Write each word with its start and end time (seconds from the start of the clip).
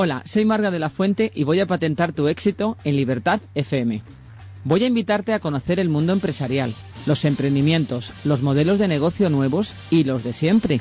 Hola, 0.00 0.22
soy 0.24 0.44
Marga 0.44 0.70
de 0.70 0.78
la 0.78 0.90
Fuente 0.90 1.32
y 1.34 1.42
voy 1.42 1.58
a 1.58 1.66
patentar 1.66 2.12
tu 2.12 2.28
éxito 2.28 2.76
en 2.84 2.94
Libertad 2.94 3.40
FM. 3.56 4.00
Voy 4.62 4.84
a 4.84 4.86
invitarte 4.86 5.32
a 5.32 5.40
conocer 5.40 5.80
el 5.80 5.88
mundo 5.88 6.12
empresarial, 6.12 6.72
los 7.04 7.24
emprendimientos, 7.24 8.12
los 8.22 8.40
modelos 8.42 8.78
de 8.78 8.86
negocio 8.86 9.28
nuevos 9.28 9.74
y 9.90 10.04
los 10.04 10.22
de 10.22 10.32
siempre. 10.32 10.80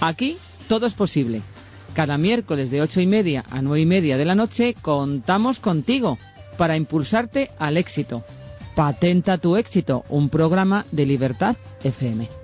Aquí 0.00 0.36
todo 0.68 0.86
es 0.86 0.94
posible. 0.94 1.42
Cada 1.94 2.18
miércoles 2.18 2.72
de 2.72 2.82
ocho 2.82 3.00
y 3.00 3.06
media 3.06 3.44
a 3.52 3.62
nueve 3.62 3.82
y 3.82 3.86
media 3.86 4.18
de 4.18 4.24
la 4.24 4.34
noche 4.34 4.74
contamos 4.82 5.60
contigo 5.60 6.18
para 6.58 6.76
impulsarte 6.76 7.52
al 7.60 7.76
éxito. 7.76 8.24
Patenta 8.74 9.38
tu 9.38 9.54
éxito, 9.54 10.04
un 10.08 10.28
programa 10.28 10.86
de 10.90 11.06
Libertad 11.06 11.54
FM. 11.84 12.39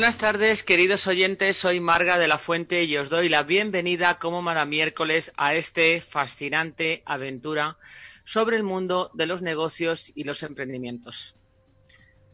Buenas 0.00 0.16
tardes, 0.16 0.64
queridos 0.64 1.06
oyentes. 1.06 1.58
Soy 1.58 1.78
Marga 1.78 2.16
de 2.16 2.26
la 2.26 2.38
Fuente 2.38 2.84
y 2.84 2.96
os 2.96 3.10
doy 3.10 3.28
la 3.28 3.42
bienvenida 3.42 4.18
como 4.18 4.40
cada 4.40 4.64
miércoles 4.64 5.30
a 5.36 5.54
este 5.54 6.00
fascinante 6.00 7.02
aventura 7.04 7.76
sobre 8.24 8.56
el 8.56 8.62
mundo 8.62 9.10
de 9.12 9.26
los 9.26 9.42
negocios 9.42 10.10
y 10.14 10.24
los 10.24 10.42
emprendimientos 10.42 11.36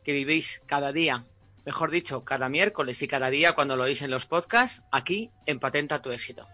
que 0.04 0.12
vivís 0.12 0.62
cada 0.66 0.92
día, 0.92 1.26
mejor 1.64 1.90
dicho, 1.90 2.24
cada 2.24 2.48
miércoles 2.48 3.02
y 3.02 3.08
cada 3.08 3.30
día 3.30 3.54
cuando 3.54 3.74
lo 3.74 3.82
oís 3.82 4.00
en 4.00 4.12
los 4.12 4.26
podcasts, 4.26 4.84
aquí 4.92 5.32
en 5.44 5.58
Patenta 5.58 6.00
tu 6.00 6.12
éxito. 6.12 6.46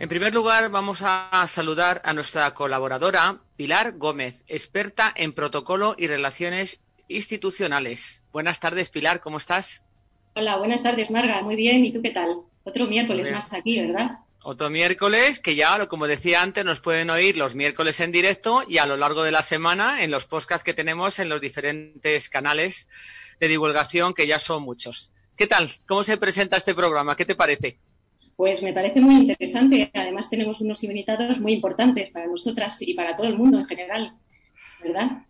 En 0.00 0.08
primer 0.08 0.32
lugar, 0.32 0.70
vamos 0.70 1.00
a 1.02 1.44
saludar 1.48 2.00
a 2.04 2.12
nuestra 2.12 2.54
colaboradora, 2.54 3.40
Pilar 3.56 3.98
Gómez, 3.98 4.44
experta 4.46 5.12
en 5.16 5.32
protocolo 5.32 5.96
y 5.98 6.06
relaciones 6.06 6.80
institucionales. 7.08 8.22
Buenas 8.30 8.60
tardes, 8.60 8.90
Pilar, 8.90 9.20
¿cómo 9.20 9.38
estás? 9.38 9.84
Hola, 10.36 10.56
buenas 10.56 10.84
tardes, 10.84 11.10
Marga. 11.10 11.42
Muy 11.42 11.56
bien, 11.56 11.84
¿y 11.84 11.92
tú 11.92 12.00
qué 12.00 12.10
tal? 12.10 12.42
Otro 12.62 12.86
miércoles 12.86 13.28
más 13.32 13.52
aquí, 13.52 13.84
¿verdad? 13.84 14.20
Otro 14.44 14.70
miércoles 14.70 15.40
que 15.40 15.56
ya, 15.56 15.84
como 15.86 16.06
decía 16.06 16.42
antes, 16.42 16.64
nos 16.64 16.80
pueden 16.80 17.10
oír 17.10 17.36
los 17.36 17.56
miércoles 17.56 17.98
en 17.98 18.12
directo 18.12 18.62
y 18.68 18.78
a 18.78 18.86
lo 18.86 18.96
largo 18.96 19.24
de 19.24 19.32
la 19.32 19.42
semana 19.42 20.04
en 20.04 20.12
los 20.12 20.26
podcasts 20.26 20.62
que 20.62 20.74
tenemos 20.74 21.18
en 21.18 21.28
los 21.28 21.40
diferentes 21.40 22.28
canales 22.28 22.86
de 23.40 23.48
divulgación, 23.48 24.14
que 24.14 24.28
ya 24.28 24.38
son 24.38 24.62
muchos. 24.62 25.10
¿Qué 25.36 25.48
tal? 25.48 25.68
¿Cómo 25.88 26.04
se 26.04 26.18
presenta 26.18 26.56
este 26.56 26.74
programa? 26.74 27.16
¿Qué 27.16 27.24
te 27.24 27.34
parece? 27.34 27.78
Pues 28.38 28.62
me 28.62 28.72
parece 28.72 29.00
muy 29.00 29.16
interesante. 29.16 29.90
Además 29.92 30.30
tenemos 30.30 30.60
unos 30.60 30.84
invitados 30.84 31.40
muy 31.40 31.54
importantes 31.54 32.10
para 32.10 32.28
nosotras 32.28 32.80
y 32.82 32.94
para 32.94 33.16
todo 33.16 33.26
el 33.26 33.36
mundo 33.36 33.58
en 33.58 33.66
general, 33.66 34.16
¿verdad? 34.80 35.24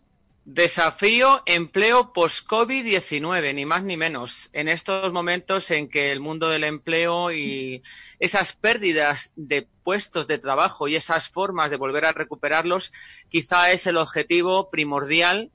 Desafío 0.45 1.41
empleo 1.47 2.13
post-COVID-19, 2.13 3.55
ni 3.55 3.65
más 3.65 3.83
ni 3.83 3.97
menos. 3.97 4.51
En 4.53 4.67
estos 4.67 5.11
momentos 5.11 5.71
en 5.71 5.89
que 5.89 6.11
el 6.11 6.19
mundo 6.19 6.49
del 6.49 6.63
empleo 6.63 7.31
y 7.31 7.81
esas 8.19 8.53
pérdidas 8.53 9.33
de 9.35 9.67
puestos 9.83 10.27
de 10.27 10.37
trabajo 10.37 10.87
y 10.87 10.95
esas 10.95 11.29
formas 11.29 11.71
de 11.71 11.77
volver 11.77 12.05
a 12.05 12.11
recuperarlos, 12.11 12.91
quizá 13.27 13.71
es 13.71 13.87
el 13.87 13.97
objetivo 13.97 14.69
primordial 14.69 15.49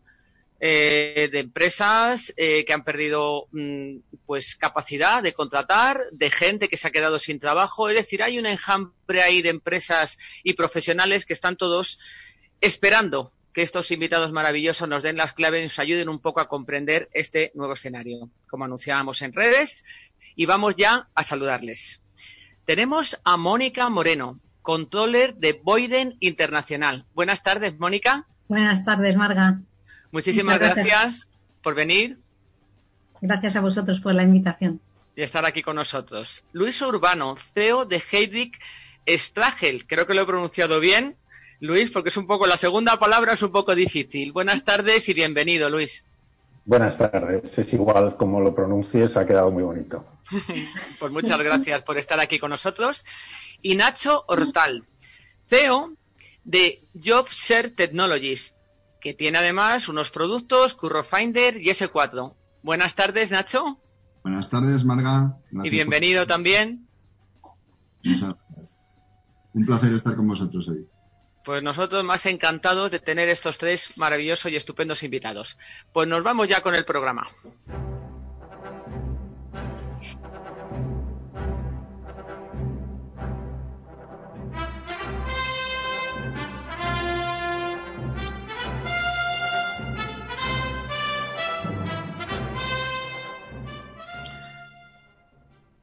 eh, 0.67 1.29
de 1.31 1.41
empresas 1.41 2.33
eh, 2.39 2.65
que 2.65 2.73
han 2.73 2.85
perdido 2.85 3.49
mm, 3.53 3.97
pues 4.25 4.57
capacidad 4.57 5.23
de 5.23 5.35
contratar, 5.35 6.01
de 6.11 6.31
gente 6.31 6.71
que 6.71 6.79
se 6.79 6.89
ha 6.89 6.91
quedado 6.91 7.19
sin 7.19 7.39
trabajo. 7.39 7.91
Es 7.91 7.97
decir, 7.97 8.23
hay 8.23 8.39
un 8.39 8.47
enjambre 8.47 9.21
ahí 9.21 9.43
de 9.43 9.51
empresas 9.51 10.17
y 10.43 10.55
profesionales 10.55 11.27
que 11.27 11.35
están 11.35 11.57
todos 11.57 11.99
esperando 12.63 13.31
que 13.53 13.61
estos 13.61 13.91
invitados 13.91 14.33
maravillosos 14.33 14.89
nos 14.89 15.03
den 15.03 15.19
las 15.19 15.35
claves 15.35 15.61
y 15.61 15.65
nos 15.65 15.79
ayuden 15.79 16.09
un 16.09 16.19
poco 16.19 16.41
a 16.41 16.49
comprender 16.49 17.11
este 17.13 17.53
nuevo 17.55 17.75
escenario, 17.75 18.31
como 18.49 18.65
anunciábamos 18.65 19.21
en 19.21 19.35
redes. 19.35 19.85
Y 20.35 20.47
vamos 20.47 20.77
ya 20.77 21.11
a 21.15 21.25
saludarles. 21.25 22.01
Tenemos 22.65 23.21
a 23.23 23.37
Mónica 23.37 23.91
Moreno, 23.91 24.41
controller 24.63 25.35
de 25.35 25.61
Boyden 25.63 26.17
Internacional. 26.21 27.05
Buenas 27.13 27.43
tardes, 27.43 27.79
Mónica. 27.79 28.27
Buenas 28.49 28.83
tardes, 28.83 29.15
Marga. 29.15 29.61
Muchísimas 30.15 30.61
gracias. 30.61 31.29
por 31.61 31.75
venir. 31.75 32.19
Gracias 33.21 33.57
a 33.57 33.61
vosotros 33.61 34.01
por 34.01 34.15
la 34.15 34.23
invitación. 34.23 34.81
Y 35.17 35.23
estar 35.23 35.45
aquí 35.45 35.61
con 35.61 35.75
nosotros. 35.75 36.45
Luis 36.53 36.81
Urbano, 36.83 37.35
CEO 37.37 37.85
de 37.85 38.01
Heydrich 38.13 38.61
Stragel. 39.09 39.89
Creo 39.89 40.07
que 40.07 40.15
lo 40.15 40.23
he 40.23 40.27
pronunciado 40.27 40.79
bien. 40.79 41.17
Luis, 41.59 41.91
porque 41.91 42.11
es 42.11 42.17
un 42.17 42.29
poco, 42.29 42.47
la 42.47 42.57
segunda 42.57 42.97
palabra 43.01 43.33
es 43.33 43.43
un 43.43 43.51
poco 43.51 43.75
difícil. 43.75 44.31
Buenas 44.31 44.63
tardes 44.63 45.09
y 45.09 45.15
bienvenido, 45.15 45.69
Luis. 45.69 46.05
Buenas 46.65 46.97
tardes. 46.97 47.59
Es 47.59 47.73
igual 47.73 48.17
como 48.17 48.41
lo 48.41 48.55
pronuncies, 48.55 49.17
ha 49.17 49.27
quedado 49.27 49.51
muy 49.51 49.65
bonito. 49.65 50.07
pues 51.01 51.11
muchas 51.11 51.41
gracias 51.41 51.83
por 51.83 51.99
estar 51.99 52.21
aquí 52.21 52.39
con 52.39 52.51
nosotros. 52.51 53.05
Y 53.63 53.75
Nacho 53.75 54.25
Hortal, 54.29 54.85
CEO 55.49 55.93
de 56.45 56.85
JobShare 56.95 57.71
Technologies 57.71 58.54
que 59.05 59.13
tiene 59.13 59.37
además 59.37 59.91
unos 59.91 60.11
productos, 60.11 60.73
Curro 60.73 61.05
Finder 61.05 61.59
y 61.59 61.67
S4. 61.67 62.35
Buenas 62.63 62.95
tardes, 62.95 63.31
Nacho. 63.31 63.79
Buenas 64.23 64.49
tardes, 64.49 64.83
Marga. 64.83 65.37
y 65.63 65.69
bienvenido 65.69 66.27
también. 66.27 66.89
Muchas 68.03 68.35
gracias. 68.49 68.79
Un 69.53 69.67
placer 69.67 69.93
estar 69.93 70.17
con 70.17 70.27
vosotros 70.27 70.67
hoy. 70.69 70.89
Pues 71.45 71.63
nosotros 71.63 72.03
más 72.03 72.25
encantados 72.25 72.91
de 72.91 72.99
tener 72.99 73.29
estos 73.29 73.59
tres 73.59 73.91
maravillosos 73.99 74.51
y 74.51 74.57
estupendos 74.57 75.03
invitados. 75.03 75.59
Pues 75.93 76.09
nos 76.09 76.25
vamos 76.25 76.49
ya 76.49 76.63
con 76.63 76.75
el 76.75 76.87
programa. 76.87 77.27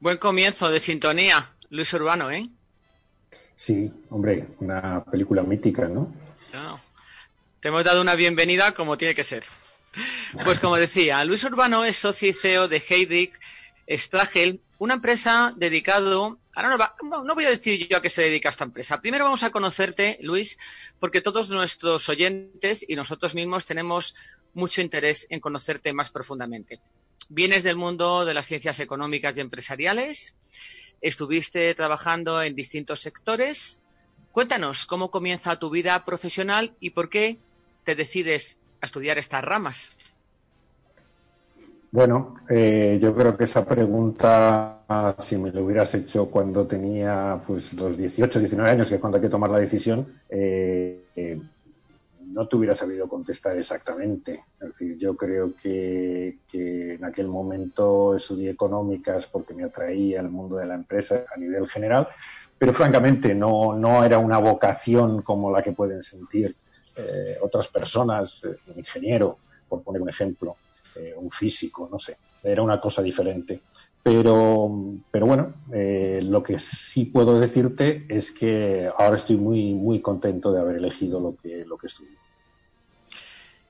Buen 0.02 0.18
comienzo 0.18 0.68
de 0.68 0.80
sintonía, 0.80 1.52
Luis 1.70 1.92
Urbano, 1.92 2.28
¿eh? 2.32 2.48
Sí, 3.54 3.88
hombre, 4.10 4.48
una 4.58 5.04
película 5.04 5.44
mítica, 5.44 5.86
¿no? 5.86 6.12
Te 7.60 7.68
hemos 7.68 7.84
dado 7.84 8.00
una 8.00 8.16
bienvenida 8.16 8.72
como 8.72 8.98
tiene 8.98 9.14
que 9.14 9.22
ser. 9.22 9.44
Pues 10.44 10.58
como 10.58 10.74
decía, 10.74 11.24
Luis 11.24 11.44
Urbano 11.44 11.84
es 11.84 11.98
socio 11.98 12.30
y 12.30 12.32
CEO 12.32 12.66
de 12.66 12.82
Heydrich 12.84 13.38
Stragel, 13.90 14.60
una 14.78 14.94
empresa 14.94 15.54
dedicado. 15.56 16.40
Ahora 16.52 16.76
no, 17.00 17.22
no, 17.22 17.34
voy 17.36 17.44
a 17.44 17.50
decir 17.50 17.86
yo 17.88 17.98
a 17.98 18.02
qué 18.02 18.10
se 18.10 18.22
dedica 18.22 18.48
esta 18.48 18.64
empresa. 18.64 19.00
Primero 19.00 19.22
vamos 19.22 19.44
a 19.44 19.50
conocerte, 19.50 20.18
Luis, 20.20 20.58
porque 20.98 21.20
todos 21.20 21.48
nuestros 21.50 22.08
oyentes 22.08 22.84
y 22.88 22.96
nosotros 22.96 23.36
mismos 23.36 23.66
tenemos 23.66 24.16
mucho 24.52 24.80
interés 24.80 25.28
en 25.30 25.38
conocerte 25.38 25.92
más 25.92 26.10
profundamente. 26.10 26.80
Vienes 27.28 27.62
del 27.62 27.76
mundo 27.76 28.24
de 28.24 28.34
las 28.34 28.46
ciencias 28.46 28.78
económicas 28.80 29.36
y 29.36 29.40
empresariales, 29.40 30.34
estuviste 31.00 31.74
trabajando 31.74 32.42
en 32.42 32.54
distintos 32.54 33.00
sectores. 33.00 33.80
Cuéntanos 34.32 34.86
cómo 34.86 35.10
comienza 35.10 35.58
tu 35.58 35.70
vida 35.70 36.04
profesional 36.04 36.74
y 36.80 36.90
por 36.90 37.08
qué 37.08 37.38
te 37.84 37.94
decides 37.94 38.58
a 38.80 38.86
estudiar 38.86 39.18
estas 39.18 39.44
ramas. 39.44 39.96
Bueno, 41.92 42.36
eh, 42.48 42.98
yo 43.02 43.14
creo 43.14 43.36
que 43.36 43.44
esa 43.44 43.66
pregunta, 43.66 45.14
si 45.18 45.36
me 45.36 45.52
lo 45.52 45.62
hubieras 45.62 45.94
hecho 45.94 46.26
cuando 46.30 46.66
tenía 46.66 47.38
pues 47.46 47.74
los 47.74 47.98
18, 47.98 48.38
19 48.38 48.70
años, 48.70 48.88
que 48.88 48.94
es 48.94 49.00
cuando 49.00 49.18
hay 49.18 49.22
que 49.22 49.28
tomar 49.28 49.50
la 49.50 49.58
decisión, 49.58 50.20
eh, 50.30 51.04
eh, 51.14 51.38
no 52.26 52.48
te 52.48 52.56
hubiera 52.56 52.74
sabido 52.74 53.08
contestar 53.08 53.56
exactamente. 53.56 54.44
Es 54.60 54.68
decir, 54.68 54.96
yo 54.96 55.16
creo 55.16 55.54
que, 55.54 56.38
en 56.52 57.04
aquel 57.04 57.28
momento 57.28 58.14
estudié 58.16 58.50
económicas 58.50 59.26
porque 59.26 59.54
me 59.54 59.64
atraía 59.64 60.20
el 60.20 60.28
mundo 60.28 60.56
de 60.56 60.66
la 60.66 60.74
empresa 60.74 61.24
a 61.34 61.38
nivel 61.38 61.68
general, 61.68 62.08
pero 62.58 62.72
francamente 62.72 63.34
no, 63.34 63.74
no 63.74 64.04
era 64.04 64.18
una 64.18 64.38
vocación 64.38 65.22
como 65.22 65.50
la 65.50 65.62
que 65.62 65.72
pueden 65.72 66.02
sentir 66.02 66.56
eh, 66.94 67.36
otras 67.40 67.68
personas, 67.68 68.44
eh, 68.44 68.56
un 68.68 68.78
ingeniero, 68.78 69.38
por 69.68 69.82
poner 69.82 70.02
un 70.02 70.08
ejemplo, 70.08 70.56
eh, 70.94 71.14
un 71.16 71.30
físico, 71.30 71.88
no 71.90 71.98
sé, 71.98 72.16
era 72.42 72.62
una 72.62 72.80
cosa 72.80 73.02
diferente. 73.02 73.62
Pero, 74.02 74.96
pero 75.10 75.26
bueno, 75.26 75.54
lo 75.68 76.42
que 76.42 76.58
sí 76.58 77.04
puedo 77.04 77.38
decirte 77.38 78.04
es 78.08 78.32
que 78.32 78.90
ahora 78.98 79.16
estoy 79.16 79.36
muy, 79.36 79.74
muy 79.74 80.00
contento 80.00 80.52
de 80.52 80.60
haber 80.60 80.76
elegido 80.76 81.20
lo 81.20 81.36
que, 81.36 81.64
lo 81.64 81.78
que 81.78 81.86
estudié. 81.86 82.16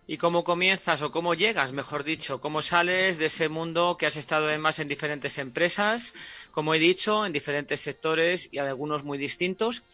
¿Y 0.07 0.19
cómo 0.19 0.43
comienzas 0.43 1.01
o 1.03 1.13
cómo 1.13 1.35
llegas, 1.35 1.73
mejor 1.73 2.03
dicho? 2.03 2.41
¿Cómo 2.41 2.61
sales 2.61 3.19
de 3.19 3.27
ese 3.27 3.49
mundo 3.49 3.97
que 3.99 4.07
has 4.07 4.17
estado 4.17 4.59
más 4.59 4.79
en 4.79 4.89
diferentes 4.89 5.39
empresas, 5.39 6.13
como 6.51 6.75
he 6.75 6.79
dicho, 6.79 7.25
en 7.25 7.33
diferentes 7.33 7.81
sectores 7.81 8.49
y 8.53 8.59
algunos 8.59 9.05
muy 9.05 9.17
distintos? 9.17 9.85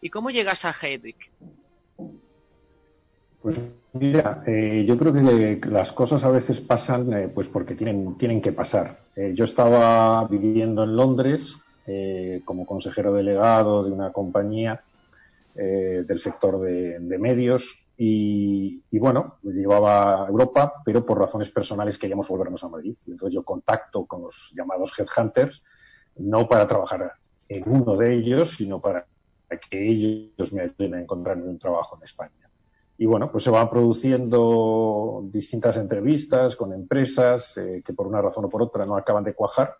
¿Y 0.00 0.08
cómo 0.08 0.30
llegas 0.30 0.64
a 0.64 0.72
Heydrich? 0.72 1.30
Pues 3.42 3.60
mira, 3.92 4.42
eh, 4.46 4.84
yo 4.86 4.96
creo 4.96 5.12
que 5.12 5.60
las 5.68 5.92
cosas 5.92 6.24
a 6.24 6.30
veces 6.30 6.60
pasan 6.60 7.12
eh, 7.12 7.28
pues 7.28 7.48
porque 7.48 7.74
tienen, 7.74 8.16
tienen 8.16 8.40
que 8.40 8.52
pasar. 8.52 9.00
Eh, 9.16 9.32
yo 9.34 9.44
estaba 9.44 10.26
viviendo 10.26 10.84
en 10.84 10.96
Londres 10.96 11.58
como 12.44 12.66
consejero 12.66 13.12
delegado 13.12 13.82
de 13.82 13.90
una 13.90 14.12
compañía 14.12 14.80
del 15.56 16.20
sector 16.20 16.60
de 16.60 17.18
medios 17.18 17.84
y, 18.02 18.98
bueno, 18.98 19.36
llevaba 19.42 20.24
a 20.24 20.28
Europa, 20.28 20.72
pero 20.82 21.04
por 21.04 21.18
razones 21.18 21.50
personales 21.50 21.98
queríamos 21.98 22.28
volvernos 22.28 22.64
a 22.64 22.68
Madrid. 22.68 22.96
entonces 23.08 23.34
yo 23.34 23.44
contacto 23.44 24.06
con 24.06 24.22
los 24.22 24.54
llamados 24.56 24.94
headhunters, 24.98 25.62
no 26.16 26.48
para 26.48 26.66
trabajar 26.66 27.12
en 27.46 27.68
uno 27.68 27.94
de 27.96 28.14
ellos, 28.14 28.50
sino 28.56 28.80
para 28.80 29.06
que 29.68 29.86
ellos 29.86 30.50
me 30.50 30.62
ayuden 30.62 30.94
a 30.94 31.02
encontrarme 31.02 31.46
un 31.46 31.58
trabajo 31.58 31.98
en 31.98 32.04
España. 32.04 32.49
Y 33.00 33.06
bueno, 33.06 33.32
pues 33.32 33.44
se 33.44 33.50
van 33.50 33.70
produciendo 33.70 35.22
distintas 35.24 35.78
entrevistas 35.78 36.54
con 36.54 36.74
empresas 36.74 37.56
eh, 37.56 37.82
que 37.82 37.94
por 37.94 38.06
una 38.06 38.20
razón 38.20 38.44
o 38.44 38.50
por 38.50 38.62
otra 38.62 38.84
no 38.84 38.94
acaban 38.94 39.24
de 39.24 39.32
cuajar 39.32 39.76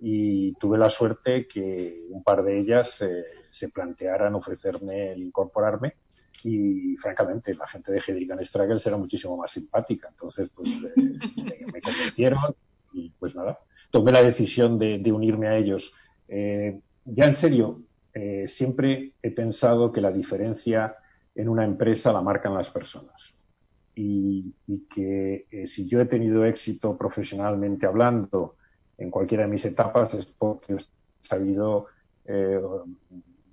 y 0.00 0.54
tuve 0.54 0.76
la 0.76 0.90
suerte 0.90 1.46
que 1.46 2.04
un 2.10 2.24
par 2.24 2.42
de 2.42 2.58
ellas 2.58 3.00
eh, 3.02 3.26
se 3.48 3.68
plantearan 3.68 4.34
ofrecerme 4.34 5.12
el 5.12 5.22
incorporarme 5.22 5.94
y 6.42 6.96
francamente 6.96 7.54
la 7.54 7.68
gente 7.68 7.92
de 7.92 8.02
Hedrick 8.04 8.42
Struggles 8.42 8.84
era 8.84 8.96
muchísimo 8.96 9.36
más 9.36 9.52
simpática. 9.52 10.08
Entonces, 10.08 10.50
pues 10.52 10.68
eh, 10.96 11.66
me 11.72 11.80
convencieron 11.80 12.56
y 12.92 13.10
pues 13.20 13.36
nada, 13.36 13.60
tomé 13.90 14.10
la 14.10 14.22
decisión 14.22 14.80
de, 14.80 15.12
unirme 15.12 15.46
a 15.46 15.56
ellos. 15.56 15.92
Eh, 16.26 16.80
ya 17.04 17.26
en 17.26 17.34
serio, 17.34 17.82
eh, 18.12 18.46
siempre 18.48 19.12
he 19.22 19.30
pensado 19.30 19.92
que 19.92 20.00
la 20.00 20.10
diferencia 20.10 20.96
en 21.34 21.48
una 21.48 21.64
empresa 21.64 22.12
la 22.12 22.22
marcan 22.22 22.54
las 22.54 22.70
personas. 22.70 23.34
Y, 23.96 24.52
y 24.66 24.86
que 24.86 25.46
si 25.66 25.86
yo 25.86 26.00
he 26.00 26.06
tenido 26.06 26.44
éxito 26.44 26.96
profesionalmente 26.96 27.86
hablando 27.86 28.56
en 28.98 29.10
cualquiera 29.10 29.44
de 29.44 29.50
mis 29.50 29.64
etapas 29.64 30.14
es 30.14 30.26
porque 30.26 30.74
he 30.74 30.78
sabido 31.20 31.86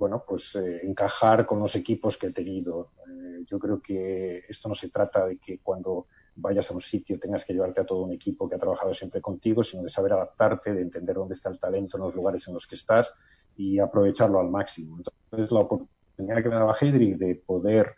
bueno, 0.02 0.24
pues 0.28 0.56
eh, 0.56 0.80
encajar 0.82 1.46
con 1.46 1.60
los 1.60 1.76
equipos 1.76 2.18
que 2.18 2.26
he 2.26 2.32
tenido. 2.32 2.90
Eh, 3.08 3.44
yo 3.46 3.60
creo 3.60 3.80
que 3.80 4.44
esto 4.50 4.68
no 4.68 4.74
se 4.74 4.90
trata 4.90 5.28
de 5.28 5.38
que 5.38 5.60
cuando 5.60 6.08
vayas 6.38 6.72
a 6.72 6.74
un 6.74 6.82
sitio 6.82 7.20
tengas 7.20 7.46
que 7.46 7.54
llevarte 7.54 7.82
a 7.82 7.86
todo 7.86 8.02
un 8.02 8.12
equipo 8.12 8.50
que 8.50 8.56
ha 8.56 8.58
trabajado 8.58 8.96
siempre 8.96 9.22
contigo, 9.22 9.64
sino 9.64 9.84
de 9.84 9.90
saber 9.90 10.14
adaptarte, 10.14 10.74
de 10.74 10.82
entender 10.82 11.16
dónde 11.16 11.36
está 11.36 11.52
el 11.52 11.60
talento 11.60 11.98
en 11.98 12.04
los 12.04 12.16
lugares 12.16 12.48
en 12.48 12.56
los 12.56 12.66
que 12.66 12.74
estás 12.74 13.14
y 13.56 13.78
aprovecharlo 13.78 14.40
al 14.40 14.50
máximo. 14.50 14.98
Entonces, 14.98 15.52
la 15.52 15.60
oportunidad 15.60 16.01
que 16.16 16.50
me 16.50 16.56
daba 16.56 16.76
Hedrick 16.80 17.18
de 17.18 17.36
poder 17.36 17.96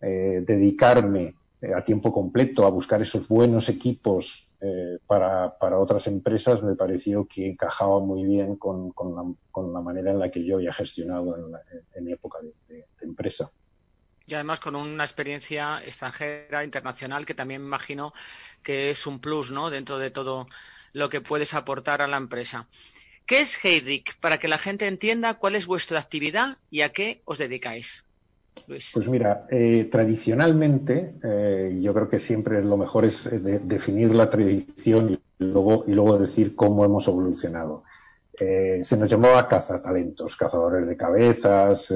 eh, 0.00 0.42
dedicarme 0.46 1.34
a 1.74 1.82
tiempo 1.82 2.12
completo 2.12 2.64
a 2.64 2.70
buscar 2.70 3.02
esos 3.02 3.26
buenos 3.26 3.68
equipos 3.68 4.48
eh, 4.60 4.98
para, 5.06 5.56
para, 5.56 5.78
otras 5.78 6.08
empresas 6.08 6.64
me 6.64 6.74
pareció 6.74 7.28
que 7.28 7.46
encajaba 7.46 8.00
muy 8.00 8.24
bien 8.24 8.56
con, 8.56 8.90
con, 8.90 9.14
la, 9.14 9.22
con 9.52 9.72
la, 9.72 9.80
manera 9.80 10.10
en 10.10 10.18
la 10.18 10.32
que 10.32 10.44
yo 10.44 10.56
había 10.56 10.72
gestionado 10.72 11.36
en, 11.94 12.04
mi 12.04 12.12
época 12.12 12.38
de, 12.68 12.84
empresa. 13.02 13.52
Y 14.26 14.34
además 14.34 14.58
con 14.58 14.74
una 14.74 15.04
experiencia 15.04 15.80
extranjera, 15.84 16.64
internacional, 16.64 17.24
que 17.24 17.34
también 17.34 17.62
imagino 17.62 18.12
que 18.62 18.90
es 18.90 19.06
un 19.06 19.20
plus, 19.20 19.52
¿no? 19.52 19.70
Dentro 19.70 19.96
de 19.98 20.10
todo 20.10 20.48
lo 20.92 21.08
que 21.08 21.20
puedes 21.20 21.54
aportar 21.54 22.02
a 22.02 22.08
la 22.08 22.16
empresa. 22.16 22.66
¿Qué 23.28 23.42
es 23.42 23.62
Heydrich? 23.62 24.18
Para 24.20 24.38
que 24.38 24.48
la 24.48 24.56
gente 24.56 24.86
entienda 24.86 25.34
cuál 25.34 25.54
es 25.54 25.66
vuestra 25.66 26.00
actividad 26.00 26.56
y 26.70 26.80
a 26.80 26.88
qué 26.88 27.20
os 27.26 27.36
dedicáis. 27.36 28.02
Pues 28.66 29.06
mira, 29.06 29.46
eh, 29.50 29.86
tradicionalmente 29.90 31.14
eh, 31.22 31.78
yo 31.78 31.92
creo 31.92 32.08
que 32.08 32.20
siempre 32.20 32.64
lo 32.64 32.78
mejor 32.78 33.04
es 33.04 33.26
eh, 33.26 33.60
definir 33.62 34.14
la 34.14 34.30
tradición 34.30 35.20
y 35.38 35.44
luego, 35.44 35.84
y 35.86 35.92
luego 35.92 36.18
decir 36.18 36.56
cómo 36.56 36.86
hemos 36.86 37.06
evolucionado. 37.06 37.84
se 38.38 38.96
nos 38.96 39.10
llamaba 39.10 39.46
cazatalentos, 39.46 40.34
cazadores 40.34 40.88
de 40.88 40.96
cabezas, 40.96 41.92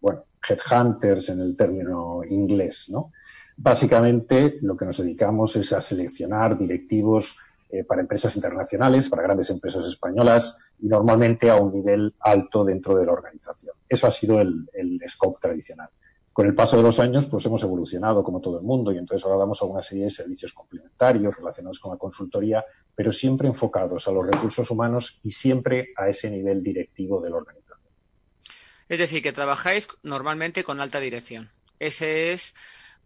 bueno, 0.00 0.24
headhunters 0.46 1.30
en 1.30 1.40
el 1.40 1.56
término 1.56 2.22
inglés, 2.28 2.90
¿no? 2.90 3.12
Básicamente 3.56 4.58
lo 4.60 4.76
que 4.76 4.84
nos 4.84 4.98
dedicamos 4.98 5.56
es 5.56 5.72
a 5.72 5.80
seleccionar 5.80 6.58
directivos 6.58 7.38
eh, 7.72 7.84
para 7.84 8.00
empresas 8.00 8.34
internacionales, 8.36 9.08
para 9.08 9.22
grandes 9.22 9.50
empresas 9.50 9.86
españolas 9.86 10.58
y 10.78 10.88
normalmente 10.88 11.50
a 11.50 11.56
un 11.56 11.72
nivel 11.72 12.14
alto 12.20 12.64
dentro 12.64 12.96
de 12.96 13.06
la 13.06 13.12
organización. 13.12 13.74
Eso 13.88 14.06
ha 14.06 14.10
sido 14.10 14.40
el, 14.40 14.68
el 14.72 15.00
scope 15.08 15.38
tradicional. 15.40 15.88
Con 16.32 16.46
el 16.46 16.54
paso 16.54 16.76
de 16.76 16.82
los 16.82 17.00
años, 17.00 17.26
pues 17.26 17.44
hemos 17.46 17.62
evolucionado 17.62 18.22
como 18.22 18.40
todo 18.40 18.58
el 18.58 18.64
mundo 18.64 18.92
y 18.92 18.98
entonces 18.98 19.24
ahora 19.26 19.40
damos 19.40 19.60
alguna 19.62 19.82
serie 19.82 20.04
de 20.04 20.10
servicios 20.10 20.52
complementarios 20.52 21.36
relacionados 21.36 21.80
con 21.80 21.92
la 21.92 21.98
consultoría, 21.98 22.64
pero 22.94 23.12
siempre 23.12 23.48
enfocados 23.48 24.06
a 24.06 24.12
los 24.12 24.26
recursos 24.26 24.70
humanos 24.70 25.20
y 25.22 25.32
siempre 25.32 25.88
a 25.96 26.08
ese 26.08 26.30
nivel 26.30 26.62
directivo 26.62 27.20
de 27.20 27.30
la 27.30 27.36
organización. 27.36 27.90
Es 28.88 28.98
decir, 28.98 29.22
que 29.22 29.32
trabajáis 29.32 29.88
normalmente 30.02 30.64
con 30.64 30.80
alta 30.80 30.98
dirección. 31.00 31.50
Ese 31.78 32.32
es 32.32 32.54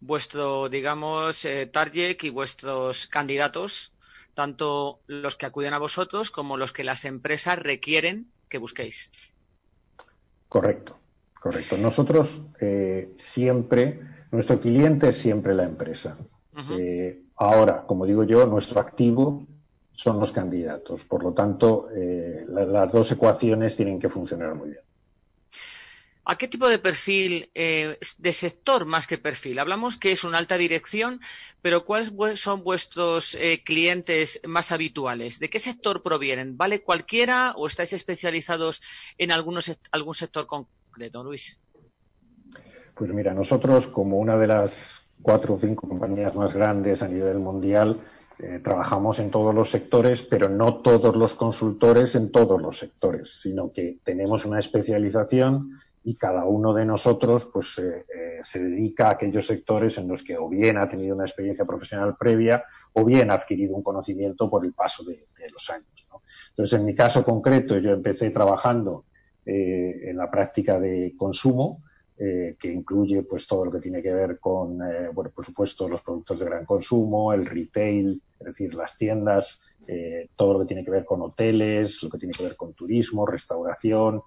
vuestro, 0.01 0.69
digamos, 0.69 1.45
eh, 1.45 1.67
target 1.67 2.23
y 2.25 2.31
vuestros 2.31 3.07
candidatos 3.07 3.94
tanto 4.35 5.01
los 5.07 5.37
que 5.37 5.47
acuden 5.47 5.73
a 5.73 5.79
vosotros 5.79 6.31
como 6.31 6.57
los 6.57 6.73
que 6.73 6.85
las 6.85 7.05
empresas 7.05 7.59
requieren 7.59 8.31
que 8.49 8.59
busquéis. 8.59 9.11
Correcto, 10.49 10.97
correcto. 11.41 11.77
Nosotros 11.77 12.41
eh, 12.61 13.13
siempre, 13.17 14.01
nuestro 14.31 14.61
cliente 14.61 15.09
es 15.09 15.17
siempre 15.17 15.55
la 15.55 15.65
empresa. 15.65 16.17
Eh, 16.71 17.23
ahora, 17.37 17.85
como 17.87 18.07
digo 18.07 18.23
yo, 18.23 18.47
nuestro 18.47 18.81
activo 18.81 19.47
son 19.93 20.21
los 20.21 20.31
candidatos. 20.31 21.05
Por 21.05 21.25
lo 21.25 21.33
tanto, 21.33 21.89
eh, 21.95 22.45
las 22.49 22.93
dos 22.93 23.11
ecuaciones 23.11 23.77
tienen 23.77 23.99
que 23.99 24.09
funcionar 24.09 24.55
muy 24.55 24.71
bien. 24.71 24.83
¿A 26.27 26.39
qué 26.39 26.49
tipo 26.49 26.69
de 26.69 26.79
perfil, 26.79 27.51
eh, 27.55 27.99
de 28.17 28.33
sector 28.33 28.87
más 28.87 29.07
que 29.07 29.19
perfil? 29.19 29.59
Hablamos 29.59 29.99
que 29.99 30.11
es 30.11 30.25
una 30.25 30.39
alta 30.39 30.57
dirección, 30.57 31.21
pero 31.61 31.85
¿cuáles 31.85 32.13
son 32.41 32.65
vuestros 32.65 33.35
eh, 33.35 33.63
clientes 33.63 34.41
más 34.47 34.73
habituales? 34.73 35.39
¿De 35.39 35.51
qué 35.51 35.59
sector 35.59 36.03
provienen? 36.03 36.57
¿Vale 36.57 36.83
cualquiera 36.83 37.53
o 37.57 37.67
estáis 37.67 37.93
especializados 37.93 38.81
en 39.19 39.33
algún 39.33 40.15
sector 40.15 40.47
concreto, 40.47 41.23
Luis? 41.23 41.61
Pues 42.95 43.13
mira, 43.13 43.35
nosotros 43.35 43.87
como 43.89 44.19
una 44.19 44.39
de 44.39 44.47
las 44.47 45.03
cuatro 45.21 45.55
o 45.55 45.57
cinco 45.57 45.89
compañías 45.89 46.35
más 46.35 46.55
grandes 46.55 47.03
a 47.03 47.09
nivel 47.09 47.39
mundial, 47.39 48.01
eh, 48.39 48.61
trabajamos 48.63 49.19
en 49.19 49.31
todos 49.31 49.55
los 49.55 49.71
sectores, 49.71 50.23
pero 50.23 50.49
no 50.49 50.77
todos 50.77 51.17
los 51.17 51.35
consultores 51.35 52.15
en 52.15 52.33
todos 52.33 52.63
los 52.63 52.79
sectores, 52.79 53.41
sino 53.43 53.73
que 53.73 53.99
tenemos 54.05 54.45
una 54.45 54.59
especialización 54.59 55.81
y 56.07 56.17
cada 56.17 56.45
uno 56.45 56.75
de 56.75 56.85
nosotros 56.85 57.47
pues 57.47 57.79
eh, 57.79 58.05
eh, 58.15 58.41
se 58.43 58.63
dedica 58.63 59.09
a 59.09 59.13
aquellos 59.13 59.47
sectores 59.47 59.97
en 59.97 60.07
los 60.07 60.23
que 60.23 60.37
o 60.37 60.51
bien 60.51 60.77
ha 60.77 60.87
tenido 60.87 61.15
una 61.15 61.25
experiencia 61.25 61.65
profesional 61.65 62.15
previa 62.19 62.63
o 62.93 63.05
bien 63.07 63.31
ha 63.31 63.35
adquirido 63.35 63.75
un 63.75 63.83
conocimiento 63.83 64.51
por 64.51 64.67
el 64.67 64.75
paso 64.75 65.03
de, 65.03 65.27
los 65.51 65.71
años. 65.71 66.09
Entonces, 66.51 66.79
en 66.79 66.87
mi 66.87 66.95
caso 66.95 67.23
concreto, 67.23 67.79
yo 67.79 67.91
empecé 67.91 68.31
trabajando 68.31 69.05
eh, 69.45 70.11
en 70.11 70.17
la 70.17 70.31
práctica 70.31 70.79
de 70.79 71.15
consumo, 71.17 71.83
que 72.17 72.73
incluye 72.73 73.25
pues 73.25 73.45
todo 73.47 73.65
lo 73.65 73.73
que 73.73 73.81
tiene 73.81 74.01
que 74.01 74.15
ver 74.15 74.39
con, 74.39 74.79
bueno, 75.13 75.31
por 75.35 75.45
supuesto, 75.45 75.89
los 75.89 76.01
productos 76.01 76.39
de 76.39 76.45
gran 76.45 76.65
consumo, 76.65 77.33
el 77.33 77.45
retail, 77.45 78.23
es 78.39 78.47
decir, 78.47 78.73
las 78.73 78.97
tiendas, 78.97 79.61
todo 80.37 80.53
lo 80.53 80.61
que 80.61 80.67
tiene 80.67 80.85
que 80.85 80.93
ver 80.93 81.05
con 81.05 81.23
hoteles, 81.23 82.01
lo 82.05 82.09
que 82.09 82.19
tiene 82.19 82.33
que 82.33 82.45
ver 82.45 82.57
con 82.57 82.73
turismo, 82.73 83.27
restauración, 83.27 84.23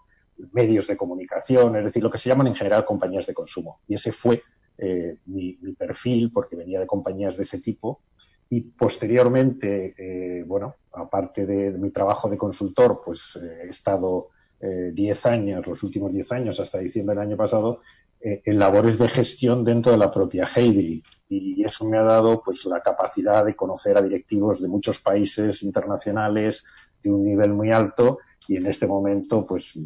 medios 0.52 0.88
de 0.88 0.98
comunicación, 0.98 1.76
es 1.76 1.84
decir, 1.84 2.04
lo 2.04 2.10
que 2.10 2.18
se 2.18 2.30
llaman 2.30 2.48
en 2.48 2.56
general 2.56 2.86
compañías 2.86 3.26
de 3.26 3.34
consumo. 3.34 3.80
Y 3.88 3.96
ese 3.96 4.12
fue 4.12 4.44
eh, 4.78 5.18
mi, 5.26 5.54
perfil, 5.78 6.32
porque 6.32 6.56
venía 6.56 6.80
de 6.80 6.88
compañías 6.88 7.38
de 7.38 7.44
ese 7.44 7.60
tipo. 7.60 8.02
Y 8.50 8.62
posteriormente, 8.62 9.96
eh, 9.98 10.44
bueno, 10.44 10.76
aparte 10.94 11.46
de, 11.46 11.72
mi 11.72 11.90
trabajo 11.92 12.30
de 12.30 12.38
consultor, 12.38 13.02
pues 13.04 13.38
eh, 13.42 13.66
he 13.66 13.70
estado 13.70 14.30
10 14.60 15.26
años, 15.28 15.68
los 15.68 15.84
últimos 15.84 16.12
10 16.12 16.32
años, 16.32 16.60
hasta 16.60 16.80
diciembre 16.80 17.16
del 17.16 17.28
año 17.28 17.38
pasado, 17.38 17.82
en 18.20 18.58
labores 18.58 18.98
de 18.98 19.08
gestión 19.08 19.64
dentro 19.64 19.92
de 19.92 20.00
la 20.00 20.12
propia 20.12 20.48
Heidri. 20.48 21.04
Y 21.30 21.64
eso 21.64 21.86
me 21.86 21.96
ha 21.98 22.02
dado 22.02 22.42
pues 22.44 22.66
la 22.66 22.82
capacidad 22.82 23.46
de 23.46 23.56
conocer 23.56 23.96
a 23.96 24.02
directivos 24.02 24.60
de 24.60 24.68
muchos 24.68 25.00
países 25.00 25.62
internacionales 25.62 26.66
de 27.04 27.12
un 27.12 27.24
nivel 27.24 27.54
muy 27.54 27.72
alto 27.72 28.18
y 28.48 28.56
en 28.56 28.66
este 28.66 28.88
momento 28.88 29.46
pues 29.46 29.78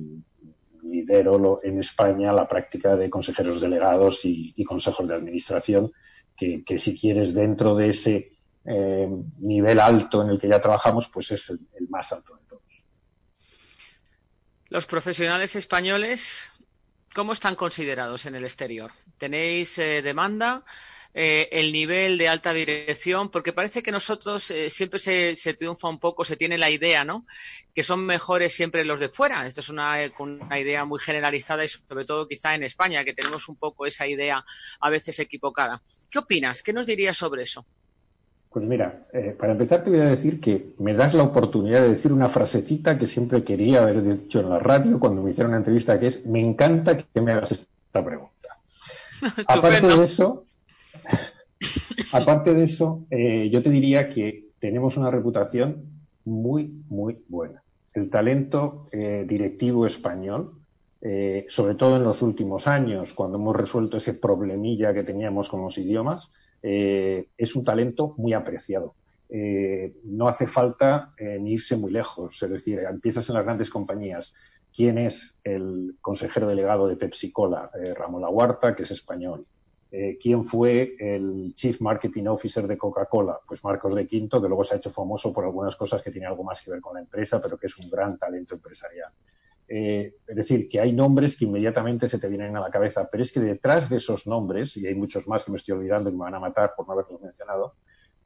lidero 0.84 1.62
en 1.64 1.80
España 1.80 2.34
la 2.34 2.48
práctica 2.48 2.96
de 2.96 3.10
consejeros 3.10 3.62
delegados 3.62 4.22
y, 4.24 4.64
consejos 4.66 5.08
de 5.08 5.16
administración 5.16 5.92
que, 6.36 6.80
si 6.80 6.98
quieres 7.00 7.34
dentro 7.34 7.76
de 7.76 7.90
ese 7.90 8.32
eh, 8.66 9.08
nivel 9.40 9.80
alto 9.80 10.24
en 10.24 10.30
el 10.30 10.40
que 10.40 10.48
ya 10.48 10.60
trabajamos, 10.60 11.08
pues 11.08 11.32
es 11.32 11.50
el, 11.50 11.60
más 11.90 12.12
alto 12.12 12.36
de 12.36 12.42
todos. 12.48 12.86
Los 14.70 14.88
profesionales 14.88 15.56
españoles, 15.56 16.50
¿cómo 17.14 17.34
están 17.34 17.56
considerados 17.56 18.26
en 18.26 18.36
el 18.36 18.44
exterior? 18.44 18.92
¿Tenéis 19.18 19.78
eh, 19.78 20.02
demanda? 20.02 20.64
Eh, 21.14 21.50
el 21.52 21.74
nivel 21.74 22.18
de 22.18 22.30
alta 22.30 22.54
dirección, 22.54 23.30
porque 23.30 23.52
parece 23.52 23.84
que 23.84 23.92
nosotros 23.92 24.50
eh, 24.50 24.70
siempre 24.70 24.98
se, 24.98 25.54
triunfa 25.56 25.90
un 25.90 26.00
poco, 26.00 26.24
se 26.24 26.38
tiene 26.38 26.58
la 26.58 26.70
idea, 26.70 27.04
¿no? 27.04 27.26
Que 27.76 27.84
son 27.84 28.06
mejores 28.06 28.54
siempre 28.54 28.86
los 28.86 29.02
de 29.02 29.10
fuera. 29.10 29.46
Esto 29.46 29.60
es 29.60 29.68
una, 29.68 29.98
una 30.20 30.60
idea 30.60 30.86
muy 30.86 31.00
generalizada 31.00 31.66
y 31.66 31.68
sobre 31.68 32.06
todo 32.06 32.28
quizá 32.30 32.56
en 32.56 32.64
España, 32.64 33.04
que 33.04 33.14
tenemos 33.14 33.50
un 33.50 33.58
poco 33.58 33.86
esa 33.86 34.08
idea 34.08 34.46
a 34.80 34.90
veces 34.90 35.20
equivocada. 35.20 35.82
¿Qué 36.10 36.20
opinas? 36.20 36.64
¿Qué 36.64 36.72
nos 36.72 36.88
dirías 36.88 37.18
sobre 37.18 37.44
eso? 37.44 37.66
Pues 38.50 38.66
mira, 38.66 39.08
eh, 39.14 39.36
para 39.38 39.54
empezar 39.54 39.84
te 39.84 39.90
voy 39.90 40.00
a 40.00 40.06
decir 40.06 40.42
que 40.42 40.74
me 40.78 40.94
das 40.94 41.14
la 41.14 41.24
oportunidad 41.24 41.82
de 41.82 41.90
decir 41.90 42.12
una 42.12 42.28
frasecita 42.28 42.98
que 42.98 43.08
siempre 43.08 43.46
quería 43.46 43.82
haber 43.82 44.04
dicho 44.04 44.42
en 44.42 44.50
la 44.50 44.60
radio 44.60 45.00
cuando 45.00 45.22
me 45.22 45.32
hicieron 45.32 45.52
una 45.52 45.60
entrevista, 45.60 46.00
que 46.00 46.08
es, 46.08 46.26
me 46.26 46.42
encanta 46.42 46.98
que 46.98 47.22
me 47.22 47.32
hagas 47.32 47.54
esta 47.54 48.04
pregunta. 48.04 48.60
Aparte 49.48 49.88
de 49.88 50.04
eso, 50.04 50.46
Aparte 52.12 52.54
de 52.54 52.64
eso, 52.64 53.06
eh, 53.10 53.50
yo 53.52 53.62
te 53.62 53.70
diría 53.70 54.10
que 54.10 54.50
tenemos 54.60 54.98
una 54.98 55.12
reputación 55.12 55.84
muy, 56.26 56.84
muy 56.90 57.18
buena. 57.28 57.64
El 57.94 58.10
talento 58.10 58.88
eh, 58.92 59.26
directivo 59.28 59.86
español, 59.86 60.54
eh, 61.02 61.46
sobre 61.48 61.76
todo 61.76 61.98
en 61.98 62.04
los 62.04 62.22
últimos 62.22 62.68
años, 62.68 63.14
cuando 63.14 63.38
hemos 63.38 63.56
resuelto 63.56 63.98
ese 63.98 64.14
problemilla 64.14 64.94
que 64.94 65.04
teníamos 65.04 65.50
con 65.50 65.62
los 65.62 65.78
idiomas, 65.78 66.32
es 66.64 67.56
un 67.56 67.64
talento 67.64 68.14
muy 68.18 68.34
apreciado. 68.34 68.94
no 70.04 70.28
hace 70.28 70.46
falta 70.46 71.12
ni 71.40 71.54
irse 71.54 71.76
muy 71.76 71.92
lejos, 71.92 72.44
es 72.44 72.50
decir, 72.52 72.78
empiezas 72.82 73.28
en 73.30 73.36
las 73.36 73.46
grandes 73.46 73.72
compañías. 73.72 74.36
¿Quién 74.72 75.00
es 75.00 75.34
el 75.44 75.96
consejero 76.02 76.48
delegado 76.48 76.88
de 76.88 76.98
Pepsi 76.98 77.32
Cola? 77.32 77.72
Ramón 77.96 78.22
Laguarta, 78.22 78.76
que 78.76 78.84
es 78.84 78.92
español. 78.92 79.48
Eh, 79.94 80.18
¿Quién 80.22 80.46
fue 80.46 80.96
el 80.98 81.54
Chief 81.54 81.82
Marketing 81.82 82.26
Officer 82.28 82.66
de 82.66 82.78
Coca-Cola? 82.78 83.40
Pues 83.46 83.62
Marcos 83.62 83.94
de 83.94 84.08
Quinto, 84.08 84.42
que 84.42 84.48
luego 84.48 84.64
se 84.64 84.76
ha 84.76 84.78
hecho 84.78 84.90
famoso 84.90 85.34
por 85.34 85.44
algunas 85.44 85.76
cosas 85.76 86.02
que 86.02 86.12
tienen 86.12 86.30
algo 86.30 86.46
más 86.46 86.62
que 86.62 86.72
ver 86.72 86.80
con 86.80 86.94
la 86.94 87.02
empresa, 87.02 87.42
pero 87.42 87.58
que 87.58 87.68
es 87.68 87.78
un 87.78 87.90
gran 87.90 88.18
talento 88.18 88.56
empresarial. 88.56 89.12
Eh, 89.68 90.16
es 90.28 90.36
decir, 90.36 90.70
que 90.70 90.80
hay 90.80 90.94
nombres 90.94 91.36
que 91.36 91.46
inmediatamente 91.46 92.08
se 92.08 92.20
te 92.20 92.30
vienen 92.30 92.56
a 92.56 92.62
la 92.62 92.70
cabeza, 92.70 93.10
pero 93.12 93.24
es 93.24 93.34
que 93.34 93.42
detrás 93.42 93.90
de 93.90 93.98
esos 93.98 94.28
nombres, 94.28 94.78
y 94.78 94.88
hay 94.88 94.96
muchos 94.96 95.28
más 95.28 95.44
que 95.44 95.52
me 95.52 95.58
estoy 95.58 95.76
olvidando 95.76 96.10
y 96.10 96.14
me 96.14 96.20
van 96.20 96.36
a 96.36 96.40
matar 96.40 96.74
por 96.76 96.88
no 96.88 96.94
haberlos 96.94 97.22
mencionado, 97.22 97.76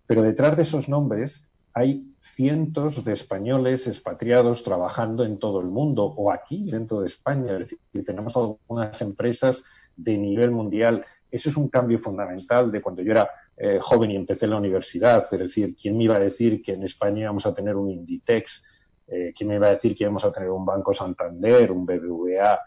pero 0.05 0.21
detrás 0.21 0.55
de 0.55 0.63
esos 0.63 0.87
nombres 0.87 1.43
hay 1.73 2.07
cientos 2.19 3.03
de 3.03 3.13
españoles 3.13 3.85
expatriados 3.85 4.63
trabajando 4.63 5.25
en 5.25 5.39
todo 5.39 5.59
el 5.59 5.67
mundo 5.67 6.05
o 6.05 6.31
aquí 6.31 6.71
dentro 6.71 7.01
de 7.01 7.07
España. 7.07 7.53
Es 7.53 7.59
decir, 7.59 7.79
tenemos 8.05 8.35
algunas 8.37 9.01
empresas 9.01 9.65
de 9.97 10.17
nivel 10.17 10.51
mundial 10.51 11.05
eso 11.35 11.49
es 11.49 11.57
un 11.57 11.67
cambio 11.67 11.99
fundamental 11.99 12.71
de 12.71 12.81
cuando 12.81 13.01
yo 13.01 13.11
era 13.11 13.29
eh, 13.57 13.77
joven 13.81 14.11
y 14.11 14.15
empecé 14.15 14.45
en 14.45 14.51
la 14.51 14.57
universidad. 14.57 15.21
Es 15.29 15.39
decir, 15.39 15.75
¿quién 15.75 15.97
me 15.97 16.05
iba 16.05 16.15
a 16.15 16.19
decir 16.19 16.61
que 16.61 16.73
en 16.73 16.83
España 16.83 17.23
íbamos 17.23 17.45
a 17.45 17.53
tener 17.53 17.75
un 17.75 17.89
Inditex? 17.89 18.63
Eh, 19.07 19.33
¿Quién 19.35 19.49
me 19.49 19.55
iba 19.55 19.67
a 19.67 19.71
decir 19.71 19.95
que 19.95 20.05
íbamos 20.05 20.23
a 20.23 20.31
tener 20.31 20.49
un 20.49 20.65
Banco 20.65 20.93
Santander, 20.93 21.71
un 21.71 21.85
BBVA? 21.85 22.59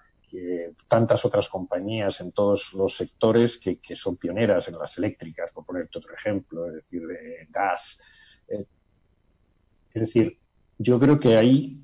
tantas 0.87 1.25
otras 1.25 1.49
compañías 1.49 2.21
en 2.21 2.33
todos 2.33 2.75
los 2.75 2.95
sectores 2.95 3.57
que, 3.57 3.81
son 3.97 4.19
pioneras 4.19 4.69
en 4.69 4.77
las 4.77 4.99
eléctricas, 4.99 5.51
por 5.53 5.65
ponerte 5.65 5.97
otro 5.97 6.13
ejemplo, 6.13 6.67
es 6.67 6.75
decir, 6.75 7.07
de 7.07 7.47
gas. 7.49 7.99
Eh, 8.47 8.67
es 9.95 10.01
decir, 10.01 10.39
yo 10.77 11.01
creo 11.01 11.19
que 11.19 11.39
ahí 11.39 11.83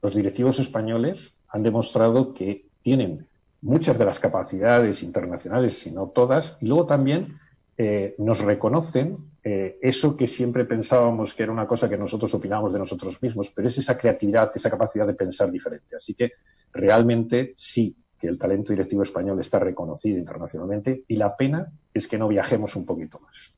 los 0.00 0.14
directivos 0.14 0.58
españoles 0.60 1.36
han 1.48 1.62
demostrado 1.62 2.32
que 2.32 2.68
tienen 2.80 3.28
muchas 3.64 3.98
de 3.98 4.04
las 4.04 4.20
capacidades 4.20 5.02
internacionales, 5.02 5.78
si 5.78 5.90
no 5.90 6.08
todas, 6.08 6.58
y 6.60 6.66
luego 6.66 6.86
también 6.86 7.38
eh, 7.78 8.14
nos 8.18 8.40
reconocen 8.40 9.16
eh, 9.42 9.78
eso 9.80 10.16
que 10.16 10.26
siempre 10.26 10.66
pensábamos 10.66 11.32
que 11.34 11.42
era 11.42 11.52
una 11.52 11.66
cosa 11.66 11.88
que 11.88 11.96
nosotros 11.96 12.32
opinábamos 12.34 12.74
de 12.74 12.78
nosotros 12.78 13.20
mismos, 13.22 13.50
pero 13.50 13.66
es 13.66 13.78
esa 13.78 13.96
creatividad, 13.96 14.52
esa 14.54 14.70
capacidad 14.70 15.06
de 15.06 15.14
pensar 15.14 15.50
diferente. 15.50 15.96
Así 15.96 16.14
que 16.14 16.32
realmente 16.72 17.54
sí 17.56 17.96
que 18.18 18.28
el 18.28 18.38
talento 18.38 18.72
directivo 18.72 19.02
español 19.02 19.40
está 19.40 19.58
reconocido 19.58 20.18
internacionalmente 20.18 21.04
y 21.08 21.16
la 21.16 21.34
pena 21.34 21.72
es 21.92 22.06
que 22.06 22.18
no 22.18 22.28
viajemos 22.28 22.76
un 22.76 22.84
poquito 22.84 23.18
más. 23.20 23.54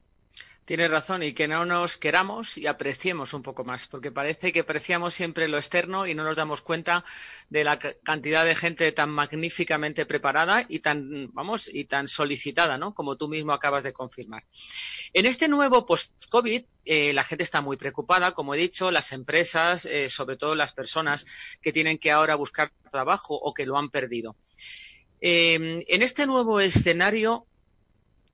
Tienes 0.67 0.91
razón, 0.91 1.23
y 1.23 1.33
que 1.33 1.47
no 1.47 1.65
nos 1.65 1.97
queramos 1.97 2.59
y 2.59 2.67
apreciemos 2.67 3.33
un 3.35 3.43
poco 3.45 3.63
más, 3.63 3.87
porque 3.87 4.11
parece 4.11 4.53
que 4.53 4.61
apreciamos 4.61 5.15
siempre 5.15 5.47
lo 5.47 5.59
externo 5.59 6.09
y 6.09 6.15
no 6.15 6.25
nos 6.25 6.35
damos 6.35 6.61
cuenta 6.61 7.05
de 7.49 7.63
la 7.63 7.79
cantidad 7.79 8.45
de 8.45 8.57
gente 8.57 8.91
tan 8.91 9.11
magníficamente 9.11 10.07
preparada 10.07 10.67
y 10.69 10.81
tan, 10.81 11.33
vamos, 11.33 11.71
y 11.73 11.85
tan 11.85 12.09
solicitada, 12.09 12.79
¿no? 12.79 12.95
Como 12.95 13.17
tú 13.17 13.29
mismo 13.29 13.53
acabas 13.53 13.85
de 13.85 13.93
confirmar. 13.93 14.43
En 15.13 15.27
este 15.27 15.47
nuevo 15.47 15.87
post-COVID, 15.87 16.65
eh, 16.85 17.13
la 17.13 17.23
gente 17.23 17.45
está 17.45 17.61
muy 17.61 17.77
preocupada, 17.77 18.33
como 18.33 18.53
he 18.53 18.59
dicho, 18.59 18.91
las 18.91 19.13
empresas, 19.13 19.85
eh, 19.85 20.11
sobre 20.11 20.37
todo 20.37 20.57
las 20.57 20.73
personas 20.73 21.27
que 21.63 21.73
tienen 21.73 21.97
que 21.97 22.11
ahora 22.11 22.35
buscar 22.35 22.73
trabajo 22.91 23.37
o 23.37 23.55
que 23.55 23.67
lo 23.67 23.79
han 23.79 23.91
perdido. 23.91 24.35
Eh, 25.21 25.85
en 25.87 26.03
este 26.03 26.27
nuevo 26.27 26.59
escenario, 26.59 27.47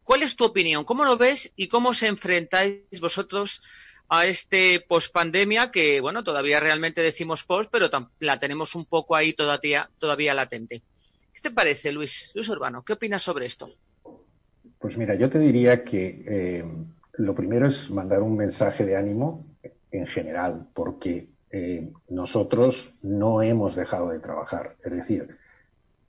¿Cuál 0.05 0.23
es 0.23 0.37
tu 0.37 0.45
opinión? 0.45 0.85
¿Cómo 0.85 1.05
lo 1.05 1.17
ves 1.17 1.53
y 1.57 1.69
cómo 1.69 1.95
se 1.95 2.09
enfrentáis 2.09 3.01
vosotros 3.01 3.63
a 4.09 4.27
este 4.27 4.85
post-pandemia 4.87 5.71
que, 5.71 6.01
bueno, 6.01 6.25
todavía 6.25 6.61
realmente 6.61 7.01
decimos 7.01 7.45
post, 7.45 7.71
pero 7.71 7.89
la 8.19 8.39
tenemos 8.39 8.75
un 8.75 8.85
poco 8.85 9.17
ahí 9.17 9.33
todavía, 9.33 9.89
todavía 9.99 10.35
latente? 10.35 10.83
¿Qué 11.33 11.41
te 11.41 11.51
parece, 11.51 11.93
Luis? 11.93 12.33
Luis 12.35 12.49
Urbano, 12.49 12.85
¿qué 12.85 12.95
opinas 12.95 13.23
sobre 13.23 13.47
esto? 13.47 13.69
Pues 14.79 14.99
mira, 14.99 15.15
yo 15.15 15.31
te 15.31 15.39
diría 15.39 15.85
que 15.85 16.25
eh, 16.27 16.65
lo 17.15 17.35
primero 17.35 17.67
es 17.67 17.91
mandar 17.91 18.23
un 18.23 18.37
mensaje 18.37 18.85
de 18.85 18.97
ánimo 18.97 19.47
en 19.91 20.07
general, 20.07 20.67
porque 20.75 21.29
eh, 21.51 21.91
nosotros 22.09 22.95
no 23.03 23.43
hemos 23.43 23.77
dejado 23.77 24.09
de 24.11 24.19
trabajar. 24.19 24.77
Es 24.85 24.93
decir, 24.93 25.39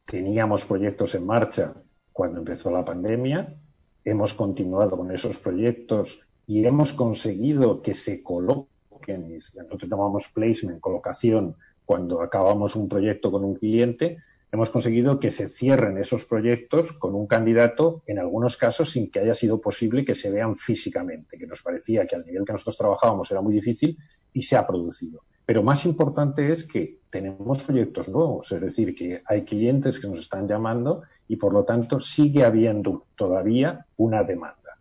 teníamos 0.05 0.65
proyectos 0.65 1.15
en 1.15 1.25
marcha 1.25 1.73
cuando 2.11 2.39
empezó 2.39 2.71
la 2.71 2.85
pandemia, 2.85 3.53
hemos 4.05 4.33
continuado 4.33 4.97
con 4.97 5.11
esos 5.11 5.37
proyectos 5.39 6.19
y 6.45 6.65
hemos 6.65 6.93
conseguido 6.93 7.81
que 7.81 7.93
se 7.93 8.21
coloquen, 8.21 9.37
nosotros 9.55 9.89
llamamos 9.89 10.27
placement, 10.29 10.79
colocación, 10.79 11.55
cuando 11.85 12.21
acabamos 12.21 12.75
un 12.75 12.87
proyecto 12.87 13.31
con 13.31 13.43
un 13.43 13.55
cliente, 13.55 14.17
hemos 14.51 14.69
conseguido 14.69 15.19
que 15.19 15.31
se 15.31 15.49
cierren 15.49 15.97
esos 15.97 16.25
proyectos 16.25 16.93
con 16.93 17.15
un 17.15 17.27
candidato, 17.27 18.03
en 18.07 18.19
algunos 18.19 18.55
casos 18.55 18.91
sin 18.91 19.09
que 19.09 19.19
haya 19.19 19.33
sido 19.33 19.59
posible 19.59 20.05
que 20.05 20.15
se 20.15 20.29
vean 20.29 20.57
físicamente, 20.57 21.37
que 21.37 21.47
nos 21.47 21.61
parecía 21.61 22.05
que 22.05 22.15
al 22.15 22.25
nivel 22.25 22.45
que 22.45 22.53
nosotros 22.53 22.77
trabajábamos 22.77 23.31
era 23.31 23.41
muy 23.41 23.53
difícil 23.53 23.97
y 24.31 24.41
se 24.41 24.55
ha 24.55 24.65
producido. 24.65 25.23
Pero 25.45 25.61
más 25.61 25.85
importante 25.85 26.51
es 26.51 26.63
que 26.63 26.99
tenemos 27.09 27.63
proyectos 27.63 28.07
nuevos, 28.07 28.51
es 28.51 28.61
decir, 28.61 28.95
que 28.95 29.21
hay 29.25 29.43
clientes 29.43 29.99
que 29.99 30.07
nos 30.07 30.19
están 30.19 30.47
llamando 30.47 31.03
y 31.27 31.35
por 31.35 31.53
lo 31.53 31.63
tanto 31.63 31.99
sigue 31.99 32.45
habiendo 32.45 33.05
todavía 33.15 33.85
una 33.97 34.23
demanda. 34.23 34.77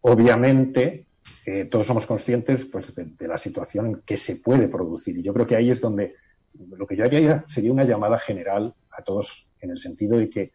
Obviamente, 0.00 1.06
eh, 1.44 1.66
todos 1.66 1.86
somos 1.86 2.06
conscientes 2.06 2.64
pues, 2.64 2.94
de, 2.94 3.28
la 3.28 3.36
situación 3.36 4.02
que 4.06 4.16
se 4.16 4.36
puede 4.36 4.68
producir 4.68 5.18
y 5.18 5.22
yo 5.22 5.32
creo 5.32 5.46
que 5.46 5.56
ahí 5.56 5.70
es 5.70 5.80
donde 5.80 6.14
lo 6.54 6.86
que 6.86 6.96
yo 6.96 7.04
haría 7.04 7.44
sería 7.46 7.72
una 7.72 7.84
llamada 7.84 8.18
general 8.18 8.74
a 8.90 9.02
todos 9.02 9.46
en 9.60 9.70
el 9.70 9.78
sentido 9.78 10.18
de 10.18 10.30
que 10.30 10.52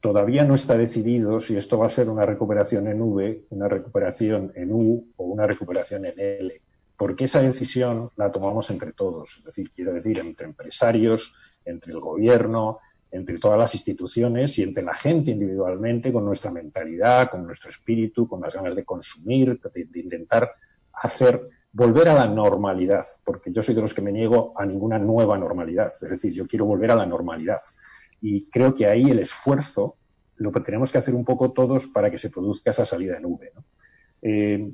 todavía 0.00 0.44
no 0.44 0.54
está 0.54 0.76
decidido 0.76 1.40
si 1.40 1.56
esto 1.56 1.78
va 1.78 1.86
a 1.86 1.90
ser 1.90 2.08
una 2.08 2.26
recuperación 2.26 2.88
en 2.88 3.00
V, 3.00 3.44
una 3.50 3.68
recuperación 3.68 4.52
en 4.54 4.72
U 4.72 5.06
o 5.16 5.24
una 5.24 5.46
recuperación 5.46 6.06
en 6.06 6.18
L 6.18 6.60
porque 6.96 7.24
esa 7.24 7.40
decisión 7.40 8.10
la 8.16 8.30
tomamos 8.30 8.70
entre 8.70 8.92
todos, 8.92 9.38
es 9.38 9.44
decir, 9.44 9.70
quiero 9.70 9.92
decir, 9.92 10.18
entre 10.18 10.46
empresarios, 10.46 11.34
entre 11.64 11.92
el 11.92 12.00
gobierno, 12.00 12.78
entre 13.10 13.38
todas 13.38 13.56
las 13.56 13.74
instituciones 13.74 14.58
y 14.58 14.64
entre 14.64 14.82
la 14.82 14.94
gente 14.94 15.30
individualmente, 15.30 16.12
con 16.12 16.24
nuestra 16.24 16.50
mentalidad, 16.50 17.30
con 17.30 17.46
nuestro 17.46 17.70
espíritu, 17.70 18.26
con 18.26 18.40
las 18.40 18.54
ganas 18.54 18.74
de 18.74 18.84
consumir, 18.84 19.60
de, 19.72 20.00
intentar 20.00 20.50
hacer, 20.92 21.48
volver 21.72 22.08
a 22.08 22.14
la 22.14 22.26
normalidad, 22.26 23.04
porque 23.24 23.52
yo 23.52 23.62
soy 23.62 23.76
de 23.76 23.82
los 23.82 23.94
que 23.94 24.02
me 24.02 24.10
niego 24.10 24.52
a 24.56 24.66
ninguna 24.66 24.98
nueva 24.98 25.38
normalidad, 25.38 25.88
es 25.88 26.10
decir, 26.10 26.32
yo 26.32 26.46
quiero 26.46 26.64
volver 26.64 26.90
a 26.90 26.96
la 26.96 27.06
normalidad. 27.06 27.60
Y 28.20 28.46
creo 28.46 28.74
que 28.74 28.86
ahí 28.86 29.08
el 29.10 29.20
esfuerzo 29.20 29.96
lo 30.36 30.50
tenemos 30.50 30.90
que 30.90 30.98
hacer 30.98 31.14
un 31.14 31.24
poco 31.24 31.52
todos 31.52 31.86
para 31.86 32.10
que 32.10 32.18
se 32.18 32.30
produzca 32.30 32.70
esa 32.70 32.84
salida 32.84 33.16
en 33.16 33.26
V. 33.26 33.52
Eh, 34.22 34.72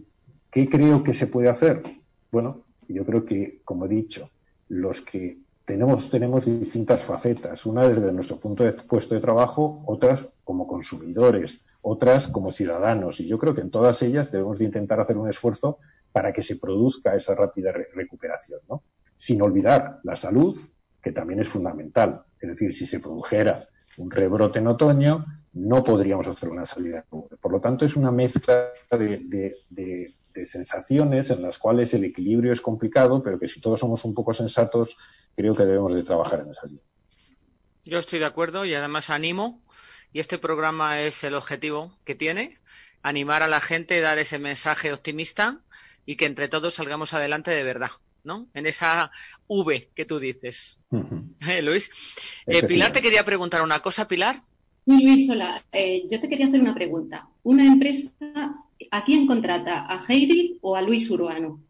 ¿Qué 0.51 0.69
creo 0.69 1.05
que 1.05 1.13
se 1.13 1.27
puede 1.27 1.51
hacer? 1.51 1.83
Bueno, 2.31 2.65
yo 2.89 3.05
creo 3.05 3.25
que, 3.25 3.61
como 3.65 3.87
he 3.87 3.89
dicho, 3.89 4.31
los 4.69 5.01
que 5.01 5.39
tenemos, 5.65 6.11
tenemos 6.11 6.45
distintas 6.45 7.05
facetas, 7.05 7.65
una 7.67 7.89
desde 7.89 8.13
nuestro 8.13 8.39
punto 8.39 8.65
de 8.65 8.73
puesto 8.73 9.15
de 9.15 9.21
trabajo, 9.21 9.83
otras 9.87 10.33
como 10.45 10.67
consumidores, 10.67 11.65
otras 11.83 12.29
como 12.29 12.51
ciudadanos. 12.51 13.21
Y 13.21 13.27
yo 13.27 13.39
creo 13.39 13.55
que 13.55 13.61
en 13.61 13.71
todas 13.71 14.03
ellas 14.03 14.33
debemos 14.33 14.59
de 14.59 14.65
intentar 14.65 15.01
hacer 15.01 15.17
un 15.17 15.29
esfuerzo 15.29 15.79
para 16.13 16.33
que 16.33 16.43
se 16.43 16.57
produzca 16.57 17.15
esa 17.15 17.35
rápida 17.35 17.73
recuperación, 17.95 18.61
¿no? 18.69 18.83
Sin 19.17 19.43
olvidar 19.43 20.01
la 20.03 20.17
salud, 20.17 20.57
que 21.03 21.13
también 21.13 21.41
es 21.41 21.49
fundamental. 21.49 22.23
Es 22.41 22.49
decir, 22.49 22.73
si 22.73 22.87
se 22.87 23.01
produjera 23.01 23.69
un 23.97 24.11
rebrote 24.11 24.59
en 24.59 24.67
otoño, 24.67 25.25
no 25.53 25.85
podríamos 25.85 26.27
hacer 26.27 26.49
una 26.49 26.65
salida. 26.65 27.05
Por 27.09 27.53
lo 27.53 27.61
tanto, 27.61 27.85
es 27.85 27.97
una 27.97 28.11
mezcla 28.11 28.71
de, 28.91 30.15
sensaciones 30.47 31.31
en 31.31 31.43
las 31.43 31.59
cuales 31.59 31.95
el 31.95 32.05
equilibrio 32.05 32.53
es 32.53 32.61
complicado, 32.61 33.23
pero 33.23 33.39
que 33.39 33.49
si 33.49 33.61
todos 33.61 33.81
somos 33.81 34.05
un 34.05 34.15
poco 34.15 34.35
sensatos, 34.35 34.97
creo 35.37 35.55
que 35.55 35.65
debemos 35.65 35.95
de 35.95 36.03
trabajar 36.03 36.41
en 36.41 36.51
esa 36.51 36.67
línea. 36.67 36.85
Yo 37.85 37.99
estoy 37.99 38.19
de 38.19 38.27
acuerdo 38.27 38.65
y 38.65 38.75
además 38.75 39.11
animo, 39.11 39.63
y 40.13 40.21
este 40.21 40.39
programa 40.39 41.01
es 41.01 41.25
el 41.25 41.35
objetivo 41.35 41.97
que 42.05 42.15
tiene, 42.15 42.59
animar 43.03 43.43
a 43.43 43.49
la 43.49 43.61
gente, 43.61 44.01
dar 44.01 44.19
ese 44.19 44.39
mensaje 44.39 44.93
optimista 44.93 45.61
y 46.05 46.17
que 46.17 46.27
entre 46.27 46.49
todos 46.49 46.75
salgamos 46.75 47.15
adelante 47.15 47.51
de 47.51 47.63
verdad. 47.63 47.91
¿no? 48.25 48.49
En 48.55 48.67
esa 48.67 49.11
V 49.47 49.91
que 49.95 50.05
tú 50.05 50.19
dices. 50.19 50.79
¿Eh, 51.49 51.63
Luis. 51.63 51.91
Eh, 52.47 52.63
Pilar 52.67 52.93
te 52.93 53.03
quería 53.03 53.25
preguntar 53.25 53.63
una 53.63 53.81
cosa, 53.81 54.07
Pilar. 54.07 54.41
Sí, 54.87 55.05
Luis, 55.05 55.31
hola. 55.31 55.65
Eh, 55.73 56.03
yo 56.11 56.21
te 56.21 56.29
quería 56.29 56.47
hacer 56.47 56.61
una 56.61 56.75
pregunta. 56.75 57.29
¿Una 57.43 57.67
empresa 57.67 58.65
a 58.91 59.05
quién 59.05 59.27
contrata? 59.27 59.87
¿A 59.87 60.05
Heidi 60.07 60.59
o 60.63 60.77
a 60.77 60.83
Luis 60.83 61.11
Urbano? 61.11 61.61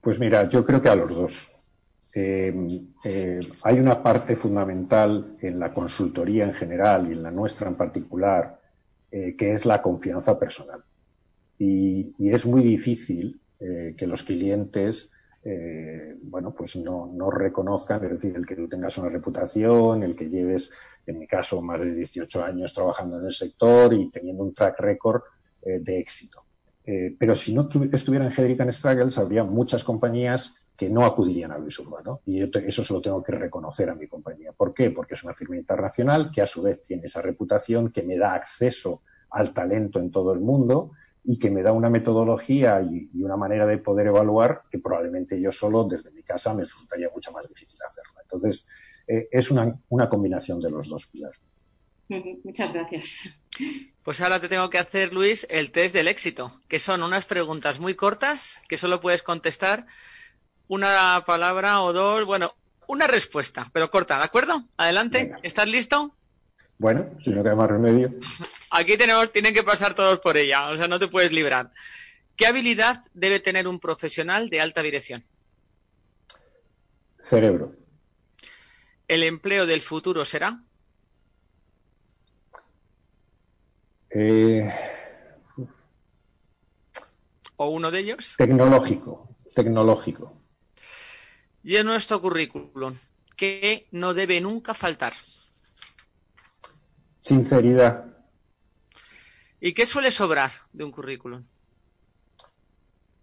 Pues 0.00 0.18
mira, 0.18 0.48
yo 0.48 0.64
creo 0.64 0.80
que 0.80 0.88
a 0.88 0.94
los 0.94 1.10
dos. 1.10 1.50
hay 2.14 3.78
una 3.78 4.02
parte 4.02 4.36
fundamental 4.36 5.36
en 5.40 5.58
la 5.58 5.72
consultoría 5.72 6.44
en 6.44 6.54
general 6.54 7.08
y 7.08 7.12
en 7.12 7.22
la 7.22 7.30
nuestra 7.30 7.68
en 7.68 7.74
particular, 7.76 8.60
que 9.10 9.52
es 9.52 9.66
la 9.66 9.82
confianza 9.82 10.38
personal. 10.38 10.82
y 11.58 12.14
es 12.18 12.46
muy 12.46 12.62
difícil 12.62 13.40
eh, 13.58 13.94
que 13.96 14.06
los 14.06 14.22
clientes 14.22 15.10
eh, 15.48 16.16
bueno, 16.22 16.52
pues 16.52 16.74
no, 16.74 17.06
no, 17.14 17.30
reconozcan, 17.30 18.04
es 18.04 18.10
decir, 18.10 18.34
el 18.34 18.44
que 18.44 18.56
tú 18.56 18.68
tengas 18.68 18.98
una 18.98 19.08
reputación, 19.08 20.02
el 20.02 20.16
que 20.16 20.28
lleves, 20.28 20.72
en 21.06 21.20
mi 21.20 21.28
caso, 21.28 21.62
más 21.62 21.80
de 21.80 21.94
18 21.94 22.42
años 22.42 22.74
trabajando 22.74 23.20
en 23.20 23.26
el 23.26 23.32
sector 23.32 23.94
y 23.94 24.10
teniendo 24.10 24.42
un 24.42 24.52
track 24.52 24.80
record 24.80 25.22
eh, 25.62 25.78
de 25.80 26.00
éxito. 26.00 26.42
pero 26.84 27.34
si 27.36 27.54
no 27.54 27.68
estuviera 27.92 28.26
en 28.26 28.32
Hedrick 28.32 28.70
Struggles, 28.72 29.18
habría 29.18 29.44
muchas 29.44 29.84
compañías 29.84 30.54
que 30.76 30.90
no 30.90 31.04
acudirían 31.04 31.52
a 31.52 31.58
Luis 31.58 31.78
Urbano. 31.78 32.22
Y 32.26 32.38
yo 32.40 32.46
eso 32.66 32.82
se 32.82 32.92
lo 32.92 33.00
tengo 33.00 33.22
que 33.22 33.32
reconocer 33.32 33.88
a 33.88 33.94
mi 33.94 34.08
compañía. 34.08 34.52
¿Por 34.52 34.74
qué? 34.74 34.90
Porque 34.90 35.14
es 35.14 35.22
una 35.22 35.34
firma 35.34 35.56
internacional 35.56 36.30
que 36.32 36.42
a 36.42 36.46
su 36.46 36.62
vez 36.62 36.80
tiene 36.82 37.04
esa 37.06 37.22
reputación, 37.22 37.92
que 37.92 38.02
me 38.02 38.18
da 38.18 38.34
acceso 38.34 39.02
al 39.30 39.54
talento 39.54 40.00
en 40.00 40.10
todo 40.10 40.32
el 40.32 40.40
mundo 40.40 40.90
y 41.26 41.38
que 41.38 41.50
me 41.50 41.62
da 41.62 41.72
una 41.72 41.90
metodología 41.90 42.80
y, 42.80 43.10
una 43.22 43.36
manera 43.36 43.66
de 43.66 43.78
poder 43.78 44.06
evaluar 44.06 44.62
que 44.70 44.78
probablemente 44.78 45.40
yo 45.40 45.50
solo 45.50 45.84
desde 45.84 46.12
mi 46.12 46.22
casa 46.22 46.54
me 46.54 46.62
resultaría 46.62 47.08
mucho 47.12 47.32
más 47.32 47.48
difícil 47.48 47.80
hacerlo. 47.82 48.12
Entonces, 48.22 48.66
eh, 49.08 49.28
es 49.30 49.50
una, 49.50 49.76
una, 49.88 50.08
combinación 50.08 50.60
de 50.60 50.70
los 50.70 50.88
dos 50.88 51.08
pilares. 51.08 51.40
Muchas 52.44 52.72
gracias. 52.72 53.18
Pues 54.04 54.20
ahora 54.20 54.40
te 54.40 54.48
tengo 54.48 54.70
que 54.70 54.78
hacer, 54.78 55.12
Luis, 55.12 55.46
el 55.50 55.72
test 55.72 55.92
del 55.92 56.06
éxito, 56.06 56.60
que 56.68 56.78
son 56.78 57.02
unas 57.02 57.24
preguntas 57.24 57.80
muy 57.80 57.96
cortas 57.96 58.62
que 58.68 58.76
solo 58.76 59.00
puedes 59.00 59.24
contestar 59.24 59.86
una 60.68 61.24
palabra 61.26 61.82
o 61.82 61.92
dos, 61.92 62.24
bueno, 62.24 62.54
una 62.86 63.08
respuesta, 63.08 63.68
pero 63.72 63.90
corta, 63.90 64.18
¿de 64.18 64.24
acuerdo? 64.24 64.64
Adelante, 64.76 65.34
¿estás 65.42 65.66
listo? 65.66 66.14
Bueno, 66.78 67.10
si 67.20 67.30
no 67.30 67.42
queda 67.42 67.54
más 67.54 67.70
remedio. 67.70 68.14
Aquí 68.70 68.96
tenemos, 68.96 69.32
tienen 69.32 69.54
que 69.54 69.62
pasar 69.62 69.94
todos 69.94 70.20
por 70.20 70.36
ella, 70.36 70.68
o 70.70 70.76
sea, 70.76 70.88
no 70.88 70.98
te 70.98 71.08
puedes 71.08 71.32
librar. 71.32 71.72
¿Qué 72.36 72.46
habilidad 72.46 73.04
debe 73.14 73.40
tener 73.40 73.66
un 73.66 73.80
profesional 73.80 74.50
de 74.50 74.60
alta 74.60 74.82
dirección? 74.82 75.24
Cerebro. 77.22 77.74
¿El 79.08 79.22
empleo 79.22 79.64
del 79.66 79.80
futuro 79.80 80.24
será? 80.24 80.62
Eh, 84.10 84.70
¿O 87.56 87.68
uno 87.70 87.90
de 87.90 88.00
ellos? 88.00 88.34
Tecnológico, 88.36 89.36
tecnológico. 89.54 90.42
Y 91.62 91.76
en 91.76 91.86
nuestro 91.86 92.20
currículum, 92.20 92.96
¿qué 93.36 93.88
no 93.92 94.12
debe 94.12 94.40
nunca 94.40 94.74
faltar? 94.74 95.14
Sinceridad. 97.26 98.04
¿Y 99.60 99.72
qué 99.72 99.84
suele 99.84 100.12
sobrar 100.12 100.52
de 100.72 100.84
un 100.84 100.92
currículum? 100.92 101.42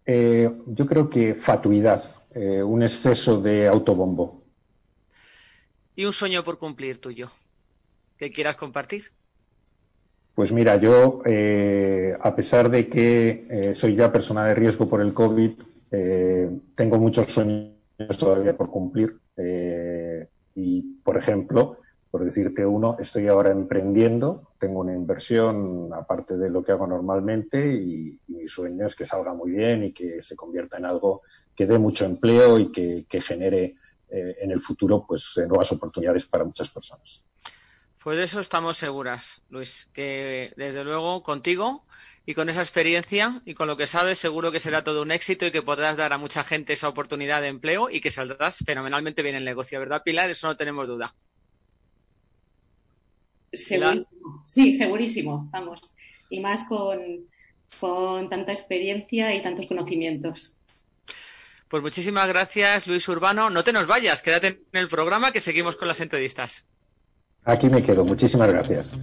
Eh, 0.05 0.51
yo 0.65 0.85
creo 0.85 1.09
que 1.09 1.35
fatuidad, 1.35 2.03
eh, 2.35 2.61
un 2.61 2.83
exceso 2.83 3.41
de 3.41 3.65
autobombo. 3.65 4.43
¿Y 5.95 6.03
un 6.03 6.11
sueño 6.11 6.43
por 6.43 6.59
cumplir 6.59 6.99
tuyo? 6.99 7.31
¿Que 8.17 8.29
quieras 8.29 8.57
compartir? 8.57 9.05
Pues 10.35 10.51
mira, 10.51 10.75
yo, 10.75 11.21
eh, 11.23 12.13
a 12.19 12.35
pesar 12.35 12.69
de 12.69 12.89
que 12.89 13.71
soy 13.73 13.95
ya 13.95 14.11
persona 14.11 14.45
de 14.47 14.55
riesgo 14.55 14.89
por 14.89 14.99
el 14.99 15.13
COVID, 15.13 15.51
tengo 16.75 16.97
muchos 16.99 17.31
sueños 17.31 18.17
todavía 18.19 18.57
por 18.57 18.69
cumplir. 18.69 19.17
y, 20.55 20.81
por 21.03 21.17
ejemplo, 21.17 21.77
por 22.13 22.23
decirte 22.23 22.63
uno, 22.63 22.95
estoy 22.99 23.27
ahora 23.27 23.49
emprendiendo, 23.49 24.51
tengo 24.59 24.81
una 24.81 24.93
inversión 24.93 25.89
aparte 25.95 26.37
de 26.37 26.47
lo 26.47 26.63
que 26.63 26.71
hago 26.71 26.85
normalmente 26.85 27.73
y, 27.73 28.19
mi 28.27 28.47
sueño 28.47 28.85
es 28.85 28.95
que 28.95 29.03
salga 29.03 29.33
muy 29.33 29.49
bien 29.49 29.85
y 29.85 29.93
que 29.93 30.21
se 30.21 30.35
convierta 30.35 30.77
en 30.77 30.85
algo 30.85 31.23
que 31.55 31.65
dé 31.65 31.79
mucho 31.79 32.05
empleo 32.05 32.59
y 32.59 32.71
que, 32.71 33.19
genere 33.19 33.77
eh, 34.11 34.37
en 34.41 34.51
el 34.51 34.61
futuro 34.61 35.03
pues 35.07 35.35
eh, 35.37 35.47
nuevas 35.47 35.71
oportunidades 35.71 36.25
para 36.25 36.43
muchas 36.43 36.69
personas. 36.69 37.25
Pues 38.03 38.15
de 38.15 38.25
eso 38.25 38.41
estamos 38.41 38.77
seguras, 38.77 39.41
Luis, 39.49 39.89
que 39.91 40.53
desde 40.55 40.83
luego 40.83 41.23
contigo 41.23 41.83
y 42.27 42.35
con 42.35 42.47
esa 42.47 42.61
experiencia 42.61 43.41
y 43.43 43.55
con 43.55 43.67
lo 43.67 43.75
que 43.75 43.87
sabes 43.87 44.19
seguro 44.19 44.51
que 44.51 44.59
será 44.59 44.83
todo 44.83 45.01
un 45.01 45.11
éxito 45.11 45.47
y 45.47 45.51
que 45.51 45.63
podrás 45.63 45.97
dar 45.97 46.13
a 46.13 46.19
mucha 46.19 46.43
gente 46.43 46.73
esa 46.73 46.89
oportunidad 46.89 47.41
de 47.41 47.47
empleo 47.47 47.89
y 47.89 48.01
que 48.01 48.11
saldrás 48.11 48.59
fenomenalmente 48.63 49.23
bien 49.23 49.33
en 49.33 49.39
el 49.39 49.45
negocio, 49.45 49.79
¿verdad, 49.79 50.03
Pilar? 50.03 50.29
Eso 50.29 50.45
no 50.45 50.55
tenemos 50.55 50.87
duda. 50.87 51.15
Segurísimo. 53.53 54.43
Sí, 54.47 54.75
segurísimo, 54.75 55.49
vamos. 55.51 55.79
Y 56.29 56.39
más 56.39 56.63
con, 56.67 56.99
con 57.79 58.29
tanta 58.29 58.51
experiencia 58.51 59.33
y 59.35 59.41
tantos 59.41 59.67
conocimientos. 59.67 60.59
Pues 61.67 61.81
muchísimas 61.81 62.27
gracias, 62.27 62.85
Luis 62.85 63.07
Urbano. 63.07 63.49
No 63.49 63.63
te 63.63 63.73
nos 63.73 63.87
vayas, 63.87 64.21
quédate 64.21 64.47
en 64.47 64.79
el 64.79 64.87
programa 64.87 65.31
que 65.31 65.41
seguimos 65.41 65.75
con 65.75 65.87
las 65.87 66.01
entrevistas. 66.01 66.67
Aquí 67.45 67.69
me 67.69 67.83
quedo. 67.83 68.05
Muchísimas 68.05 68.49
gracias. 68.49 68.95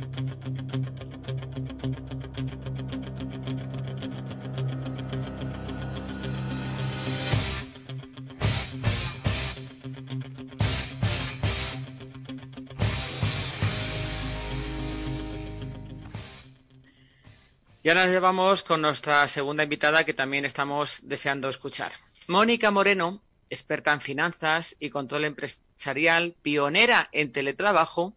Y 17.82 17.88
ahora 17.88 18.04
nos 18.04 18.12
llevamos 18.12 18.62
con 18.62 18.82
nuestra 18.82 19.26
segunda 19.26 19.62
invitada 19.62 20.04
que 20.04 20.12
también 20.12 20.44
estamos 20.44 21.00
deseando 21.02 21.48
escuchar. 21.48 21.92
Mónica 22.26 22.70
Moreno, 22.70 23.22
experta 23.48 23.92
en 23.92 24.02
finanzas 24.02 24.76
y 24.78 24.90
control 24.90 25.24
empresarial, 25.24 26.34
pionera 26.42 27.08
en 27.10 27.32
teletrabajo 27.32 28.14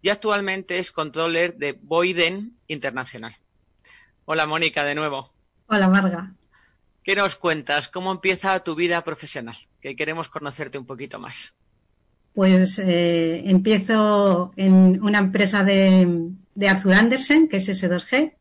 y 0.00 0.08
actualmente 0.08 0.78
es 0.78 0.90
controller 0.90 1.56
de 1.56 1.72
Boiden 1.72 2.56
Internacional. 2.66 3.36
Hola 4.24 4.46
Mónica, 4.46 4.84
de 4.84 4.94
nuevo. 4.94 5.28
Hola 5.66 5.88
Marga. 5.88 6.32
¿Qué 7.02 7.14
nos 7.14 7.36
cuentas? 7.36 7.88
¿Cómo 7.88 8.10
empieza 8.10 8.58
tu 8.60 8.74
vida 8.74 9.04
profesional? 9.04 9.56
Que 9.82 9.96
queremos 9.96 10.30
conocerte 10.30 10.78
un 10.78 10.86
poquito 10.86 11.18
más. 11.18 11.54
Pues 12.32 12.78
eh, 12.78 13.42
empiezo 13.50 14.52
en 14.56 15.02
una 15.02 15.18
empresa 15.18 15.62
de, 15.62 16.30
de 16.54 16.68
Arthur 16.70 16.94
Andersen, 16.94 17.48
que 17.48 17.58
es 17.58 17.68
S2G, 17.68 18.32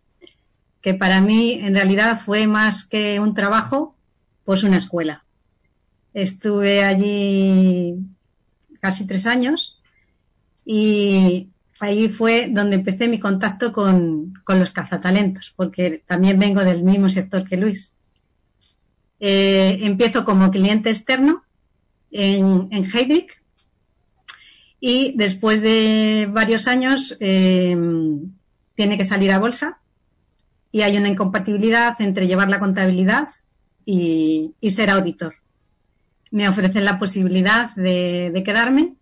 que 0.83 0.93
para 0.93 1.21
mí 1.21 1.53
en 1.53 1.73
realidad 1.73 2.21
fue 2.23 2.45
más 2.45 2.85
que 2.85 3.19
un 3.21 3.33
trabajo, 3.33 3.95
pues 4.43 4.63
una 4.63 4.77
escuela. 4.77 5.23
Estuve 6.13 6.83
allí 6.83 7.95
casi 8.81 9.07
tres 9.07 9.25
años 9.25 9.81
y 10.65 11.47
ahí 11.79 12.09
fue 12.09 12.49
donde 12.51 12.75
empecé 12.75 13.07
mi 13.07 13.17
contacto 13.17 13.71
con, 13.71 14.33
los 14.45 14.71
cazatalentos, 14.71 15.53
porque 15.55 16.03
también 16.05 16.37
vengo 16.37 16.65
del 16.65 16.83
mismo 16.83 17.09
sector 17.09 17.47
que 17.47 17.55
Luis. 17.55 17.93
Eh, 19.21 19.79
empiezo 19.83 20.25
como 20.25 20.51
cliente 20.51 20.89
externo 20.89 21.45
en, 22.11 22.67
en 22.71 22.83
Heydrich 22.83 23.41
y 24.81 25.13
después 25.15 25.61
de 25.61 26.27
varios 26.29 26.67
años 26.67 27.15
eh, 27.21 27.77
tiene 28.75 28.97
que 28.97 29.05
salir 29.05 29.31
a 29.31 29.39
bolsa 29.39 29.79
y 30.73 30.81
hay 30.81 30.97
una 30.97 31.07
incompatibilidad 31.07 32.01
entre 32.01 32.27
llevar 32.27 32.49
la 32.49 32.59
contabilidad 32.59 33.29
y, 33.85 34.55
ser 34.69 34.89
auditor. 34.89 35.35
Me 36.31 36.49
ofrecen 36.49 36.83
la 36.83 36.97
posibilidad 36.97 37.73
de, 37.75 38.41
quedarme 38.43 38.95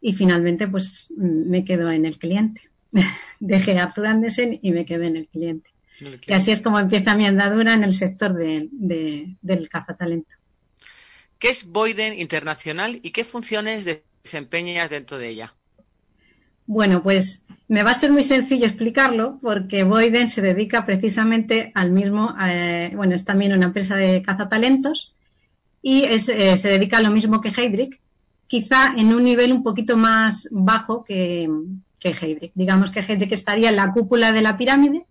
y 0.00 0.14
finalmente 0.14 0.66
pues 0.66 1.12
me 1.18 1.62
quedo 1.62 1.92
en 1.92 2.06
el 2.06 2.18
cliente. 2.18 2.62
Dejé 3.38 3.78
a 3.78 3.84
Arthur 3.84 4.06
Andersen 4.06 4.58
y 4.62 4.72
me 4.72 4.86
quedé 4.86 5.08
en 5.08 5.16
el 5.18 5.28
cliente. 5.28 5.68
Y 6.26 6.32
así 6.32 6.52
es 6.52 6.62
como 6.62 6.78
empieza 6.78 7.14
mi 7.14 7.26
andadura 7.26 7.74
en 7.74 7.84
el 7.84 7.92
sector 7.92 8.32
del 8.32 9.68
cazatalento. 9.70 10.34
¿Qué 11.38 11.50
es 11.50 11.66
Boyden 11.66 12.18
Internacional 12.18 12.98
y 13.02 13.10
qué 13.10 13.26
funciones 13.26 13.84
desempeñas 14.24 14.88
dentro 14.88 15.18
de 15.18 15.28
ella? 15.28 15.54
Bueno, 16.72 17.02
pues 17.02 17.46
me 17.66 17.82
va 17.82 17.90
a 17.90 17.94
ser 17.94 18.12
muy 18.12 18.22
sencillo 18.22 18.64
explicarlo 18.64 19.40
porque 19.42 19.82
Boyden 19.82 20.28
se 20.28 20.40
dedica 20.40 20.86
precisamente 20.86 21.72
al 21.74 21.90
mismo, 21.90 22.32
eh, 22.40 22.92
bueno, 22.94 23.16
es 23.16 23.24
también 23.24 23.52
una 23.52 23.66
empresa 23.66 23.96
de 23.96 24.22
cazatalentos 24.22 25.12
y 25.82 26.04
eh, 26.04 26.20
se 26.20 26.68
dedica 26.68 26.98
a 26.98 27.02
lo 27.02 27.10
mismo 27.10 27.40
que 27.40 27.48
Heydrich, 27.48 27.98
quizá 28.46 28.94
en 28.96 29.12
un 29.12 29.24
nivel 29.24 29.52
un 29.52 29.64
poquito 29.64 29.96
más 29.96 30.48
bajo 30.52 31.02
que, 31.02 31.50
que 31.98 32.10
Heydrich. 32.10 32.52
Digamos 32.54 32.92
que 32.92 33.00
Heydrich 33.00 33.32
estaría 33.32 33.70
en 33.70 33.74
la 33.74 33.90
cúpula 33.90 34.32
de 34.32 34.42
la 34.42 34.56
pirámide 34.56 35.06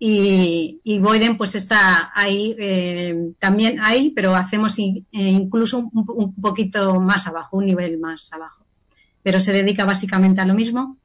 y, 0.00 0.98
Boyden 0.98 1.36
pues 1.36 1.54
está 1.54 2.10
ahí, 2.16 2.56
eh, 2.58 3.30
también 3.38 3.78
ahí, 3.80 4.10
pero 4.10 4.34
hacemos 4.34 4.76
incluso 4.80 5.88
un, 5.92 6.34
poquito 6.34 6.98
más 6.98 7.28
abajo, 7.28 7.58
un 7.58 7.66
nivel 7.66 7.96
más 8.00 8.28
abajo. 8.32 8.63
Pero 9.24 9.40
se 9.40 9.52
dedica 9.52 9.84
básicamente 9.84 10.40
a 10.40 10.46
lo 10.46 10.54
mismo. 10.54 10.98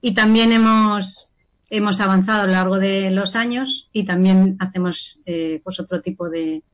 Y 0.00 0.14
también 0.14 0.50
hemos, 0.50 1.32
hemos 1.70 2.00
avanzado 2.00 2.42
a 2.42 2.46
lo 2.46 2.52
largo 2.52 2.78
de 2.80 3.12
los 3.12 3.36
años 3.36 3.88
y 3.92 4.04
también 4.04 4.56
hacemos 4.58 5.22
eh, 5.26 5.60
pues 5.62 5.78
otro 5.78 6.00
tipo 6.00 6.28
de, 6.28 6.64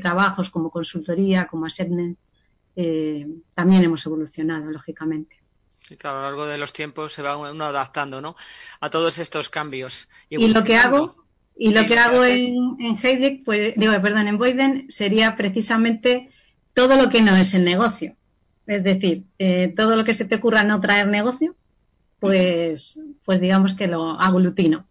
trabajos 0.00 0.50
como 0.50 0.70
consultoría, 0.70 1.48
como 1.48 1.66
assessment. 1.66 2.18
Eh, 2.76 3.26
también 3.54 3.82
hemos 3.82 4.06
evolucionado, 4.06 4.70
lógicamente. 4.70 5.42
Sí, 5.88 5.96
claro, 5.96 6.18
a 6.18 6.20
lo 6.20 6.26
largo 6.28 6.46
de 6.46 6.58
los 6.58 6.72
tiempos 6.72 7.12
se 7.12 7.22
va 7.22 7.36
uno 7.36 7.64
adaptando, 7.64 8.20
¿no? 8.20 8.36
A 8.80 8.88
todos 8.90 9.18
estos 9.18 9.50
cambios. 9.50 10.08
Y, 10.30 10.48
lo 10.48 10.64
que 10.64 10.76
hago, 10.76 11.24
y 11.56 11.72
lo 11.72 11.86
que 11.86 11.98
hago 11.98 12.24
en, 12.24 12.76
en 12.80 13.44
pues, 13.44 13.74
digo, 13.76 13.92
perdón, 14.00 14.28
en 14.28 14.38
Boyden 14.38 14.86
sería 14.88 15.36
precisamente 15.36 16.30
todo 16.72 16.96
lo 16.96 17.10
que 17.10 17.20
no 17.20 17.36
es 17.36 17.54
el 17.54 17.64
negocio. 17.64 18.16
Es 18.66 18.84
decir, 18.84 19.24
eh, 19.38 19.72
todo 19.76 19.96
lo 19.96 20.04
que 20.04 20.14
se 20.14 20.24
te 20.24 20.36
ocurra 20.36 20.64
no 20.64 20.80
traer 20.80 21.06
negocio, 21.08 21.54
pues, 22.18 23.00
pues 23.24 23.40
digamos 23.40 23.74
que 23.74 23.86
lo 23.86 24.18
aglutino. 24.18 24.86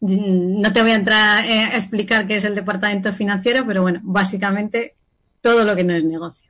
No 0.00 0.72
te 0.72 0.82
voy 0.82 0.92
a 0.92 0.96
entrar 0.96 1.44
eh, 1.44 1.64
a 1.64 1.74
explicar 1.74 2.26
qué 2.26 2.36
es 2.36 2.44
el 2.44 2.54
departamento 2.54 3.12
financiero, 3.12 3.66
pero 3.66 3.82
bueno, 3.82 4.00
básicamente 4.04 4.94
todo 5.40 5.64
lo 5.64 5.74
que 5.74 5.84
no 5.84 5.94
es 5.94 6.04
negocio. 6.04 6.48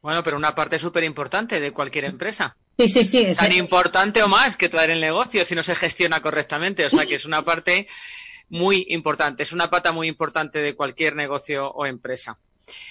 Bueno, 0.00 0.22
pero 0.22 0.36
una 0.36 0.54
parte 0.54 0.78
súper 0.78 1.02
importante 1.02 1.58
de 1.58 1.72
cualquier 1.72 2.04
empresa. 2.04 2.56
Sí, 2.78 2.88
sí, 2.88 3.04
sí. 3.04 3.32
Tan 3.34 3.52
importante 3.52 4.22
o 4.22 4.28
más 4.28 4.56
que 4.56 4.68
traer 4.68 4.90
el 4.90 5.00
negocio 5.00 5.44
si 5.44 5.54
no 5.54 5.62
se 5.62 5.74
gestiona 5.74 6.20
correctamente. 6.20 6.84
O 6.84 6.90
sea 6.90 7.06
que 7.06 7.14
es 7.14 7.24
una 7.24 7.42
parte 7.42 7.88
muy 8.50 8.84
importante, 8.90 9.42
es 9.42 9.52
una 9.52 9.70
pata 9.70 9.92
muy 9.92 10.06
importante 10.08 10.58
de 10.58 10.74
cualquier 10.74 11.16
negocio 11.16 11.70
o 11.70 11.86
empresa. 11.86 12.38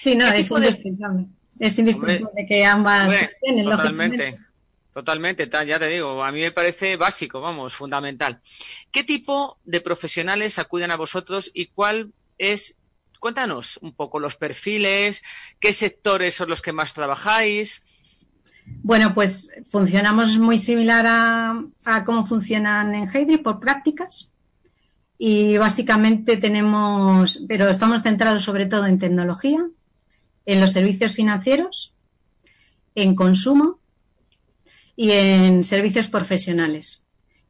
Sí, 0.00 0.14
no, 0.16 0.26
es 0.26 0.50
indispensable. 0.50 1.26
Es 1.58 1.78
indispensable 1.78 2.46
que 2.46 2.64
ambas 2.64 3.12
tienen, 3.42 3.64
Totalmente. 3.66 4.34
Totalmente, 4.92 5.50
ya 5.66 5.78
te 5.80 5.88
digo, 5.88 6.22
a 6.22 6.30
mí 6.30 6.40
me 6.40 6.52
parece 6.52 6.96
básico, 6.96 7.40
vamos, 7.40 7.74
fundamental. 7.74 8.40
¿Qué 8.92 9.02
tipo 9.02 9.58
de 9.64 9.80
profesionales 9.80 10.60
acuden 10.60 10.92
a 10.92 10.96
vosotros 10.96 11.50
y 11.52 11.66
cuál 11.66 12.12
es, 12.38 12.76
cuéntanos 13.18 13.78
un 13.78 13.92
poco 13.92 14.20
los 14.20 14.36
perfiles, 14.36 15.24
qué 15.58 15.72
sectores 15.72 16.36
son 16.36 16.48
los 16.48 16.62
que 16.62 16.72
más 16.72 16.94
trabajáis, 16.94 17.82
bueno, 18.66 19.14
pues 19.14 19.50
funcionamos 19.70 20.38
muy 20.38 20.58
similar 20.58 21.04
a, 21.06 22.04
cómo 22.04 22.26
funcionan 22.26 22.94
en 22.94 23.08
Heydrich 23.08 23.42
por 23.42 23.60
prácticas 23.60 24.32
y 25.18 25.56
básicamente 25.56 26.36
tenemos, 26.36 27.44
pero 27.48 27.68
estamos 27.68 28.02
centrados 28.02 28.42
sobre 28.42 28.66
todo 28.66 28.86
en 28.86 28.98
tecnología, 28.98 29.66
en 30.46 30.60
los 30.60 30.72
servicios 30.72 31.12
financieros, 31.12 31.94
en 32.94 33.14
consumo 33.14 33.78
y 34.96 35.10
en 35.10 35.64
servicios 35.64 36.08
profesionales. 36.08 37.04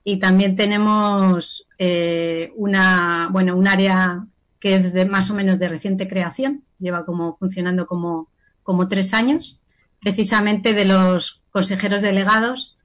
Y 0.04 0.18
también 0.18 0.56
tenemos 0.56 1.66
eh, 1.78 2.52
una, 2.56 3.28
bueno, 3.32 3.56
un 3.56 3.68
área 3.68 4.26
que 4.60 4.76
es 4.76 4.92
de 4.92 5.04
más 5.04 5.30
o 5.30 5.34
menos 5.34 5.58
de 5.58 5.68
reciente 5.68 6.08
creación, 6.08 6.64
lleva 6.78 7.04
como 7.04 7.36
funcionando 7.36 7.86
como, 7.86 8.30
como 8.62 8.88
tres 8.88 9.12
años, 9.12 9.60
precisamente 10.00 10.74
de 10.74 10.84
los 10.84 11.42
consejeros 11.50 12.02
delegados 12.02 12.78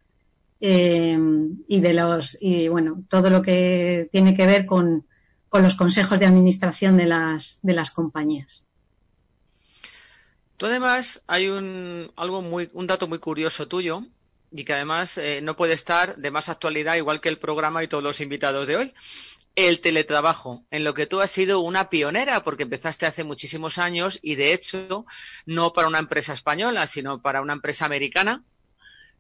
eh, 0.61 1.17
y 1.67 1.79
de 1.79 1.93
los 1.93 2.37
y 2.41 2.67
bueno 2.67 3.03
todo 3.09 3.29
lo 3.29 3.41
que 3.41 4.09
tiene 4.11 4.33
que 4.33 4.45
ver 4.45 4.65
con, 4.65 5.05
los 5.51 5.75
consejos 5.75 6.19
de 6.19 6.25
administración 6.25 6.97
de 6.97 7.05
las 7.05 7.59
de 7.61 7.73
las 7.73 7.91
compañías. 7.91 8.63
Tú 10.59 10.65
además 10.65 11.23
hay 11.25 11.47
un 11.47 12.11
algo 12.17 12.41
muy 12.41 12.69
un 12.73 12.85
dato 12.85 13.07
muy 13.07 13.19
curioso 13.19 13.69
tuyo 13.69 14.03
y 14.51 14.65
que 14.65 14.73
además 14.73 15.17
eh, 15.17 15.39
no 15.41 15.55
puede 15.55 15.71
estar 15.73 16.17
de 16.17 16.31
más 16.31 16.49
actualidad 16.49 16.95
igual 16.95 17.21
que 17.21 17.29
el 17.29 17.39
programa 17.39 17.81
y 17.81 17.87
todos 17.87 18.03
los 18.03 18.19
invitados 18.19 18.67
de 18.67 18.75
hoy 18.75 18.93
el 19.55 19.79
teletrabajo, 19.79 20.65
en 20.69 20.83
lo 20.83 20.93
que 20.93 21.05
tú 21.05 21.21
has 21.21 21.31
sido 21.31 21.61
una 21.61 21.89
pionera, 21.89 22.43
porque 22.43 22.63
empezaste 22.63 23.05
hace 23.05 23.23
muchísimos 23.23 23.77
años 23.77 24.19
y 24.21 24.35
de 24.35 24.51
hecho 24.51 25.05
no 25.45 25.71
para 25.71 25.87
una 25.87 25.99
empresa 25.99 26.33
española, 26.33 26.87
sino 26.87 27.21
para 27.21 27.41
una 27.41 27.53
empresa 27.53 27.85
americana. 27.85 28.43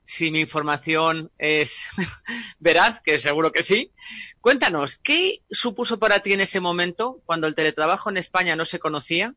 Si 0.05 0.31
mi 0.31 0.41
información 0.41 1.31
es 1.37 1.85
veraz, 2.59 3.01
que 3.01 3.17
seguro 3.17 3.53
que 3.53 3.63
sí. 3.63 3.93
Cuéntanos, 4.41 4.97
¿qué 4.97 5.41
supuso 5.49 5.99
para 5.99 6.19
ti 6.19 6.33
en 6.33 6.41
ese 6.41 6.59
momento, 6.59 7.21
cuando 7.25 7.47
el 7.47 7.55
teletrabajo 7.55 8.09
en 8.09 8.17
España 8.17 8.57
no 8.57 8.65
se 8.65 8.79
conocía, 8.79 9.35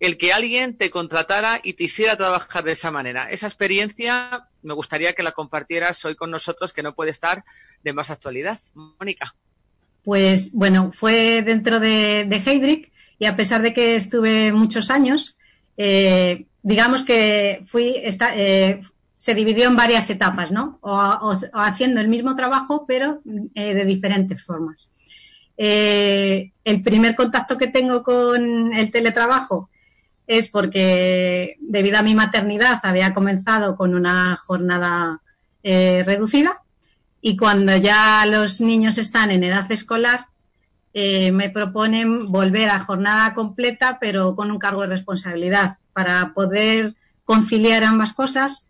el 0.00 0.16
que 0.16 0.32
alguien 0.32 0.76
te 0.76 0.90
contratara 0.90 1.60
y 1.62 1.74
te 1.74 1.84
hiciera 1.84 2.16
trabajar 2.16 2.64
de 2.64 2.72
esa 2.72 2.90
manera? 2.90 3.30
Esa 3.30 3.46
experiencia 3.46 4.48
me 4.62 4.74
gustaría 4.74 5.12
que 5.12 5.22
la 5.22 5.32
compartieras 5.32 6.04
hoy 6.04 6.16
con 6.16 6.30
nosotros, 6.30 6.72
que 6.72 6.82
no 6.82 6.94
puede 6.94 7.10
estar 7.10 7.44
de 7.84 7.92
más 7.92 8.10
actualidad. 8.10 8.58
Mónica. 8.74 9.34
Pues 10.02 10.54
bueno, 10.54 10.90
fue 10.94 11.42
dentro 11.42 11.78
de, 11.78 12.22
Heydrich 12.22 12.90
y 13.18 13.26
a 13.26 13.36
pesar 13.36 13.60
de 13.62 13.74
que 13.74 13.96
estuve 13.96 14.52
muchos 14.52 14.90
años, 14.90 15.36
eh, 15.76 16.46
digamos 16.62 17.04
que 17.04 17.62
fui, 17.66 17.96
eh, 17.96 18.80
se 19.16 19.34
dividió 19.34 19.66
en 19.66 19.76
varias 19.76 20.08
etapas, 20.08 20.50
¿no? 20.50 20.78
O, 20.80 21.34
haciendo 21.52 22.00
el 22.00 22.08
mismo 22.08 22.34
trabajo, 22.34 22.86
pero 22.88 23.20
eh, 23.54 23.74
de 23.74 23.84
diferentes 23.84 24.42
formas. 24.42 24.90
el 25.58 26.82
primer 26.82 27.14
contacto 27.14 27.58
que 27.58 27.68
tengo 27.68 28.02
con 28.02 28.72
el 28.72 28.90
teletrabajo 28.90 29.68
es 30.30 30.48
porque 30.48 31.56
debido 31.60 31.98
a 31.98 32.02
mi 32.02 32.14
maternidad 32.14 32.80
había 32.84 33.12
comenzado 33.12 33.76
con 33.76 33.94
una 33.94 34.36
jornada 34.36 35.20
reducida 35.62 36.62
y 37.20 37.36
cuando 37.36 37.76
ya 37.76 38.24
los 38.26 38.60
niños 38.60 38.96
están 38.96 39.30
en 39.30 39.44
edad 39.44 39.70
escolar, 39.70 40.26
eh, 40.92 41.30
me 41.32 41.50
proponen 41.50 42.32
volver 42.32 42.70
a 42.70 42.80
jornada 42.80 43.34
completa, 43.34 43.98
pero 44.00 44.34
con 44.34 44.50
un 44.50 44.58
cargo 44.58 44.82
de 44.82 44.88
responsabilidad. 44.88 45.78
Para 45.92 46.32
poder 46.34 46.94
conciliar 47.24 47.84
ambas 47.84 48.12
cosas, 48.12 48.66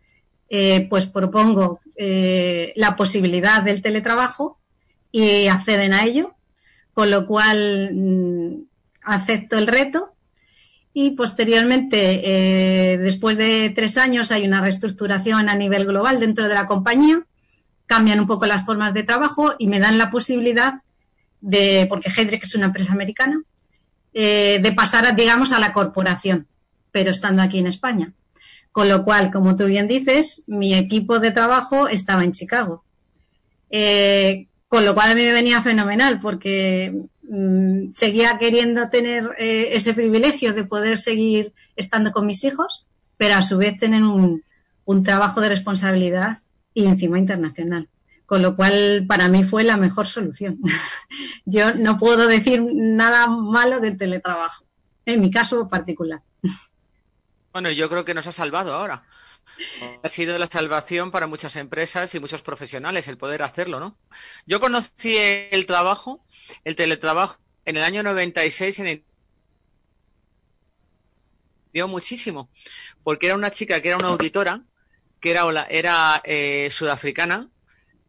eh, 0.49 0.87
pues 0.91 1.07
propongo 1.07 1.81
eh, 1.97 2.73
la 2.77 2.97
posibilidad 2.97 3.63
del 3.63 3.83
teletrabajo 3.83 4.59
y 5.13 5.47
acceden 5.47 5.93
a 5.93 6.05
ello, 6.05 6.35
con 6.93 7.11
lo 7.11 7.27
cual 7.27 7.91
mm, 7.95 8.55
acepto 9.03 9.59
el 9.59 9.67
reto 9.67 10.15
y 10.93 11.13
posteriormente, 11.13 12.99
después 13.01 13.37
de 13.37 13.73
tres 13.75 13.97
años, 13.97 14.33
hay 14.33 14.47
una 14.47 14.61
reestructuración 14.61 15.49
a 15.49 15.55
nivel 15.55 15.87
global 15.87 16.19
dentro 16.19 16.49
de 16.49 16.55
la 16.55 16.67
compañía 16.67 17.25
cambian 17.91 18.21
un 18.21 18.29
poco 18.29 18.47
las 18.47 18.65
formas 18.65 18.95
de 18.95 19.03
trabajo 19.03 19.55
y 19.59 19.67
me 19.67 19.81
dan 19.81 19.99
la 19.99 20.13
posibilidad 20.13 20.75
de, 21.41 21.87
porque 21.89 22.09
Heydrich 22.09 22.45
es 22.45 22.55
una 22.55 22.67
empresa 22.67 22.93
americana, 22.93 23.43
eh, 24.15 24.61
de 24.63 24.71
pasar, 24.71 25.13
digamos, 25.17 25.51
a 25.51 25.59
la 25.59 25.73
corporación, 25.73 26.47
pero 26.93 27.11
estando 27.11 27.43
aquí 27.43 27.59
en 27.59 27.67
España. 27.67 28.13
Con 28.71 28.89
lo 28.89 29.05
cual, 29.05 29.33
como 29.33 29.57
tú 29.57 29.65
bien 29.67 29.89
dices, 29.89 30.45
mi 30.47 30.73
equipo 30.75 31.19
de 31.19 31.33
trabajo 31.33 31.89
estaba 31.89 32.23
en 32.23 32.31
Chicago. 32.31 32.85
Eh, 33.71 34.47
con 34.69 34.85
lo 34.85 34.95
cual 34.95 35.11
a 35.11 35.15
mí 35.17 35.25
me 35.25 35.33
venía 35.33 35.61
fenomenal 35.61 36.21
porque 36.21 36.95
mm, 37.31 37.93
seguía 37.93 38.37
queriendo 38.39 38.91
tener 38.91 39.35
eh, 39.39 39.71
ese 39.73 39.95
privilegio 39.95 40.53
de 40.53 40.65
poder 40.65 40.99
seguir 40.99 41.55
estando 41.77 42.13
con 42.13 42.27
mis 42.27 42.45
hijos, 42.45 42.89
pero 43.17 43.37
a 43.37 43.43
su 43.43 43.57
vez 43.57 43.79
tener 43.79 44.03
un, 44.03 44.43
un 44.85 45.03
trabajo 45.03 45.41
de 45.41 45.49
responsabilidad 45.49 46.43
y 46.75 46.87
encima 46.87 47.19
internacional. 47.19 47.89
Con 48.27 48.43
lo 48.43 48.55
cual, 48.55 49.07
para 49.09 49.29
mí 49.29 49.45
fue 49.45 49.65
la 49.65 49.77
mejor 49.77 50.07
solución. 50.07 50.59
Yo 51.45 51.75
no 51.75 51.99
puedo 51.99 52.29
decir 52.29 52.63
nada 52.75 53.27
malo 53.27 53.81
del 53.81 53.97
teletrabajo, 53.97 54.65
en 55.07 55.21
mi 55.21 55.31
caso 55.31 55.69
particular. 55.69 56.21
Bueno, 57.53 57.71
yo 57.73 57.89
creo 57.89 58.05
que 58.05 58.15
nos 58.15 58.29
ha 58.29 58.33
salvado 58.33 58.73
ahora. 58.73 59.03
Ha 60.03 60.09
sido 60.09 60.39
la 60.39 60.47
salvación 60.47 61.11
para 61.11 61.27
muchas 61.27 61.57
empresas 61.57 62.15
y 62.15 62.21
muchos 62.21 62.43
profesionales 62.43 63.09
el 63.09 63.19
poder 63.19 63.43
hacerlo, 63.43 63.81
¿no? 63.81 63.99
Yo 64.47 64.61
conocí 64.61 65.17
el 65.17 65.67
trabajo, 65.67 66.25
el 66.65 66.77
teletrabajo, 66.77 67.39
en 67.65 67.77
el 67.77 67.83
año 67.83 68.03
96 68.03 68.79
en 68.81 68.87
el 68.87 69.05
dio 71.73 71.87
muchísimo, 71.87 72.51
porque 73.05 73.27
era 73.27 73.37
una 73.37 73.51
chica 73.51 73.81
que 73.81 73.89
era 73.89 73.97
una 73.97 74.09
auditora, 74.09 74.65
que 75.21 75.31
era, 75.31 75.67
era 75.69 76.21
eh, 76.25 76.69
sudafricana, 76.73 77.49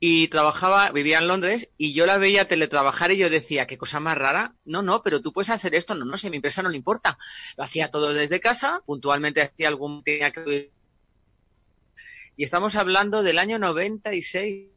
y 0.03 0.29
trabajaba, 0.29 0.89
vivía 0.91 1.19
en 1.19 1.27
Londres 1.27 1.69
y 1.77 1.93
yo 1.93 2.07
la 2.07 2.17
veía 2.17 2.47
teletrabajar 2.47 3.11
y 3.11 3.17
yo 3.17 3.29
decía, 3.29 3.67
qué 3.67 3.77
cosa 3.77 3.99
más 3.99 4.17
rara. 4.17 4.55
No, 4.65 4.81
no, 4.81 5.03
pero 5.03 5.21
tú 5.21 5.31
puedes 5.31 5.51
hacer 5.51 5.75
esto. 5.75 5.93
No, 5.93 6.05
no, 6.05 6.17
si 6.17 6.25
a 6.25 6.31
mi 6.31 6.37
empresa 6.37 6.63
no 6.63 6.69
le 6.69 6.77
importa. 6.77 7.19
Lo 7.55 7.63
hacía 7.63 7.91
todo 7.91 8.11
desde 8.11 8.39
casa, 8.39 8.81
puntualmente 8.83 9.43
hacía 9.43 9.67
algún, 9.67 10.03
tenía 10.03 10.31
que... 10.31 10.71
Y 12.41 12.45
estamos 12.45 12.75
hablando 12.75 13.21
del 13.21 13.37
año 13.37 13.59
96. 13.59 14.67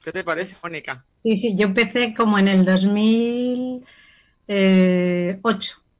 ¿Qué 0.00 0.12
te 0.12 0.22
parece, 0.22 0.54
Mónica? 0.62 1.04
Sí, 1.24 1.36
sí, 1.36 1.56
yo 1.56 1.66
empecé 1.66 2.14
como 2.14 2.38
en 2.38 2.46
el 2.46 2.64
2008, 2.64 3.84
eh, 4.46 5.40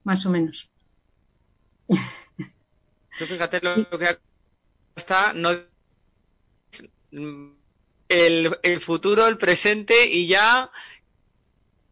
más 0.05 0.25
o 0.25 0.31
menos. 0.31 0.71
Tú 1.89 3.27
fíjate 3.27 3.61
lo 3.61 3.99
que 3.99 4.19
está, 4.95 5.33
no 5.33 5.51
el, 8.09 8.81
futuro, 8.81 9.27
el 9.27 9.39
presente 9.39 10.07
y 10.07 10.29
ya 10.29 10.71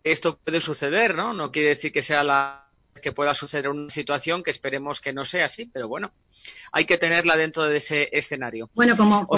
esto 0.04 0.38
puede 0.38 0.60
suceder, 0.60 1.16
¿no? 1.16 1.32
No 1.32 1.50
quiere 1.50 1.70
decir 1.70 1.90
que 1.90 2.02
sea 2.02 2.22
la 2.22 2.63
que 3.02 3.12
pueda 3.12 3.34
suceder 3.34 3.68
una 3.68 3.90
situación 3.90 4.42
que 4.42 4.50
esperemos 4.50 5.00
que 5.00 5.12
no 5.12 5.24
sea 5.24 5.46
así, 5.46 5.70
pero 5.72 5.88
bueno, 5.88 6.12
hay 6.72 6.84
que 6.84 6.98
tenerla 6.98 7.36
dentro 7.36 7.64
de 7.64 7.76
ese 7.76 8.08
escenario. 8.12 8.70
Bueno, 8.74 8.96
como, 8.96 9.28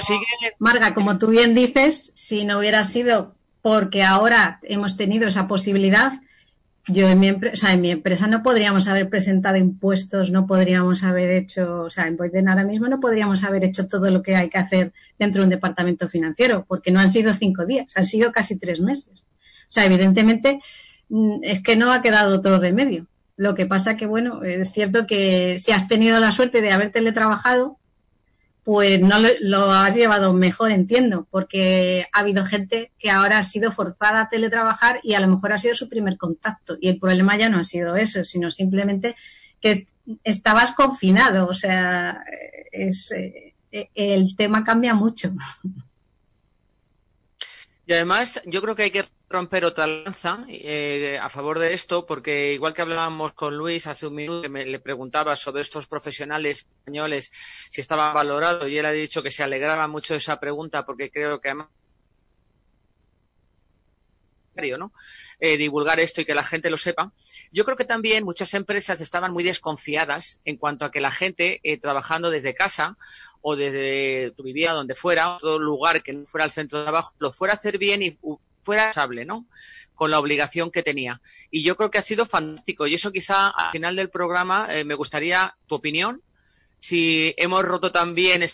Marga, 0.59 0.95
como 0.95 1.19
tú 1.19 1.29
bien 1.29 1.55
dices, 1.55 2.13
si 2.15 2.45
no 2.45 2.59
hubiera 2.59 2.85
sido 2.85 3.35
porque 3.63 4.03
ahora 4.03 4.61
hemos 4.63 4.97
tenido 4.97 5.27
esa 5.27 5.49
posibilidad, 5.49 6.13
yo 6.89 7.09
en 7.09 7.19
mi, 7.19 7.27
empresa, 7.27 7.73
en 7.73 7.81
mi 7.81 7.91
empresa 7.91 8.29
no 8.29 8.43
podríamos 8.43 8.87
haber 8.87 9.09
presentado 9.09 9.57
impuestos, 9.57 10.31
no 10.31 10.47
podríamos 10.47 11.03
haber 11.03 11.31
hecho, 11.33 11.83
o 11.83 11.91
sea, 11.91 12.07
en 12.07 12.17
Boyden 12.17 12.49
ahora 12.49 12.63
mismo 12.63 12.87
no 12.87 13.01
podríamos 13.01 13.43
haber 13.43 13.65
hecho 13.65 13.89
todo 13.89 14.11
lo 14.11 14.23
que 14.23 14.37
hay 14.37 14.49
que 14.49 14.59
hacer 14.59 14.93
dentro 15.19 15.41
de 15.41 15.47
un 15.47 15.51
departamento 15.51 16.09
financiero, 16.09 16.65
porque 16.69 16.93
no 16.93 17.01
han 17.01 17.11
sido 17.11 17.35
cinco 17.35 17.67
días, 17.67 17.93
han 17.97 18.07
sido 18.07 18.31
casi 18.31 18.57
tres 18.57 18.81
meses. 18.81 19.25
O 19.69 19.73
sea, 19.73 19.85
evidentemente 19.85 20.61
mm, 21.09 21.39
es 21.43 21.61
que 21.61 21.75
no 21.75 21.93
ha 21.93 22.03
quedado 22.03 22.37
otro 22.37 22.61
remedio. 22.61 23.09
Lo 23.37 23.55
que 23.55 23.67
pasa 23.67 23.97
que, 23.97 24.07
bueno, 24.07 24.43
es 24.43 24.73
cierto 24.73 25.07
que 25.07 25.59
si 25.59 25.73
has 25.73 25.89
tenido 25.89 26.19
la 26.21 26.33
suerte 26.33 26.63
de 26.63 26.73
haber 26.73 26.91
teletrabajado, 26.91 27.79
pues 28.65 29.01
no 29.01 29.17
lo, 29.41 29.73
has 29.73 29.95
llevado 29.95 30.33
mejor, 30.33 30.73
entiendo, 30.73 31.29
porque 31.31 32.09
ha 32.13 32.19
habido 32.19 32.45
gente 32.45 32.91
que 32.99 33.11
ahora 33.11 33.39
ha 33.39 33.43
sido 33.45 33.71
forzada 33.71 34.23
a 34.23 34.29
teletrabajar 34.29 34.99
y 35.05 35.15
a 35.15 35.21
lo 35.21 35.29
mejor 35.29 35.53
ha 35.53 35.59
sido 35.59 35.75
su 35.75 35.89
primer 35.89 36.17
contacto. 36.17 36.77
Y 36.81 36.89
el 36.89 36.99
problema 36.99 37.37
ya 37.37 37.49
no 37.49 37.61
ha 37.61 37.65
sido 37.65 37.95
eso, 37.95 38.25
sino 38.25 38.51
simplemente 38.51 39.15
que 39.61 39.87
estabas 40.25 40.73
confinado. 40.73 41.47
O 41.47 41.55
sea, 41.55 42.25
es, 42.73 43.13
eh, 43.13 43.55
el 43.95 44.35
tema 44.35 44.65
cambia 44.65 44.95
mucho. 44.95 45.33
Y 47.87 47.93
además, 47.93 48.41
yo 48.47 48.61
creo 48.63 48.75
que 48.75 48.83
hay 48.83 48.91
que 48.91 49.05
romper 49.29 49.65
otra 49.65 49.87
lanza 49.87 50.45
eh, 50.49 51.19
a 51.21 51.29
favor 51.29 51.59
de 51.59 51.75
esto, 51.75 52.07
porque 52.07 52.53
igual 52.53 52.75
que 52.75 52.83
hablábamos 52.83 53.33
con 53.33 53.57
Luis 53.57 53.87
hace 53.87 54.07
un 54.07 54.15
minuto, 54.15 54.43
que 54.43 54.49
me, 54.49 54.65
le 54.65 54.79
preguntaba 54.79 55.35
sobre 55.35 55.63
estos 55.63 55.87
profesionales 55.87 56.67
españoles 56.79 57.33
si 57.71 57.81
estaban 57.81 58.15
valorados, 58.15 58.69
y 58.69 58.79
él 58.79 58.87
ha 58.87 58.93
dicho 58.93 59.23
que 59.23 59.31
se 59.31 59.43
alegraba 59.43 59.89
mucho 59.89 60.15
de 60.15 60.19
esa 60.19 60.39
pregunta, 60.39 60.87
porque 60.87 61.11
creo 61.11 61.41
que 61.41 61.49
además 61.49 61.69
¿no? 64.79 64.93
Eh, 65.39 65.57
divulgar 65.57 66.01
esto 66.01 66.21
y 66.21 66.25
que 66.25 66.35
la 66.35 66.43
gente 66.43 66.71
lo 66.71 66.79
sepa. 66.79 67.13
Yo 67.53 67.65
creo 67.65 67.77
que 67.77 67.85
también 67.85 68.25
muchas 68.25 68.55
empresas 68.55 69.01
estaban 69.01 69.33
muy 69.33 69.45
desconfiadas 69.45 70.41
en 70.45 70.57
cuanto 70.57 70.85
a 70.85 70.91
que 70.91 71.01
la 71.01 71.11
gente 71.11 71.61
eh, 71.63 71.79
trabajando 71.79 72.31
desde 72.31 72.55
casa 72.55 72.97
o 73.43 73.55
desde 73.55 74.33
tu 74.33 74.43
vivienda, 74.43 74.75
donde 74.75 74.95
fuera, 74.95 75.37
todo 75.39 75.59
lugar 75.59 76.03
que 76.03 76.15
no 76.15 76.27
fuera 76.27 76.47
el 76.47 76.51
centro 76.53 76.79
de 76.79 76.85
trabajo, 76.87 77.15
lo 77.19 77.33
fuera 77.33 77.53
a 77.53 77.57
hacer 77.57 77.79
bien 77.79 78.03
y 78.03 78.19
fuera 78.67 78.87
responsable, 78.87 79.25
¿no? 79.25 79.47
Con 79.95 80.11
la 80.11 80.19
obligación 80.19 80.71
que 80.71 80.83
tenía. 80.83 81.23
Y 81.51 81.63
yo 81.63 81.77
creo 81.77 81.91
que 81.91 81.99
ha 81.99 82.03
sido 82.03 82.27
fantástico. 82.27 82.87
Y 82.87 82.95
eso 82.95 83.13
quizá 83.13 83.49
al 83.49 83.71
final 83.71 83.97
del 83.97 84.11
programa 84.11 84.67
eh, 84.69 84.85
me 84.85 84.95
gustaría 84.95 85.57
tu 85.67 85.77
opinión. 85.77 86.21
Si 86.79 87.33
hemos 87.39 87.65
roto 87.65 87.93
también 87.93 88.45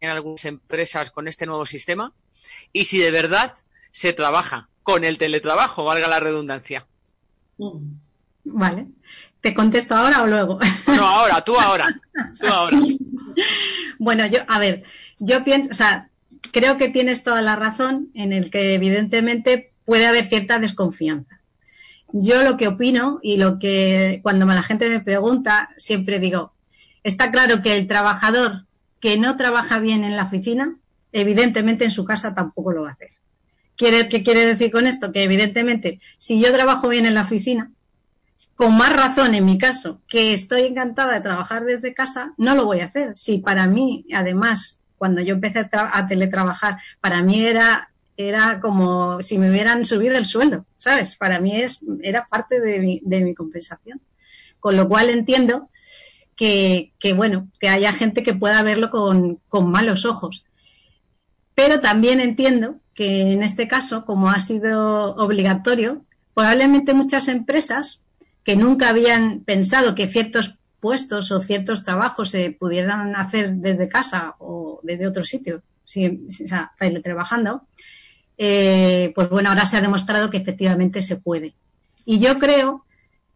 en 0.00 0.10
algunas 0.10 0.44
empresas 0.44 1.10
con 1.10 1.28
este 1.28 1.46
nuevo 1.46 1.66
sistema 1.66 2.14
y 2.72 2.86
si 2.86 2.98
de 2.98 3.10
verdad 3.10 3.52
se 3.90 4.12
trabaja 4.12 4.70
con 4.82 5.04
el 5.04 5.18
teletrabajo, 5.18 5.84
valga 5.84 6.08
la 6.08 6.20
redundancia. 6.20 6.86
Mm. 7.58 8.04
Vale. 8.44 8.86
¿Te 9.40 9.54
contesto 9.54 9.94
ahora 9.94 10.22
o 10.22 10.26
luego? 10.26 10.58
No, 10.86 11.06
ahora, 11.06 11.42
tú 11.42 11.58
ahora. 11.58 12.00
Tú 12.38 12.46
ahora. 12.46 12.78
bueno, 13.98 14.26
yo, 14.26 14.40
a 14.48 14.58
ver, 14.58 14.84
yo 15.18 15.42
pienso, 15.44 15.70
o 15.70 15.74
sea, 15.74 16.10
creo 16.52 16.78
que 16.78 16.88
tienes 16.88 17.22
toda 17.24 17.42
la 17.42 17.56
razón 17.56 18.10
en 18.14 18.32
el 18.32 18.50
que 18.50 18.74
evidentemente 18.74 19.72
puede 19.84 20.06
haber 20.06 20.26
cierta 20.26 20.58
desconfianza. 20.58 21.40
Yo 22.12 22.44
lo 22.44 22.56
que 22.56 22.68
opino 22.68 23.18
y 23.22 23.38
lo 23.38 23.58
que 23.58 24.20
cuando 24.22 24.46
la 24.46 24.62
gente 24.62 24.88
me 24.88 25.00
pregunta, 25.00 25.70
siempre 25.76 26.20
digo, 26.20 26.52
está 27.02 27.30
claro 27.30 27.62
que 27.62 27.76
el 27.76 27.86
trabajador 27.86 28.66
que 29.00 29.18
no 29.18 29.36
trabaja 29.36 29.80
bien 29.80 30.04
en 30.04 30.16
la 30.16 30.24
oficina, 30.24 30.76
evidentemente 31.12 31.84
en 31.84 31.90
su 31.90 32.04
casa 32.04 32.34
tampoco 32.34 32.72
lo 32.72 32.82
va 32.82 32.90
a 32.90 32.92
hacer. 32.92 33.10
¿Quiere, 33.76 34.08
¿Qué 34.08 34.22
quiere 34.22 34.46
decir 34.46 34.70
con 34.70 34.86
esto? 34.86 35.10
Que 35.10 35.24
evidentemente, 35.24 36.00
si 36.16 36.40
yo 36.40 36.52
trabajo 36.52 36.88
bien 36.88 37.06
en 37.06 37.14
la 37.14 37.22
oficina, 37.22 37.72
con 38.54 38.76
más 38.76 38.94
razón 38.94 39.34
en 39.34 39.44
mi 39.44 39.58
caso, 39.58 40.00
que 40.08 40.32
estoy 40.32 40.62
encantada 40.62 41.14
de 41.14 41.20
trabajar 41.20 41.64
desde 41.64 41.92
casa, 41.92 42.32
no 42.36 42.54
lo 42.54 42.64
voy 42.64 42.80
a 42.80 42.86
hacer. 42.86 43.16
Si 43.16 43.38
para 43.38 43.66
mí, 43.66 44.06
además, 44.14 44.78
cuando 44.98 45.20
yo 45.20 45.34
empecé 45.34 45.68
a, 45.72 46.06
teletrabajar, 46.06 46.78
para 47.00 47.22
mí 47.22 47.44
era, 47.44 47.90
era 48.16 48.60
como 48.60 49.20
si 49.22 49.38
me 49.38 49.50
hubieran 49.50 49.84
subido 49.84 50.16
el 50.16 50.26
sueldo, 50.26 50.66
¿sabes? 50.76 51.16
Para 51.16 51.40
mí 51.40 51.60
es, 51.60 51.80
era 52.02 52.26
parte 52.26 52.60
de 52.60 52.78
mi, 52.80 53.00
de 53.04 53.20
mi 53.20 53.34
compensación. 53.34 54.00
Con 54.60 54.76
lo 54.76 54.88
cual 54.88 55.10
entiendo 55.10 55.68
que, 56.36 56.92
que, 56.98 57.12
bueno, 57.12 57.48
que 57.60 57.68
haya 57.68 57.92
gente 57.92 58.22
que 58.22 58.34
pueda 58.34 58.62
verlo 58.62 58.90
con, 58.90 59.40
con 59.48 59.70
malos 59.70 60.06
ojos. 60.06 60.44
Pero 61.54 61.80
también 61.80 62.20
entiendo 62.20 62.80
que 62.94 63.32
en 63.32 63.42
este 63.42 63.68
caso, 63.68 64.04
como 64.04 64.30
ha 64.30 64.38
sido 64.38 65.14
obligatorio, 65.16 66.04
probablemente 66.34 66.94
muchas 66.94 67.28
empresas 67.28 68.02
que 68.44 68.56
nunca 68.56 68.90
habían 68.90 69.40
pensado 69.40 69.94
que 69.94 70.08
ciertos 70.08 70.56
puestos 70.84 71.32
o 71.32 71.40
ciertos 71.40 71.82
trabajos 71.82 72.28
se 72.28 72.50
pudieran 72.50 73.16
hacer 73.16 73.54
desde 73.54 73.88
casa 73.88 74.34
o 74.38 74.80
desde 74.82 75.06
otro 75.06 75.24
sitio, 75.24 75.62
si, 75.82 76.06
o 76.28 76.46
sea, 76.46 76.72
teletrabajando, 76.78 77.62
eh, 78.36 79.10
pues 79.14 79.30
bueno, 79.30 79.48
ahora 79.48 79.64
se 79.64 79.78
ha 79.78 79.80
demostrado 79.80 80.28
que 80.28 80.36
efectivamente 80.36 81.00
se 81.00 81.16
puede. 81.16 81.54
Y 82.04 82.18
yo 82.18 82.38
creo 82.38 82.84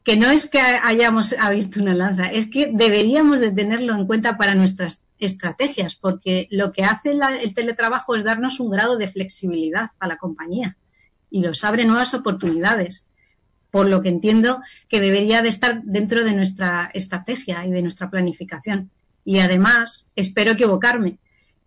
que 0.05 0.19
no 0.19 0.31
es 0.31 0.47
que 0.47 0.61
hayamos 0.61 1.35
abierto 1.41 1.81
una 1.81 1.95
lanza, 1.95 2.31
es 2.31 2.51
que 2.51 2.71
deberíamos 2.71 3.41
de 3.41 3.51
tenerlo 3.51 3.95
en 3.95 4.07
cuenta 4.07 4.37
para 4.37 4.55
nuestras 4.55 5.01
estrategias, 5.19 5.95
porque 5.95 6.49
lo 6.51 6.71
que 6.71 6.85
hace 6.85 7.13
el 7.13 7.55
teletrabajo 7.55 8.15
es 8.15 8.25
darnos 8.25 8.61
un 8.61 8.69
grado 8.69 8.99
de 8.99 9.09
flexibilidad 9.09 9.93
a 9.99 10.07
la 10.07 10.19
compañía 10.19 10.77
y 11.31 11.41
nos 11.41 11.65
abre 11.65 11.87
nuevas 11.87 12.13
oportunidades 12.13 13.08
por 13.71 13.89
lo 13.89 14.03
que 14.03 14.09
entiendo 14.09 14.63
que 14.89 15.01
debería 15.01 15.43
de 15.43 15.49
estar 15.49 15.83
dentro 15.83 16.25
de 16.25 16.35
nuestra 16.35 16.91
estrategia 16.95 17.67
y 17.67 17.71
de 17.71 17.83
nuestra 17.83 18.11
planificación. 18.11 18.91
Y 19.25 19.41
además, 19.41 20.09
espero 20.17 20.53
equivocarme, 20.53 21.19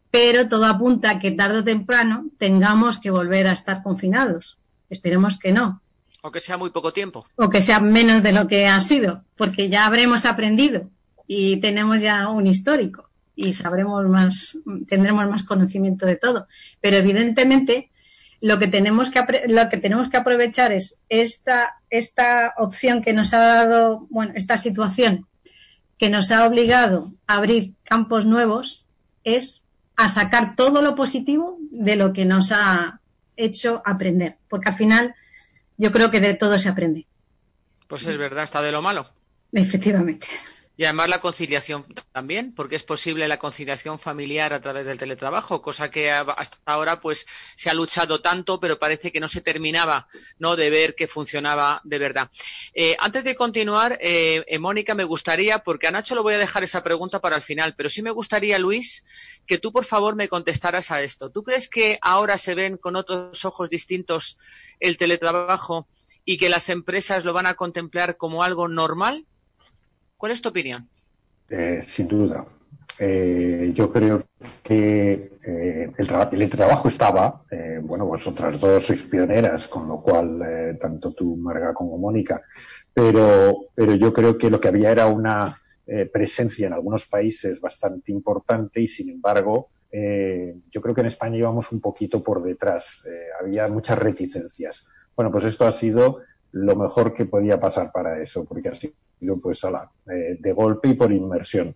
pero 0.09 0.47
todo 0.47 0.65
apunta 0.65 1.11
a 1.11 1.19
que 1.19 1.31
tarde 1.31 1.59
o 1.59 1.63
temprano 1.63 2.25
tengamos 2.37 2.99
que 2.99 3.11
volver 3.11 3.47
a 3.47 3.53
estar 3.53 3.83
confinados. 3.83 4.57
Esperemos 4.89 5.37
que 5.37 5.53
no. 5.53 5.81
O 6.21 6.31
que 6.31 6.41
sea 6.41 6.57
muy 6.57 6.69
poco 6.69 6.91
tiempo. 6.91 7.25
O 7.35 7.49
que 7.49 7.61
sea 7.61 7.79
menos 7.79 8.21
de 8.21 8.31
lo 8.31 8.47
que 8.47 8.67
ha 8.67 8.79
sido, 8.81 9.23
porque 9.35 9.69
ya 9.69 9.85
habremos 9.85 10.25
aprendido 10.25 10.89
y 11.27 11.57
tenemos 11.57 12.01
ya 12.01 12.27
un 12.27 12.45
histórico 12.45 13.09
y 13.35 13.53
sabremos 13.53 14.05
más, 14.07 14.57
tendremos 14.87 15.27
más 15.29 15.43
conocimiento 15.43 16.05
de 16.05 16.15
todo. 16.15 16.47
Pero 16.79 16.97
evidentemente 16.97 17.89
lo 18.41 18.57
que 18.57 18.67
tenemos 18.67 19.11
que, 19.11 19.43
lo 19.47 19.69
que, 19.69 19.77
tenemos 19.77 20.09
que 20.09 20.17
aprovechar 20.17 20.71
es 20.71 20.99
esta, 21.09 21.75
esta 21.89 22.53
opción 22.57 23.01
que 23.01 23.13
nos 23.13 23.33
ha 23.33 23.39
dado, 23.39 24.07
bueno, 24.09 24.33
esta 24.35 24.57
situación 24.57 25.27
que 25.97 26.09
nos 26.09 26.31
ha 26.31 26.47
obligado 26.47 27.13
a 27.27 27.35
abrir 27.35 27.73
campos 27.83 28.25
nuevos 28.25 28.87
es 29.23 29.63
a 29.95 30.09
sacar 30.09 30.55
todo 30.55 30.81
lo 30.81 30.95
positivo 30.95 31.59
de 31.69 31.95
lo 31.95 32.11
que 32.11 32.25
nos 32.25 32.51
ha 32.51 32.99
hecho 33.37 33.83
aprender, 33.85 34.37
porque 34.49 34.69
al 34.69 34.75
final 34.75 35.15
yo 35.77 35.91
creo 35.91 36.09
que 36.09 36.19
de 36.19 36.33
todo 36.33 36.57
se 36.57 36.69
aprende. 36.69 37.05
Pues 37.87 38.05
es 38.05 38.17
verdad, 38.17 38.43
está 38.43 38.61
de 38.63 38.71
lo 38.71 38.81
malo. 38.81 39.11
Efectivamente. 39.51 40.27
Y 40.81 40.85
además 40.85 41.09
la 41.09 41.21
conciliación 41.21 41.85
también, 42.11 42.55
porque 42.55 42.75
es 42.75 42.81
posible 42.81 43.27
la 43.27 43.37
conciliación 43.37 43.99
familiar 43.99 44.51
a 44.51 44.61
través 44.61 44.83
del 44.83 44.97
teletrabajo, 44.97 45.61
cosa 45.61 45.91
que 45.91 46.09
hasta 46.09 46.57
ahora 46.65 46.99
pues 46.99 47.27
se 47.55 47.69
ha 47.69 47.75
luchado 47.75 48.19
tanto, 48.19 48.59
pero 48.59 48.79
parece 48.79 49.11
que 49.11 49.19
no 49.19 49.27
se 49.27 49.41
terminaba 49.41 50.07
¿no? 50.39 50.55
de 50.55 50.71
ver 50.71 50.95
que 50.95 51.07
funcionaba 51.07 51.81
de 51.83 51.99
verdad. 51.99 52.31
Eh, 52.73 52.97
antes 52.97 53.23
de 53.23 53.35
continuar, 53.35 53.99
eh, 54.01 54.43
eh, 54.47 54.57
Mónica, 54.57 54.95
me 54.95 55.03
gustaría, 55.03 55.59
porque 55.59 55.85
a 55.85 55.91
Nacho 55.91 56.15
lo 56.15 56.23
voy 56.23 56.33
a 56.33 56.39
dejar 56.39 56.63
esa 56.63 56.81
pregunta 56.81 57.21
para 57.21 57.35
el 57.35 57.43
final, 57.43 57.75
pero 57.77 57.87
sí 57.87 58.01
me 58.01 58.09
gustaría, 58.09 58.57
Luis, 58.57 59.05
que 59.45 59.59
tú 59.59 59.71
por 59.71 59.85
favor 59.85 60.15
me 60.15 60.29
contestaras 60.29 60.89
a 60.89 61.03
esto. 61.03 61.29
¿Tú 61.29 61.43
crees 61.43 61.69
que 61.69 61.99
ahora 62.01 62.39
se 62.39 62.55
ven 62.55 62.77
con 62.77 62.95
otros 62.95 63.45
ojos 63.45 63.69
distintos 63.69 64.35
el 64.79 64.97
teletrabajo 64.97 65.87
y 66.25 66.39
que 66.39 66.49
las 66.49 66.69
empresas 66.69 67.23
lo 67.23 67.33
van 67.33 67.45
a 67.45 67.53
contemplar 67.53 68.17
como 68.17 68.41
algo 68.41 68.67
normal? 68.67 69.27
¿Cuál 70.21 70.33
es 70.33 70.41
tu 70.43 70.49
opinión? 70.49 70.87
Eh, 71.49 71.79
sin 71.81 72.07
duda. 72.07 72.45
Eh, 72.99 73.71
yo 73.73 73.91
creo 73.91 74.23
que 74.61 75.31
eh, 75.43 75.91
el, 75.97 76.49
trabajo 76.51 76.89
estaba, 76.89 77.43
bueno, 77.81 78.05
vosotras 78.05 78.61
dos 78.61 78.85
sois 78.85 79.01
pioneras, 79.01 79.67
con 79.67 79.87
lo 79.87 79.99
cual, 79.99 80.77
tanto 80.79 81.13
tú, 81.13 81.35
Marga, 81.37 81.73
como 81.73 81.97
Mónica, 81.97 82.39
pero, 82.93 83.71
pero 83.73 83.95
yo 83.95 84.13
creo 84.13 84.37
que 84.37 84.51
lo 84.51 84.59
que 84.61 84.67
había 84.67 84.91
era 84.91 85.07
una 85.07 85.59
presencia 86.13 86.67
en 86.67 86.73
algunos 86.73 87.07
países 87.07 87.59
bastante 87.59 88.11
importante 88.11 88.79
y, 88.79 88.87
sin 88.87 89.09
embargo, 89.09 89.69
yo 89.91 90.81
creo 90.83 90.93
que 90.93 91.01
en 91.01 91.07
España 91.07 91.37
íbamos 91.37 91.71
un 91.71 91.81
poquito 91.81 92.21
por 92.21 92.43
detrás. 92.43 93.03
había 93.39 93.67
muchas 93.69 93.97
reticencias. 93.97 94.85
Bueno, 95.15 95.31
pues 95.31 95.45
esto 95.45 95.65
ha 95.65 95.71
sido 95.71 96.19
lo 96.51 96.75
mejor 96.75 97.13
que 97.13 97.25
podía 97.25 97.59
pasar 97.59 97.91
para 97.91 98.21
eso, 98.21 98.45
porque 98.45 98.69
ha 98.69 98.75
sido 98.75 98.93
pues 99.41 99.61
eh, 99.63 100.37
de 100.39 100.53
golpe 100.53 100.89
y 100.89 100.93
por 100.93 101.11
inmersión. 101.11 101.75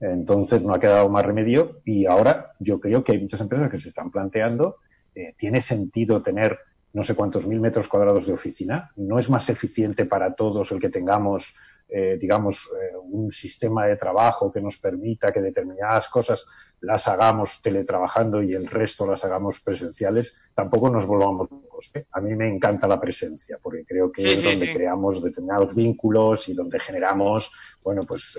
Entonces 0.00 0.62
no 0.64 0.74
ha 0.74 0.80
quedado 0.80 1.08
más 1.08 1.24
remedio 1.24 1.80
y 1.84 2.06
ahora 2.06 2.52
yo 2.58 2.80
creo 2.80 3.04
que 3.04 3.12
hay 3.12 3.20
muchas 3.20 3.40
empresas 3.40 3.70
que 3.70 3.78
se 3.78 3.88
están 3.88 4.10
planteando, 4.10 4.76
eh, 5.14 5.34
tiene 5.36 5.60
sentido 5.60 6.20
tener 6.20 6.58
no 6.92 7.02
sé 7.02 7.14
cuántos 7.14 7.46
mil 7.46 7.60
metros 7.60 7.88
cuadrados 7.88 8.26
de 8.26 8.32
oficina, 8.32 8.92
no 8.96 9.18
es 9.18 9.28
más 9.28 9.48
eficiente 9.48 10.06
para 10.06 10.34
todos 10.34 10.70
el 10.70 10.78
que 10.78 10.90
tengamos 10.90 11.54
eh, 11.86 12.16
digamos, 12.18 12.70
eh, 12.72 12.96
un 12.96 13.30
sistema 13.30 13.86
de 13.86 13.96
trabajo 13.96 14.50
que 14.50 14.60
nos 14.60 14.78
permita 14.78 15.30
que 15.30 15.42
determinadas 15.42 16.08
cosas 16.08 16.46
las 16.80 17.06
hagamos 17.08 17.60
teletrabajando 17.60 18.42
y 18.42 18.54
el 18.54 18.66
resto 18.66 19.06
las 19.06 19.24
hagamos 19.24 19.60
presenciales, 19.60 20.34
tampoco 20.54 20.88
nos 20.88 21.06
volvamos 21.06 21.50
locos. 21.50 21.90
¿eh? 21.94 22.06
A 22.12 22.20
mí 22.20 22.34
me 22.34 22.48
encanta 22.48 22.88
la 22.88 22.98
presencia 23.00 23.58
porque 23.62 23.84
creo 23.84 24.10
que 24.10 24.24
es 24.24 24.42
donde 24.42 24.72
creamos 24.72 25.22
determinados 25.22 25.74
vínculos 25.74 26.48
y 26.48 26.54
donde 26.54 26.80
generamos, 26.80 27.52
bueno, 27.82 28.04
pues 28.06 28.38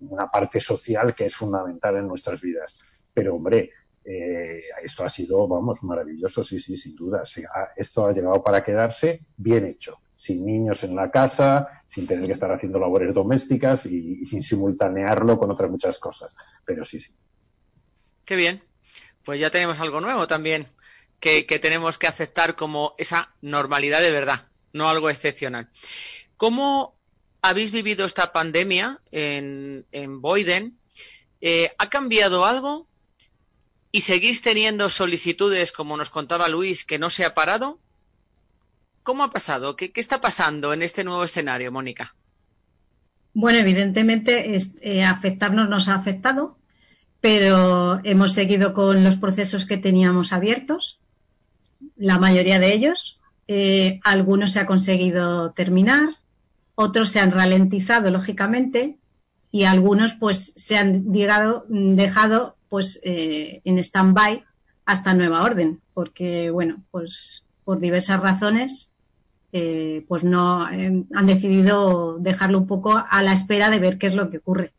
una 0.00 0.28
parte 0.28 0.60
social 0.60 1.14
que 1.14 1.26
es 1.26 1.36
fundamental 1.36 1.96
en 1.96 2.08
nuestras 2.08 2.40
vidas. 2.40 2.76
Pero, 3.14 3.36
hombre, 3.36 3.70
esto 4.82 5.04
ha 5.04 5.08
sido, 5.08 5.46
vamos, 5.46 5.82
maravilloso, 5.82 6.42
sí, 6.42 6.58
sí, 6.58 6.76
sin 6.76 6.96
duda. 6.96 7.22
esto 7.76 8.06
ha 8.06 8.12
llegado 8.12 8.42
para 8.42 8.62
quedarse 8.62 9.20
bien 9.36 9.64
hecho 9.64 10.00
sin 10.20 10.44
niños 10.44 10.84
en 10.84 10.94
la 10.94 11.10
casa, 11.10 11.82
sin 11.86 12.06
tener 12.06 12.26
que 12.26 12.34
estar 12.34 12.52
haciendo 12.52 12.78
labores 12.78 13.14
domésticas 13.14 13.86
y, 13.86 14.22
sin 14.26 14.42
simultanearlo 14.42 15.38
con 15.38 15.50
otras 15.50 15.70
muchas 15.70 15.98
cosas. 15.98 16.36
Pero 16.62 16.84
sí, 16.84 17.00
sí. 17.00 17.10
Qué 18.26 18.36
bien. 18.36 18.62
Pues 19.24 19.40
ya 19.40 19.48
tenemos 19.48 19.80
algo 19.80 19.98
nuevo 20.02 20.26
también 20.26 20.68
que, 21.20 21.42
tenemos 21.58 21.96
que 21.96 22.06
aceptar 22.06 22.54
como 22.54 22.94
esa 22.98 23.34
normalidad 23.40 24.02
de 24.02 24.10
verdad, 24.10 24.48
no 24.74 24.90
algo 24.90 25.08
excepcional. 25.08 25.70
¿Cómo 26.36 26.98
habéis 27.40 27.72
vivido 27.72 28.04
esta 28.04 28.30
pandemia 28.30 29.00
en, 29.10 29.86
en 29.90 30.20
Boyden? 30.20 30.78
Eh, 31.40 31.72
¿Ha 31.78 31.88
cambiado 31.88 32.44
algo? 32.44 32.88
¿Y 33.90 34.02
seguís 34.02 34.42
teniendo 34.42 34.90
solicitudes, 34.90 35.72
como 35.72 35.96
nos 35.96 36.10
contaba 36.10 36.46
Luis, 36.48 36.84
que 36.84 36.98
no 36.98 37.08
se 37.08 37.24
ha 37.24 37.32
parado? 37.32 37.80
¿Cómo 39.02 39.24
ha 39.24 39.30
pasado? 39.30 39.76
¿Qué, 39.76 39.92
está 39.94 40.20
pasando 40.20 40.72
en 40.72 40.82
este 40.82 41.04
nuevo 41.04 41.24
escenario, 41.24 41.72
Mónica? 41.72 42.14
Bueno, 43.32 43.58
evidentemente 43.58 44.56
eh, 44.82 45.04
afectarnos 45.04 45.68
nos 45.68 45.88
ha 45.88 45.94
afectado, 45.94 46.58
pero 47.20 48.00
hemos 48.04 48.32
seguido 48.32 48.74
con 48.74 49.02
los 49.02 49.16
procesos 49.16 49.64
que 49.64 49.78
teníamos 49.78 50.32
abiertos, 50.32 51.00
la 51.96 52.18
mayoría 52.18 52.58
de 52.58 52.72
ellos. 52.72 53.18
Eh, 53.48 54.00
algunos 54.04 54.52
se 54.52 54.60
ha 54.60 54.66
conseguido 54.66 55.52
terminar, 55.52 56.16
otros 56.74 57.10
se 57.10 57.20
han 57.20 57.32
ralentizado, 57.32 58.10
lógicamente, 58.10 58.98
y 59.50 59.64
algunos 59.64 60.14
pues 60.14 60.52
se 60.56 60.76
han 60.76 61.12
llegado, 61.12 61.64
dejado 61.68 62.56
pues 62.68 63.00
eh, 63.04 63.60
en 63.64 63.78
stand-by 63.78 64.44
hasta 64.84 65.14
nueva 65.14 65.42
orden, 65.42 65.80
porque 65.94 66.50
bueno, 66.50 66.82
pues 66.90 67.44
por 67.64 67.80
diversas 67.80 68.20
razones 68.20 68.89
eh, 69.52 70.04
pues 70.06 70.22
no 70.22 70.70
eh, 70.70 71.04
han 71.12 71.26
decidido 71.26 72.18
dejarlo 72.18 72.58
un 72.58 72.66
poco 72.66 73.04
a 73.08 73.22
la 73.22 73.32
espera 73.32 73.68
de 73.68 73.80
ver 73.80 73.98
qué 73.98 74.06
es 74.06 74.14
lo 74.14 74.30
que 74.30 74.38
ocurre. 74.38 74.72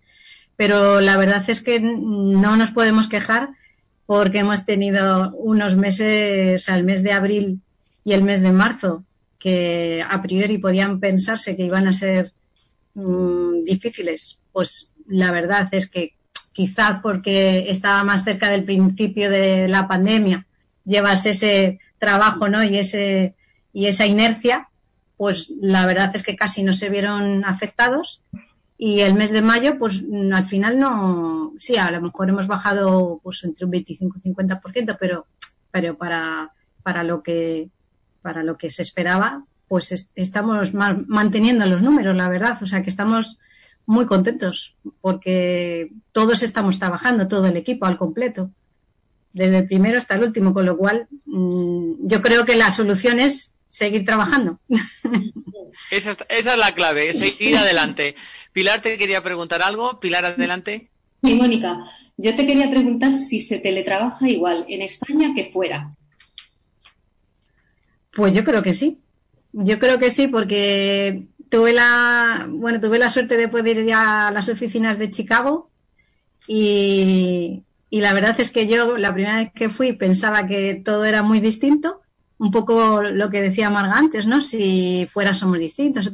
Pero 0.55 1.01
la 1.01 1.17
verdad 1.17 1.43
es 1.47 1.61
que 1.61 1.79
no 1.79 2.55
nos 2.55 2.71
podemos 2.71 3.07
quejar 3.07 3.49
porque 4.05 4.39
hemos 4.39 4.65
tenido 4.65 5.33
unos 5.35 5.75
meses, 5.75 6.69
al 6.69 6.83
mes 6.83 7.03
de 7.03 7.13
abril 7.13 7.61
y 8.03 8.13
el 8.13 8.23
mes 8.23 8.41
de 8.41 8.51
marzo, 8.51 9.03
que 9.39 10.05
a 10.07 10.21
priori 10.21 10.57
podían 10.57 10.99
pensarse 10.99 11.55
que 11.55 11.65
iban 11.65 11.87
a 11.87 11.93
ser 11.93 12.31
mm, 12.93 13.63
difíciles. 13.63 14.39
Pues 14.51 14.91
la 15.07 15.31
verdad 15.31 15.67
es 15.71 15.89
que 15.89 16.13
quizás 16.53 16.99
porque 17.01 17.65
estaba 17.69 18.03
más 18.03 18.23
cerca 18.23 18.49
del 18.49 18.63
principio 18.63 19.29
de 19.29 19.67
la 19.67 19.87
pandemia, 19.87 20.45
llevas 20.85 21.25
ese 21.25 21.79
trabajo, 21.97 22.49
¿no? 22.49 22.63
Y 22.63 22.77
ese 22.77 23.35
y 23.73 23.87
esa 23.87 24.05
inercia, 24.05 24.69
pues 25.17 25.51
la 25.61 25.85
verdad 25.85 26.11
es 26.13 26.23
que 26.23 26.35
casi 26.35 26.63
no 26.63 26.73
se 26.73 26.89
vieron 26.89 27.45
afectados. 27.45 28.23
Y 28.77 29.01
el 29.01 29.13
mes 29.13 29.31
de 29.31 29.43
mayo, 29.43 29.77
pues 29.77 30.03
al 30.33 30.45
final 30.45 30.79
no, 30.79 31.53
sí, 31.59 31.77
a 31.77 31.91
lo 31.91 32.01
mejor 32.01 32.29
hemos 32.29 32.47
bajado 32.47 33.19
pues 33.23 33.43
entre 33.43 33.65
un 33.65 33.71
25 33.71 34.17
y 34.23 34.29
50%, 34.33 34.97
pero, 34.99 35.27
pero 35.69 35.97
para, 35.97 36.51
para 36.81 37.03
lo 37.03 37.21
que, 37.21 37.69
para 38.23 38.41
lo 38.41 38.57
que 38.57 38.71
se 38.71 38.81
esperaba, 38.81 39.45
pues 39.67 40.11
estamos 40.15 40.73
manteniendo 40.73 41.65
los 41.65 41.81
números, 41.81 42.15
la 42.15 42.27
verdad. 42.27 42.57
O 42.61 42.65
sea 42.65 42.81
que 42.81 42.89
estamos 42.89 43.39
muy 43.85 44.05
contentos 44.05 44.75
porque 45.01 45.91
todos 46.11 46.43
estamos 46.43 46.79
trabajando, 46.79 47.27
todo 47.27 47.45
el 47.45 47.57
equipo 47.57 47.85
al 47.85 47.97
completo, 47.97 48.51
desde 49.33 49.59
el 49.59 49.67
primero 49.67 49.97
hasta 49.97 50.15
el 50.15 50.23
último, 50.23 50.53
con 50.53 50.65
lo 50.65 50.77
cual 50.77 51.07
mm, 51.25 52.07
yo 52.07 52.21
creo 52.21 52.45
que 52.45 52.55
la 52.55 52.71
solución 52.71 53.19
es 53.19 53.57
seguir 53.71 54.05
trabajando. 54.05 54.59
Esa, 55.89 56.17
es 56.29 56.45
la 56.45 56.75
clave, 56.75 57.13
seguir 57.13 57.57
adelante. 57.57 58.15
Pilar, 58.51 58.81
te 58.81 58.97
quería 58.97 59.23
preguntar 59.23 59.61
algo. 59.61 59.99
Pilar, 59.99 60.25
adelante. 60.25 60.91
Sí, 61.23 61.35
Mónica, 61.35 61.79
yo 62.17 62.35
te 62.35 62.45
quería 62.45 62.69
preguntar 62.69 63.13
si 63.13 63.39
se 63.39 63.59
teletrabaja 63.59 64.27
igual 64.29 64.65
en 64.67 64.81
España 64.81 65.31
que 65.33 65.45
fuera. 65.45 65.95
Pues 68.11 68.35
yo 68.35 68.43
creo 68.43 68.61
que 68.61 68.73
sí. 68.73 68.99
Yo 69.53 69.79
creo 69.79 69.99
que 69.99 70.09
sí, 70.09 70.27
porque 70.27 71.27
tuve 71.49 71.73
la, 71.73 72.47
bueno, 72.49 72.81
tuve 72.81 72.99
la 72.99 73.09
suerte 73.09 73.37
de 73.37 73.47
poder 73.47 73.77
ir 73.77 73.93
a 73.93 74.31
las 74.31 74.49
oficinas 74.49 74.97
de 74.97 75.11
Chicago 75.11 75.69
y, 76.47 77.63
y 77.89 78.01
la 78.01 78.13
verdad 78.13 78.39
es 78.39 78.51
que 78.51 78.67
yo 78.67 78.97
la 78.97 79.13
primera 79.13 79.37
vez 79.37 79.51
que 79.53 79.69
fui 79.69 79.93
pensaba 79.93 80.47
que 80.47 80.75
todo 80.75 81.05
era 81.05 81.23
muy 81.23 81.39
distinto 81.39 82.01
un 82.41 82.49
poco 82.49 83.03
lo 83.03 83.29
que 83.29 83.39
decía 83.39 83.69
Marga 83.69 83.99
antes, 83.99 84.25
¿no? 84.25 84.41
Si 84.41 85.07
fuera 85.11 85.31
somos 85.31 85.59
distintos. 85.59 86.09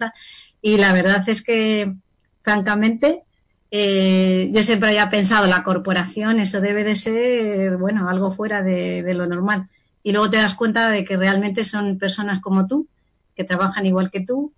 Y 0.62 0.76
la 0.76 0.92
verdad 0.92 1.24
es 1.30 1.42
que, 1.42 1.94
francamente, 2.42 3.24
eh, 3.72 4.50
yo 4.52 4.62
siempre 4.62 4.90
había 4.90 5.10
pensado, 5.10 5.48
la 5.48 5.64
corporación, 5.64 6.42
eso 6.42 6.60
debe 6.60 6.84
de 6.84 6.96
ser, 6.96 7.78
bueno, 7.78 8.10
algo 8.10 8.34
fuera 8.34 8.62
de, 8.62 9.04
de, 9.04 9.14
lo 9.14 9.26
normal. 9.26 9.70
Y 10.04 10.12
luego 10.12 10.30
te 10.30 10.36
das 10.36 10.56
cuenta 10.56 10.92
de 10.92 11.06
que 11.06 11.16
realmente 11.16 11.64
son 11.64 11.98
personas 11.98 12.42
como 12.42 12.68
tú, 12.68 12.88
que 13.34 13.46
trabajan 13.46 13.86
igual 13.86 14.12
que 14.12 14.20
tú. 14.20 14.52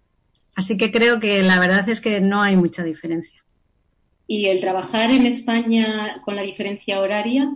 Así 0.55 0.75
que 0.75 0.91
creo 0.91 1.19
que 1.19 1.43
la 1.43 1.59
verdad 1.59 1.87
es 1.87 2.01
que 2.01 2.19
no 2.19 2.41
hay 2.41 2.55
mucha 2.55 2.83
diferencia. 2.83 3.43
¿Y 4.25 4.47
el 4.47 4.59
trabajar 4.59 5.11
en 5.11 5.27
España 5.27 6.19
con 6.25 6.35
la 6.35 6.41
diferencia 6.41 6.99
horaria, 6.99 7.53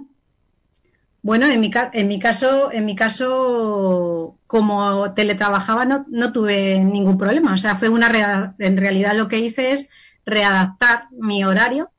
bueno, 1.24 1.48
en 1.48 1.62
mi, 1.62 1.72
en 1.94 2.08
mi 2.10 2.20
caso, 2.20 2.70
en 2.74 2.86
mi 2.86 2.98
caso, 2.98 4.38
como 4.46 5.14
teletrabajaba, 5.14 5.86
no, 5.86 6.06
no 6.10 6.34
tuve 6.34 6.82
ningún 6.82 7.18
problema. 7.18 7.54
O 7.54 7.58
sea, 7.58 7.78
fue 7.78 7.88
una 7.88 8.54
en 8.60 8.78
realidad 8.78 9.16
lo 9.16 9.30
que 9.30 9.40
hice 9.40 9.72
es 9.72 9.90
readaptar 10.26 11.08
mi 11.12 11.46
horario 11.46 11.92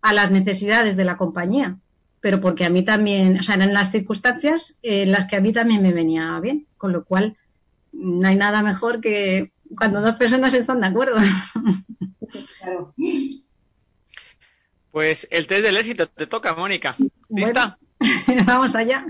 a 0.00 0.14
las 0.14 0.30
necesidades 0.30 0.96
de 0.96 1.04
la 1.04 1.18
compañía, 1.18 1.76
pero 2.20 2.40
porque 2.40 2.64
a 2.64 2.70
mí 2.70 2.82
también, 2.82 3.40
o 3.40 3.42
sea, 3.42 3.56
eran 3.56 3.74
las 3.74 3.90
circunstancias 3.90 4.78
en 4.82 5.12
las 5.12 5.26
que 5.26 5.36
a 5.36 5.42
mí 5.42 5.52
también 5.52 5.82
me 5.82 5.92
venía 5.92 6.40
bien, 6.40 6.66
con 6.78 6.92
lo 6.92 7.04
cual 7.04 7.36
no 7.92 8.26
hay 8.26 8.36
nada 8.36 8.62
mejor 8.62 9.02
que 9.02 9.52
cuando 9.76 10.00
dos 10.00 10.14
personas 10.14 10.54
están 10.54 10.80
de 10.80 10.86
acuerdo. 10.86 11.18
Claro. 12.60 12.94
Pues 14.92 15.26
el 15.32 15.48
test 15.48 15.64
del 15.64 15.76
éxito 15.76 16.06
te 16.06 16.28
toca, 16.28 16.54
Mónica. 16.54 16.94
¿Lista? 17.28 17.76
vamos 18.46 18.74
allá. 18.74 19.06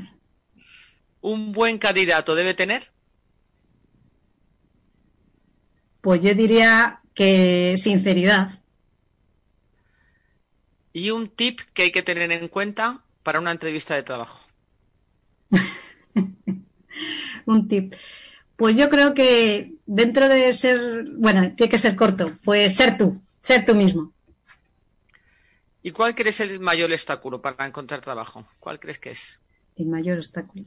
¿Un 1.21 1.53
buen 1.53 1.79
candidato 1.79 2.35
debe 2.35 2.55
tener? 2.55 2.91
Pues 6.01 6.23
yo 6.23 6.35
diría 6.35 7.01
que 7.15 7.75
sinceridad. 7.77 8.61
¿Y 10.93 11.11
un 11.11 11.29
tip 11.29 11.61
que 11.73 11.83
hay 11.83 11.93
que 11.93 12.03
tener 12.03 12.33
en 12.33 12.49
cuenta 12.49 13.03
para 13.23 13.39
una 13.39 13.53
entrevista 13.53 13.95
de 13.95 14.03
trabajo? 14.03 14.41
un 17.47 17.69
tip. 17.69 17.95
Pues 18.57 18.77
yo 18.77 18.91
creo 18.91 19.15
que 19.15 19.75
dentro 19.87 20.29
de 20.29 20.53
ser, 20.53 21.05
bueno, 21.17 21.53
tiene 21.55 21.71
que 21.71 21.79
ser 21.79 21.97
corto, 21.97 22.31
pues 22.45 22.77
ser 22.77 22.99
tú, 22.99 23.21
ser 23.41 23.65
tú 23.65 23.75
mismo. 23.75 24.13
¿Y 25.83 25.93
cuál 25.93 26.15
crees 26.15 26.41
el 26.41 26.61
mayor 26.61 26.93
obstáculo 26.93 27.41
para 27.41 27.67
encontrar 27.67 28.01
trabajo? 28.01 28.47
¿Cuál 28.59 28.79
crees 28.79 28.99
que 28.99 29.11
es? 29.11 29.41
El 29.77 29.87
mayor 29.87 30.19
obstáculo. 30.19 30.65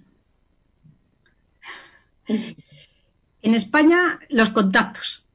En 2.27 3.55
España, 3.55 4.19
los 4.29 4.49
contactos. 4.49 5.27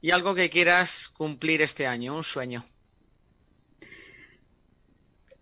¿Y 0.00 0.12
algo 0.12 0.34
que 0.34 0.48
quieras 0.48 1.08
cumplir 1.08 1.62
este 1.62 1.86
año? 1.86 2.16
Un 2.16 2.22
sueño. 2.22 2.64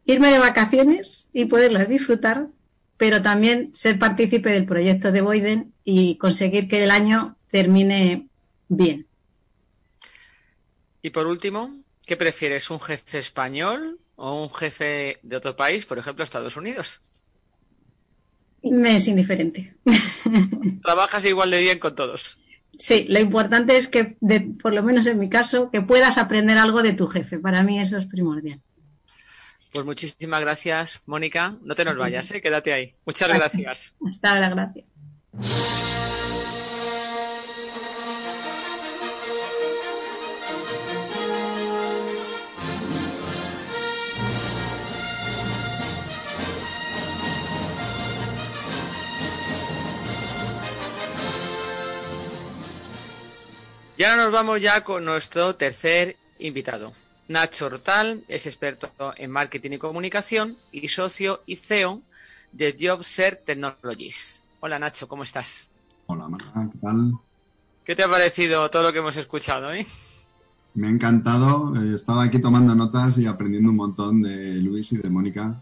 Irme 0.07 0.31
de 0.31 0.39
vacaciones 0.39 1.29
y 1.33 1.45
poderlas 1.45 1.89
disfrutar, 1.89 2.49
pero 2.97 3.23
también 3.23 3.71
ser 3.75 3.99
partícipe 3.99 4.51
del 4.51 4.67
proyecto 4.67 5.13
de 5.13 5.21
Boyden 5.21 5.75
y 5.85 6.17
conseguir 6.17 6.69
que 6.69 6.83
el 6.83 6.91
año 6.91 7.37
termine 7.51 8.29
bien. 8.69 9.07
Y 11.05 11.11
por 11.11 11.27
último, 11.27 11.71
¿qué 12.07 12.17
prefieres? 12.17 12.71
¿Un 12.71 12.81
jefe 12.81 13.19
español 13.19 14.01
o 14.17 14.43
un 14.43 14.51
jefe 14.51 15.19
de 15.23 15.37
otro 15.37 15.55
país, 15.55 15.85
por 15.85 15.99
ejemplo, 15.99 16.25
Estados 16.25 16.57
Unidos? 16.57 17.03
Me 18.63 18.97
es 18.97 19.07
indiferente. 19.07 19.75
Trabajas 20.83 21.27
igual 21.27 21.51
de 21.51 21.61
bien 21.61 21.79
con 21.79 21.95
todos. 21.95 22.39
Sí, 22.79 23.05
lo 23.11 23.21
importante 23.21 23.77
es 23.77 23.87
que, 23.87 24.17
por 24.63 24.73
lo 24.73 24.83
menos 24.83 25.07
en 25.07 25.19
mi 25.19 25.29
caso, 25.29 25.71
que 25.71 25.83
puedas 25.83 26.17
aprender 26.17 26.57
algo 26.57 26.83
de 26.83 26.95
tu 26.95 27.07
jefe. 27.07 27.39
Para 27.39 27.63
mí 27.63 27.79
eso 27.79 27.99
es 27.99 28.07
primordial. 28.07 28.63
Pues 29.75 29.85
muchísimas 29.85 30.41
gracias, 30.41 31.03
Mónica. 31.05 31.59
No 31.61 31.75
te 31.75 31.85
nos 31.85 31.99
vayas, 31.99 32.31
¿eh? 32.31 32.41
quédate 32.41 32.73
ahí. 32.73 32.95
Muchas 33.05 33.29
gracias. 33.29 33.95
Hasta 34.09 34.33
ahora, 34.33 34.49
gracias. 34.49 35.94
Y 53.97 54.03
ahora 54.03 54.25
nos 54.25 54.33
vamos 54.33 54.61
ya 54.61 54.83
con 54.83 55.05
nuestro 55.05 55.55
tercer 55.55 56.17
invitado. 56.41 56.93
Nacho 57.29 57.67
Hortal 57.67 58.25
es 58.27 58.45
experto 58.47 58.91
en 59.17 59.31
marketing 59.31 59.73
y 59.73 59.79
comunicación 59.79 60.57
y 60.73 60.89
socio 60.89 61.43
y 61.47 61.55
CEO 61.55 62.03
de 62.51 62.77
JobSert 62.77 63.45
Technologies. 63.45 64.43
Hola 64.59 64.81
Nacho, 64.81 65.07
¿cómo 65.07 65.23
estás? 65.23 65.71
Hola 66.07 66.29
Marta, 66.29 66.69
¿qué 66.73 66.79
tal? 66.79 67.13
¿Qué 67.85 67.95
te 67.95 68.03
ha 68.03 68.11
parecido 68.11 68.69
todo 68.69 68.83
lo 68.83 68.93
que 68.93 68.99
hemos 68.99 69.17
escuchado? 69.17 69.73
Eh? 69.73 69.87
Me 70.75 70.89
ha 70.89 70.91
encantado. 70.91 71.73
Eh, 71.81 71.95
estaba 71.95 72.25
aquí 72.25 72.41
tomando 72.41 72.75
notas 72.75 73.17
y 73.19 73.27
aprendiendo 73.27 73.71
un 73.71 73.77
montón 73.77 74.23
de 74.23 74.57
Luis 74.57 74.93
y 74.93 74.97
de 74.97 75.09
Mónica 75.09 75.55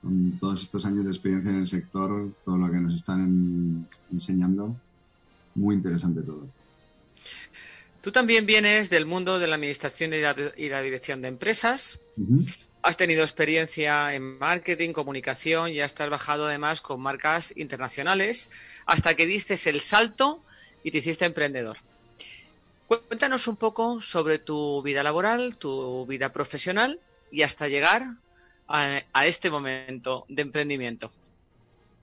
con 0.00 0.38
todos 0.38 0.62
estos 0.62 0.86
años 0.86 1.04
de 1.04 1.10
experiencia 1.10 1.52
en 1.52 1.58
el 1.58 1.68
sector, 1.68 2.30
todo 2.46 2.56
lo 2.56 2.70
que 2.70 2.80
nos 2.80 2.94
están 2.94 3.86
enseñando. 4.10 4.74
Muy 5.54 5.74
interesante 5.74 6.22
todo. 6.22 6.46
Tú 8.00 8.10
también 8.10 8.46
vienes 8.46 8.90
del 8.90 9.06
mundo 9.06 9.38
de 9.38 9.46
la 9.46 9.54
administración 9.54 10.12
y 10.12 10.20
la, 10.20 10.82
dirección 10.82 11.22
de 11.22 11.28
empresas. 11.28 12.00
Has 12.82 12.96
tenido 12.96 13.22
experiencia 13.22 14.12
en 14.12 14.38
marketing, 14.38 14.92
comunicación 14.92 15.70
y 15.70 15.80
has 15.80 15.94
trabajado 15.94 16.46
además 16.46 16.80
con 16.80 17.00
marcas 17.00 17.54
internacionales 17.56 18.50
hasta 18.86 19.14
que 19.14 19.26
diste 19.26 19.56
el 19.70 19.80
salto 19.80 20.42
y 20.82 20.90
te 20.90 20.98
hiciste 20.98 21.24
emprendedor. 21.24 21.76
Cuéntanos 22.88 23.46
un 23.46 23.56
poco 23.56 24.02
sobre 24.02 24.40
tu 24.40 24.82
vida 24.82 25.04
laboral, 25.04 25.56
tu 25.56 26.04
vida 26.06 26.32
profesional 26.32 26.98
y 27.30 27.42
hasta 27.42 27.68
llegar 27.68 28.16
a 28.66 29.26
este 29.26 29.48
momento 29.48 30.24
de 30.28 30.42
emprendimiento. 30.42 31.12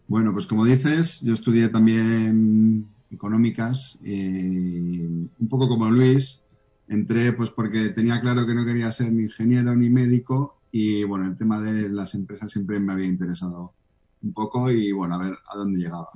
Bueno, 0.07 0.33
pues 0.33 0.47
como 0.47 0.65
dices, 0.65 1.21
yo 1.21 1.33
estudié 1.33 1.67
también 1.69 2.87
económicas, 3.11 3.99
eh, 4.03 5.07
un 5.07 5.47
poco 5.49 5.67
como 5.67 5.89
Luis, 5.89 6.43
entré 6.87 7.33
pues 7.33 7.49
porque 7.51 7.89
tenía 7.89 8.19
claro 8.21 8.45
que 8.45 8.53
no 8.53 8.65
quería 8.65 8.91
ser 8.91 9.11
ni 9.11 9.23
ingeniero 9.23 9.75
ni 9.75 9.89
médico 9.89 10.57
y 10.71 11.03
bueno, 11.03 11.25
el 11.25 11.37
tema 11.37 11.59
de 11.59 11.89
las 11.89 12.15
empresas 12.15 12.51
siempre 12.51 12.79
me 12.79 12.93
había 12.93 13.07
interesado 13.07 13.73
un 14.21 14.33
poco 14.33 14.69
y 14.71 14.91
bueno, 14.91 15.15
a 15.15 15.17
ver 15.19 15.37
a 15.47 15.57
dónde 15.57 15.79
llegaba. 15.79 16.09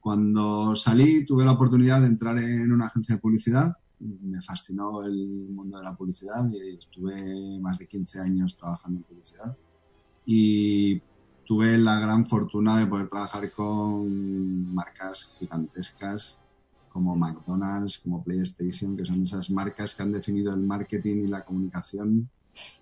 Cuando 0.00 0.74
salí 0.74 1.24
tuve 1.24 1.44
la 1.44 1.52
oportunidad 1.52 2.00
de 2.00 2.08
entrar 2.08 2.38
en 2.38 2.72
una 2.72 2.86
agencia 2.86 3.14
de 3.14 3.20
publicidad, 3.20 3.76
me 4.00 4.42
fascinó 4.42 5.04
el 5.04 5.48
mundo 5.50 5.78
de 5.78 5.84
la 5.84 5.94
publicidad 5.94 6.48
y 6.50 6.76
estuve 6.76 7.58
más 7.60 7.78
de 7.78 7.86
15 7.86 8.20
años 8.20 8.56
trabajando 8.56 8.98
en 8.98 9.04
publicidad 9.04 9.56
y 10.26 11.00
tuve 11.46 11.76
la 11.78 11.98
gran 12.00 12.26
fortuna 12.26 12.78
de 12.78 12.86
poder 12.86 13.08
trabajar 13.08 13.50
con 13.52 14.74
marcas 14.74 15.30
gigantescas 15.38 16.38
como 16.92 17.16
McDonald's, 17.16 17.98
como 17.98 18.22
PlayStation, 18.22 18.96
que 18.96 19.06
son 19.06 19.22
esas 19.24 19.50
marcas 19.50 19.94
que 19.94 20.02
han 20.02 20.12
definido 20.12 20.52
el 20.52 20.60
marketing 20.60 21.24
y 21.24 21.26
la 21.26 21.44
comunicación 21.44 22.28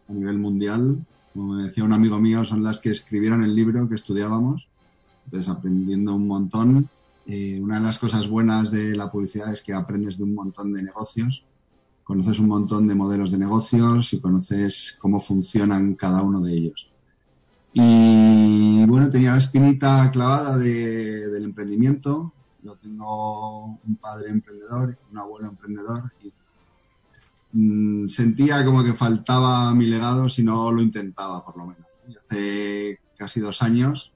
a 0.09 0.13
nivel 0.13 0.39
mundial. 0.39 1.05
Como 1.33 1.55
me 1.55 1.65
decía 1.65 1.85
un 1.85 1.93
amigo 1.93 2.19
mío, 2.19 2.45
son 2.45 2.63
las 2.63 2.81
que 2.81 2.91
escribieron 2.91 3.45
el 3.45 3.55
libro 3.55 3.89
que 3.89 3.95
estudiábamos, 3.95 4.67
entonces 5.25 5.49
aprendiendo 5.49 6.15
un 6.15 6.27
montón. 6.27 6.89
Eh, 7.27 7.61
una 7.63 7.77
de 7.77 7.83
las 7.83 7.99
cosas 7.99 8.29
buenas 8.29 8.73
de 8.73 8.97
la 8.97 9.13
publicidad 9.13 9.53
es 9.53 9.63
que 9.63 9.73
aprendes 9.73 10.19
de 10.19 10.25
un 10.25 10.35
montón 10.35 10.73
de 10.73 10.83
negocios, 10.83 11.45
conoces 12.03 12.41
un 12.41 12.49
montón 12.49 12.89
de 12.89 12.97
modelos 12.97 13.31
de 13.31 13.39
negocios 13.39 14.13
y 14.13 14.19
conoces 14.19 14.97
cómo 14.99 15.21
funcionan 15.21 15.95
cada 15.95 16.23
uno 16.23 16.41
de 16.41 16.53
ellos. 16.53 16.90
Y 17.73 18.85
bueno, 18.87 19.11
tenía 19.11 19.33
la 19.33 19.39
espinita 19.39 20.11
clavada 20.11 20.59
del 20.59 21.45
emprendimiento. 21.45 22.33
Yo 22.63 22.75
tengo 22.77 23.79
un 23.85 23.97
padre 23.97 24.31
emprendedor, 24.31 24.99
un 25.11 25.19
abuelo 25.19 25.49
emprendedor 25.49 26.13
y 26.23 26.33
mm, 27.53 28.07
sentía 28.07 28.65
como 28.65 28.85
que 28.85 28.93
faltaba 28.93 29.73
mi 29.75 29.87
legado 29.87 30.29
si 30.29 30.43
no 30.43 30.71
lo 30.73 30.83
intentaba, 30.83 31.45
por 31.45 31.57
lo 31.57 31.67
menos. 31.69 31.87
Y 32.09 32.17
hace 32.17 33.01
casi 33.17 33.41
dos 33.41 33.63
años, 33.63 34.13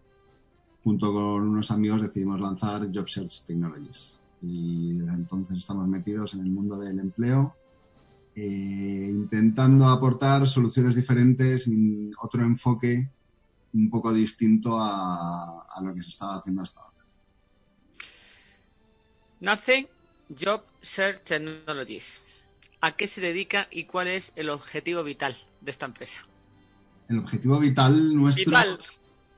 junto 0.83 1.13
con 1.13 1.49
unos 1.49 1.71
amigos, 1.71 2.03
decidimos 2.03 2.41
lanzar 2.41 2.91
Job 2.93 3.09
Search 3.09 3.45
Technologies. 3.47 4.15
Y 4.43 4.95
desde 4.95 5.15
entonces 5.15 5.59
estamos 5.59 5.89
metidos 5.89 6.35
en 6.35 6.41
el 6.41 6.51
mundo 6.51 6.77
del 6.77 6.99
empleo, 6.99 7.55
eh, 8.35 9.07
intentando 9.09 9.87
aportar 9.87 10.47
soluciones 10.47 10.97
diferentes, 10.97 11.71
otro 12.21 12.43
enfoque 12.43 13.09
un 13.75 13.91
poco 13.91 14.13
distinto 14.13 14.79
a, 14.79 15.65
lo 15.83 15.95
que 15.95 16.03
se 16.03 16.11
estaba 16.11 16.37
haciendo 16.37 16.63
hasta 16.63 16.81
ahora. 16.81 16.95
Nace 19.41 19.91
Job 20.29 20.63
Search 20.81 21.25
Technologies. 21.25 22.23
¿A 22.81 22.97
qué 22.97 23.07
se 23.07 23.21
dedica 23.21 23.67
y 23.71 23.85
cuál 23.85 24.09
es 24.09 24.33
el 24.37 24.51
objetivo 24.51 25.03
vital 25.03 25.37
de 25.61 25.71
esta 25.71 25.87
empresa? 25.87 26.27
El 27.09 27.19
objetivo 27.19 27.59
vital 27.59 28.15
nuestro 28.15 28.57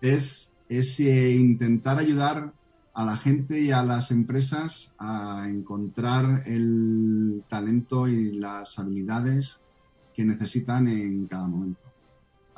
es, 0.01 0.53
es 0.69 1.01
eh, 1.01 1.33
intentar 1.33 1.99
ayudar 1.99 2.53
a 2.95 3.05
la 3.05 3.17
gente 3.17 3.61
y 3.61 3.71
a 3.73 3.85
las 3.85 4.11
empresas 4.11 4.95
a 4.99 5.47
encontrar 5.49 6.43
el 6.47 7.45
talento 7.49 8.09
y 8.09 8.33
las 8.33 8.79
habilidades 8.79 9.61
que 10.15 10.25
necesitan 10.25 10.89
en 10.89 11.27
cada 11.27 11.47
momento. 11.47 11.86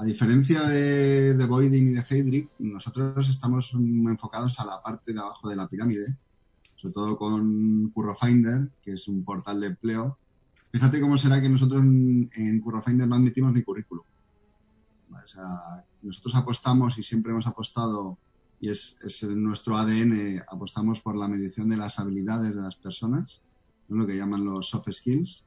A 0.01 0.05
diferencia 0.05 0.63
de, 0.63 1.35
de 1.35 1.45
Boydin 1.45 1.89
y 1.89 1.93
de 1.93 2.05
Heydrich, 2.09 2.49
nosotros 2.61 3.29
estamos 3.29 3.75
enfocados 3.75 4.59
a 4.61 4.65
la 4.65 4.81
parte 4.81 5.13
de 5.13 5.19
abajo 5.19 5.49
de 5.49 5.57
la 5.57 5.67
pirámide, 5.67 6.17
sobre 6.77 6.95
todo 6.95 7.17
con 7.19 7.91
CurroFinder, 7.91 8.71
que 8.81 8.93
es 8.93 9.09
un 9.09 9.25
portal 9.25 9.59
de 9.59 9.67
empleo. 9.67 10.17
Fíjate 10.71 11.01
cómo 11.01 11.19
será 11.19 11.41
que 11.41 11.49
nosotros 11.49 11.83
en 11.83 12.61
CurroFinder 12.61 13.09
no 13.09 13.17
admitimos 13.17 13.53
ni 13.53 13.65
currículum. 13.65 14.05
O 15.11 15.27
sea, 15.27 15.85
nosotros 16.03 16.37
apostamos 16.37 16.97
y 16.97 17.03
siempre 17.03 17.33
hemos 17.33 17.49
apostado, 17.49 18.19
y 18.61 18.71
es 18.71 18.97
nuestro 19.23 19.77
ADN, 19.77 20.45
apostamos 20.49 21.01
por 21.01 21.17
la 21.17 21.27
medición 21.27 21.69
de 21.71 21.77
las 21.77 21.99
habilidades 21.99 22.55
de 22.55 22.63
las 22.63 22.77
personas, 22.77 23.41
lo 23.89 24.07
que 24.07 24.17
llaman 24.17 24.45
los 24.45 24.69
soft 24.69 24.93
skills. 24.93 25.43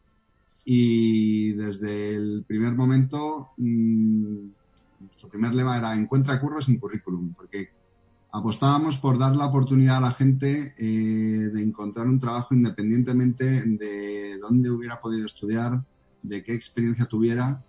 Y 0.64 1.54
desde 1.54 2.16
el 2.16 2.44
primer 2.48 2.76
momento, 2.76 3.50
mmm, 3.58 4.48
nuestro 5.00 5.30
primer 5.30 5.56
lema 5.56 5.78
era 5.78 5.96
encuentra 5.96 6.40
curro 6.40 6.62
sin 6.62 6.78
currículum, 6.78 7.34
porque 7.34 7.70
apostábamos 8.32 8.98
por 8.98 9.18
dar 9.18 9.36
la 9.36 9.48
oportunidad 9.48 9.98
a 9.98 10.02
la 10.02 10.14
gente 10.14 10.74
eh, 10.78 11.50
de 11.54 11.64
encontrar 11.64 12.08
un 12.08 12.20
trabajo 12.20 12.54
independientemente 12.54 13.64
de 13.64 14.38
dónde 14.40 14.70
hubiera 14.70 15.02
podido 15.02 15.26
estudiar, 15.26 15.84
de 16.22 16.44
qué 16.44 16.54
experiencia 16.54 17.06
tuviera 17.06 17.64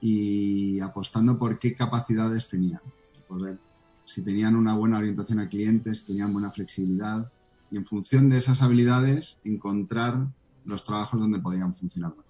y 0.00 0.80
apostando 0.80 1.38
por 1.38 1.58
qué 1.58 1.74
capacidades 1.74 2.48
tenían. 2.48 2.80
Poder, 3.28 3.58
si 4.06 4.22
tenían 4.22 4.56
una 4.56 4.74
buena 4.74 4.98
orientación 4.98 5.40
a 5.40 5.48
clientes, 5.48 6.04
tenían 6.04 6.32
buena 6.32 6.50
flexibilidad 6.50 7.30
y 7.70 7.76
en 7.76 7.84
función 7.84 8.30
de 8.30 8.38
esas 8.38 8.62
habilidades 8.62 9.38
encontrar 9.44 10.26
los 10.64 10.84
trabajos 10.84 11.20
donde 11.20 11.38
podían 11.38 11.74
funcionar 11.74 12.10
mejor. 12.16 12.27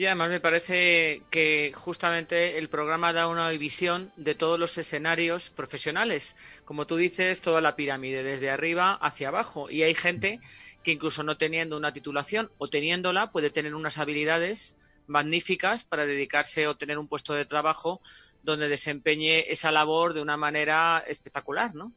Y 0.00 0.06
además 0.06 0.30
me 0.30 0.40
parece 0.40 1.24
que 1.28 1.74
justamente 1.76 2.56
el 2.56 2.70
programa 2.70 3.12
da 3.12 3.28
una 3.28 3.50
visión 3.50 4.10
de 4.16 4.34
todos 4.34 4.58
los 4.58 4.78
escenarios 4.78 5.50
profesionales. 5.50 6.36
Como 6.64 6.86
tú 6.86 6.96
dices, 6.96 7.42
toda 7.42 7.60
la 7.60 7.76
pirámide, 7.76 8.22
desde 8.22 8.48
arriba 8.48 8.94
hacia 8.94 9.28
abajo. 9.28 9.68
Y 9.68 9.82
hay 9.82 9.94
gente 9.94 10.40
que 10.82 10.92
incluso 10.92 11.22
no 11.22 11.36
teniendo 11.36 11.76
una 11.76 11.92
titulación 11.92 12.50
o 12.56 12.68
teniéndola 12.68 13.30
puede 13.30 13.50
tener 13.50 13.74
unas 13.74 13.98
habilidades 13.98 14.74
magníficas 15.06 15.84
para 15.84 16.06
dedicarse 16.06 16.66
o 16.66 16.78
tener 16.78 16.98
un 16.98 17.06
puesto 17.06 17.34
de 17.34 17.44
trabajo 17.44 18.00
donde 18.42 18.70
desempeñe 18.70 19.52
esa 19.52 19.70
labor 19.70 20.14
de 20.14 20.22
una 20.22 20.38
manera 20.38 21.04
espectacular, 21.06 21.74
¿no? 21.74 21.92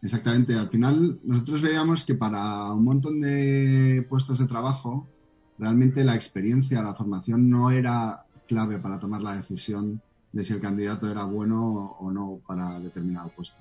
Exactamente. 0.00 0.54
Al 0.54 0.70
final, 0.70 1.20
nosotros 1.24 1.60
veíamos 1.60 2.06
que 2.06 2.14
para 2.14 2.72
un 2.72 2.84
montón 2.84 3.20
de 3.20 4.06
puestos 4.08 4.38
de 4.38 4.46
trabajo, 4.46 5.10
realmente 5.58 6.04
la 6.04 6.14
experiencia, 6.14 6.82
la 6.82 6.94
formación 6.94 7.48
no 7.48 7.70
era 7.70 8.24
clave 8.46 8.78
para 8.78 8.98
tomar 8.98 9.22
la 9.22 9.36
decisión 9.36 10.00
de 10.32 10.44
si 10.44 10.52
el 10.52 10.60
candidato 10.60 11.08
era 11.08 11.24
bueno 11.24 11.96
o 11.98 12.10
no 12.10 12.40
para 12.46 12.78
determinado 12.80 13.30
puesto. 13.30 13.58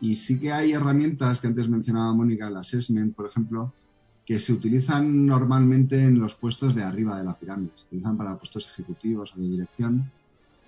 Y 0.00 0.16
sí 0.16 0.38
que 0.38 0.52
hay 0.52 0.72
herramientas 0.72 1.40
que 1.40 1.46
antes 1.46 1.68
mencionaba 1.68 2.14
Mónica, 2.14 2.48
el 2.48 2.56
assessment, 2.56 3.14
por 3.14 3.26
ejemplo, 3.26 3.74
que 4.24 4.38
se 4.38 4.52
utilizan 4.52 5.26
normalmente 5.26 6.02
en 6.02 6.18
los 6.18 6.34
puestos 6.34 6.74
de 6.74 6.82
arriba 6.82 7.18
de 7.18 7.24
la 7.24 7.38
pirámide. 7.38 7.72
Se 7.76 7.84
utilizan 7.86 8.16
para 8.16 8.38
puestos 8.38 8.66
ejecutivos 8.66 9.34
o 9.34 9.40
de 9.40 9.48
dirección, 9.48 10.10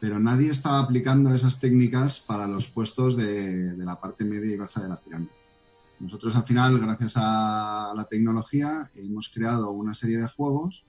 pero 0.00 0.18
nadie 0.20 0.50
estaba 0.50 0.80
aplicando 0.80 1.34
esas 1.34 1.58
técnicas 1.58 2.20
para 2.20 2.46
los 2.46 2.68
puestos 2.68 3.16
de, 3.16 3.72
de 3.72 3.84
la 3.84 3.98
parte 3.98 4.24
media 4.24 4.52
y 4.52 4.56
baja 4.56 4.82
de 4.82 4.88
la 4.88 4.96
pirámide. 4.96 5.41
Nosotros 6.02 6.34
al 6.34 6.42
final, 6.42 6.80
gracias 6.80 7.12
a 7.14 7.92
la 7.94 8.04
tecnología, 8.10 8.90
hemos 8.96 9.28
creado 9.28 9.70
una 9.70 9.94
serie 9.94 10.18
de 10.18 10.26
juegos 10.26 10.82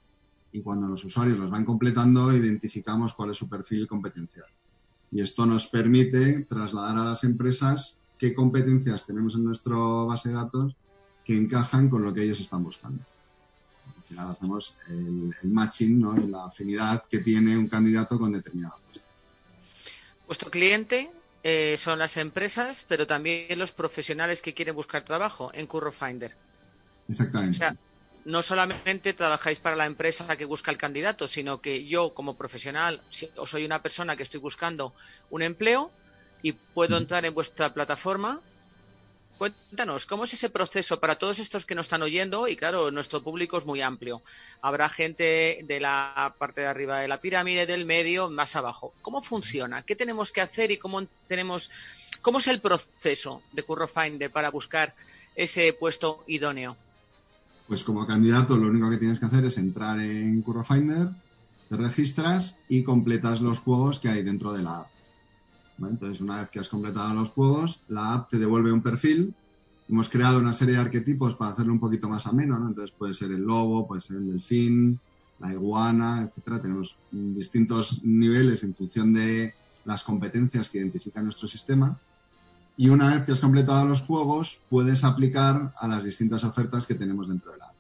y 0.51 0.61
cuando 0.61 0.87
los 0.87 1.05
usuarios 1.05 1.37
los 1.37 1.51
van 1.51 1.65
completando, 1.65 2.35
identificamos 2.35 3.13
cuál 3.13 3.29
es 3.29 3.37
su 3.37 3.47
perfil 3.47 3.87
competencial. 3.87 4.47
Y 5.11 5.21
esto 5.21 5.45
nos 5.45 5.67
permite 5.67 6.39
trasladar 6.45 6.97
a 6.97 7.05
las 7.05 7.23
empresas 7.25 7.99
qué 8.17 8.33
competencias 8.33 9.05
tenemos 9.05 9.35
en 9.35 9.43
nuestro 9.43 10.07
base 10.07 10.29
de 10.29 10.35
datos 10.35 10.75
que 11.23 11.37
encajan 11.37 11.89
con 11.89 12.03
lo 12.03 12.11
que 12.11 12.23
ellos 12.23 12.39
están 12.39 12.63
buscando. 12.63 13.03
Al 13.95 14.03
final 14.05 14.27
hacemos 14.29 14.75
el, 14.87 15.31
el 15.43 15.49
matching 15.51 15.99
¿no? 15.99 16.15
la 16.15 16.45
afinidad 16.45 17.03
que 17.07 17.19
tiene 17.19 17.55
un 17.55 17.67
candidato 17.67 18.17
con 18.17 18.31
determinado 18.31 18.79
puesto. 18.87 19.07
Vuestro 20.25 20.49
cliente 20.49 21.11
eh, 21.43 21.75
son 21.77 21.99
las 21.99 22.17
empresas, 22.17 22.85
pero 22.87 23.05
también 23.05 23.59
los 23.59 23.73
profesionales 23.73 24.41
que 24.41 24.53
quieren 24.53 24.75
buscar 24.75 25.03
trabajo 25.03 25.51
en 25.53 25.67
Curro 25.67 25.91
Finder. 25.91 26.35
Exactamente. 27.07 27.57
O 27.57 27.59
sea, 27.59 27.75
no 28.25 28.41
solamente 28.41 29.13
trabajáis 29.13 29.59
para 29.59 29.75
la 29.75 29.85
empresa 29.85 30.35
que 30.37 30.45
busca 30.45 30.71
el 30.71 30.77
candidato, 30.77 31.27
sino 31.27 31.59
que 31.61 31.85
yo 31.85 32.13
como 32.13 32.37
profesional 32.37 33.01
o 33.35 33.45
soy 33.45 33.65
una 33.65 33.81
persona 33.81 34.15
que 34.15 34.23
estoy 34.23 34.39
buscando 34.39 34.93
un 35.29 35.41
empleo 35.41 35.91
y 36.41 36.53
puedo 36.53 36.97
entrar 36.97 37.25
en 37.25 37.33
vuestra 37.33 37.73
plataforma. 37.73 38.41
Cuéntanos, 39.43 40.05
¿cómo 40.05 40.23
es 40.23 40.33
ese 40.33 40.49
proceso 40.49 41.01
para 41.01 41.17
todos 41.17 41.37
estos 41.37 41.65
que 41.65 41.75
nos 41.75 41.87
están 41.87 42.01
oyendo? 42.01 42.47
Y 42.47 42.55
claro, 42.55 42.91
nuestro 42.91 43.21
público 43.21 43.57
es 43.57 43.65
muy 43.65 43.81
amplio. 43.81 44.21
Habrá 44.61 44.87
gente 44.87 45.65
de 45.67 45.81
la 45.81 46.33
parte 46.39 46.61
de 46.61 46.67
arriba 46.67 46.99
de 46.99 47.09
la 47.09 47.19
pirámide, 47.19 47.65
del 47.65 47.85
medio, 47.85 48.29
más 48.29 48.55
abajo. 48.55 48.93
¿Cómo 49.01 49.21
funciona? 49.21 49.81
¿Qué 49.81 49.97
tenemos 49.97 50.31
que 50.31 50.39
hacer 50.39 50.71
y 50.71 50.77
cómo 50.77 51.05
tenemos, 51.27 51.69
cómo 52.21 52.39
es 52.39 52.47
el 52.47 52.61
proceso 52.61 53.41
de 53.51 53.63
Curro 53.63 53.89
Finder 53.89 54.31
para 54.31 54.49
buscar 54.49 54.95
ese 55.35 55.73
puesto 55.73 56.23
idóneo? 56.27 56.77
Pues 57.67 57.83
como 57.83 58.07
candidato 58.07 58.55
lo 58.55 58.69
único 58.69 58.89
que 58.89 58.95
tienes 58.95 59.19
que 59.19 59.25
hacer 59.25 59.43
es 59.43 59.57
entrar 59.57 59.99
en 59.99 60.41
Curro 60.41 60.63
Finder, 60.63 61.09
te 61.67 61.75
registras 61.75 62.55
y 62.69 62.81
completas 62.81 63.41
los 63.41 63.59
juegos 63.59 63.99
que 63.99 64.07
hay 64.07 64.23
dentro 64.23 64.53
de 64.53 64.63
la 64.63 64.79
app. 64.79 64.92
Entonces, 65.79 66.21
una 66.21 66.37
vez 66.37 66.49
que 66.49 66.59
has 66.59 66.69
completado 66.69 67.13
los 67.13 67.29
juegos, 67.31 67.81
la 67.87 68.13
app 68.13 68.29
te 68.29 68.37
devuelve 68.37 68.71
un 68.71 68.81
perfil. 68.81 69.33
Hemos 69.89 70.09
creado 70.09 70.39
una 70.39 70.53
serie 70.53 70.75
de 70.75 70.81
arquetipos 70.81 71.35
para 71.35 71.51
hacerlo 71.51 71.73
un 71.73 71.79
poquito 71.79 72.07
más 72.07 72.25
ameno, 72.25 72.57
¿no? 72.57 72.67
Entonces 72.67 72.95
puede 72.97 73.13
ser 73.13 73.31
el 73.31 73.41
lobo, 73.41 73.87
puede 73.87 74.01
ser 74.01 74.17
el 74.17 74.27
delfín, 74.27 74.99
la 75.39 75.51
iguana, 75.51 76.21
etcétera. 76.21 76.61
Tenemos 76.61 76.95
distintos 77.11 78.03
niveles 78.03 78.63
en 78.63 78.73
función 78.73 79.13
de 79.13 79.53
las 79.85 80.03
competencias 80.03 80.69
que 80.69 80.77
identifica 80.77 81.21
nuestro 81.21 81.47
sistema. 81.47 81.99
Y 82.77 82.89
una 82.89 83.09
vez 83.09 83.25
que 83.25 83.33
has 83.33 83.39
completado 83.39 83.85
los 83.85 84.01
juegos, 84.01 84.59
puedes 84.69 85.03
aplicar 85.03 85.73
a 85.77 85.87
las 85.87 86.03
distintas 86.03 86.43
ofertas 86.43 86.87
que 86.87 86.95
tenemos 86.95 87.27
dentro 87.27 87.51
de 87.51 87.57
la 87.57 87.65
app. 87.65 87.75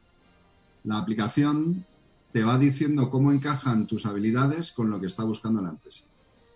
La 0.83 0.97
aplicación 0.97 1.85
te 2.31 2.43
va 2.43 2.57
diciendo 2.57 3.09
cómo 3.09 3.31
encajan 3.31 3.87
tus 3.87 4.05
habilidades 4.05 4.71
con 4.71 4.89
lo 4.89 4.99
que 4.99 5.07
está 5.07 5.23
buscando 5.23 5.61
la 5.61 5.69
empresa. 5.69 6.05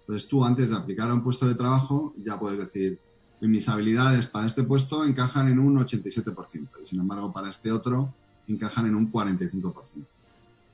Entonces 0.08 0.30
tú 0.30 0.45
antes 0.45 0.70
de 0.70 0.78
aplicar 0.78 1.10
a 1.10 1.14
un 1.14 1.22
puesto 1.22 1.45
de 1.45 1.55
trabajo 1.55 2.14
ya 2.24 2.39
puedes 2.39 2.58
decir, 2.58 2.97
mis 3.41 3.68
habilidades 3.68 4.26
para 4.26 4.47
este 4.47 4.64
puesto 4.64 5.03
encajan 5.03 5.49
en 5.49 5.60
un 5.60 5.78
87% 5.78 6.70
y 6.82 6.88
sin 6.88 7.01
embargo 7.01 7.34
para 7.34 7.49
este 7.49 7.74
otro 7.74 8.14
encajan 8.47 8.88
en 8.88 8.95
un 8.95 9.12
45%. 9.12 10.05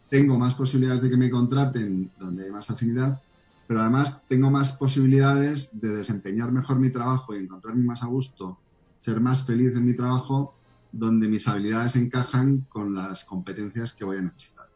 Tengo 0.07 0.37
más 0.37 0.53
posibilidades 0.53 1.01
de 1.01 1.09
que 1.09 1.17
me 1.17 1.31
contraten 1.31 2.11
donde 2.19 2.45
hay 2.45 2.51
más 2.51 2.69
afinidad, 2.69 3.19
pero 3.65 3.81
además 3.81 4.21
tengo 4.27 4.51
más 4.51 4.73
posibilidades 4.73 5.71
de 5.73 5.89
desempeñar 5.89 6.51
mejor 6.51 6.77
mi 6.77 6.91
trabajo 6.91 7.35
y 7.35 7.39
encontrarme 7.39 7.83
más 7.83 8.03
a 8.03 8.05
gusto, 8.05 8.59
ser 8.99 9.19
más 9.19 9.43
feliz 9.43 9.75
en 9.75 9.85
mi 9.87 9.95
trabajo 9.95 10.53
donde 10.91 11.27
mis 11.27 11.47
habilidades 11.47 11.95
encajan 11.95 12.67
con 12.69 12.93
las 12.93 13.25
competencias 13.25 13.93
que 13.93 14.05
voy 14.05 14.17
a 14.17 14.21
necesitar. 14.21 14.69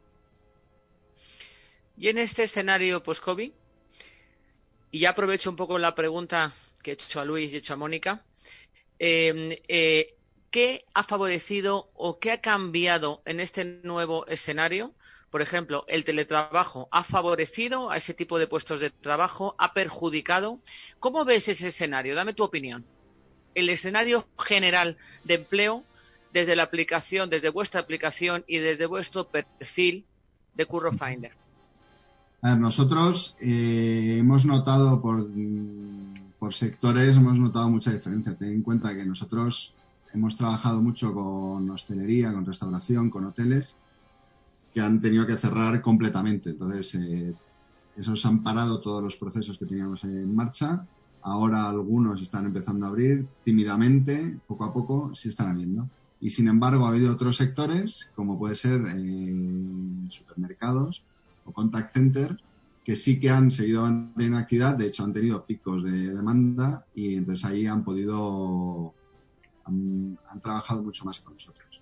Y 1.95 2.07
en 2.07 2.17
este 2.17 2.43
escenario 2.43 3.03
post-COVID, 3.03 3.51
y 4.91 4.99
ya 4.99 5.11
aprovecho 5.11 5.49
un 5.49 5.55
poco 5.55 5.77
la 5.77 5.95
pregunta 5.95 6.53
que 6.81 6.91
he 6.91 6.93
hecho 6.93 7.19
a 7.19 7.25
Luis 7.25 7.51
y 7.51 7.55
he 7.55 7.59
hecho 7.59 7.73
a 7.73 7.77
Mónica. 7.77 8.23
Eh, 8.99 9.61
eh, 9.67 10.15
¿Qué 10.49 10.85
ha 10.93 11.03
favorecido 11.03 11.91
o 11.93 12.19
qué 12.19 12.31
ha 12.31 12.41
cambiado 12.41 13.21
en 13.25 13.39
este 13.39 13.65
nuevo 13.65 14.25
escenario? 14.27 14.93
Por 15.29 15.41
ejemplo, 15.41 15.83
¿el 15.87 16.05
teletrabajo 16.05 16.87
ha 16.91 17.03
favorecido 17.03 17.91
a 17.91 17.97
ese 17.97 18.13
tipo 18.13 18.39
de 18.39 18.47
puestos 18.47 18.79
de 18.79 18.89
trabajo? 18.89 19.55
¿Ha 19.59 19.73
perjudicado? 19.73 20.61
¿Cómo 20.99 21.25
ves 21.25 21.49
ese 21.49 21.67
escenario? 21.67 22.15
Dame 22.15 22.33
tu 22.33 22.43
opinión. 22.43 22.85
El 23.55 23.69
escenario 23.69 24.27
general 24.39 24.97
de 25.25 25.33
empleo 25.33 25.83
desde 26.31 26.55
la 26.55 26.63
aplicación, 26.63 27.29
desde 27.29 27.49
vuestra 27.49 27.81
aplicación 27.81 28.45
y 28.47 28.59
desde 28.59 28.85
vuestro 28.85 29.27
perfil 29.27 30.05
de 30.53 30.65
Curro 30.65 30.93
Finder. 30.93 31.33
A 32.41 32.51
ver, 32.51 32.59
nosotros 32.59 33.35
eh, 33.41 34.17
hemos 34.19 34.45
notado 34.45 35.01
por, 35.01 35.25
sectores, 36.53 37.17
hemos 37.17 37.39
notado 37.39 37.69
mucha 37.69 37.91
diferencia. 37.91 38.35
Ten 38.35 38.53
en 38.53 38.61
cuenta 38.61 38.95
que 38.95 39.05
nosotros 39.05 39.73
hemos 40.13 40.35
trabajado 40.35 40.81
mucho 40.81 41.13
con 41.13 41.69
hostelería, 41.69 42.31
con 42.31 42.45
restauración, 42.45 43.09
con 43.09 43.25
hoteles, 43.25 43.75
que 44.73 44.81
han 44.81 45.01
tenido 45.01 45.25
que 45.25 45.35
cerrar 45.35 45.81
completamente. 45.81 46.51
Entonces, 46.51 46.95
eh, 46.95 47.33
esos 47.97 48.23
han 48.27 48.43
parado 48.43 48.79
todos 48.81 49.03
los 49.03 49.17
procesos 49.17 49.57
que 49.57 49.65
teníamos 49.65 50.03
en 50.03 50.33
marcha. 50.35 50.85
Ahora 51.23 51.67
algunos 51.67 52.21
están 52.21 52.45
empezando 52.45 52.85
a 52.85 52.89
abrir 52.89 53.25
tímidamente, 53.43 54.39
poco 54.47 54.63
a 54.63 54.71
poco, 54.71 55.11
sí 55.15 55.29
están 55.29 55.49
abriendo. 55.49 55.89
Y 56.21 56.29
sin 56.29 56.47
embargo, 56.47 56.85
ha 56.85 56.89
habido 56.89 57.11
otros 57.11 57.35
sectores, 57.35 58.09
como 58.15 58.37
puede 58.37 58.55
ser 58.55 58.81
eh, 58.95 60.07
supermercados, 60.09 61.03
contact 61.51 61.93
center 61.93 62.37
que 62.83 62.95
sí 62.95 63.19
que 63.19 63.29
han 63.29 63.51
seguido 63.51 63.85
en 63.85 64.33
actividad, 64.33 64.75
de 64.75 64.87
hecho 64.87 65.03
han 65.03 65.11
tenido 65.11 65.45
picos 65.45 65.83
de 65.83 66.13
demanda 66.13 66.85
y 66.95 67.15
entonces 67.15 67.43
ahí 67.43 67.65
han 67.65 67.83
podido 67.83 68.93
han, 69.65 70.17
trabajado 70.41 70.81
mucho 70.81 71.03
más 71.03 71.19
con 71.19 71.33
nosotros. 71.33 71.81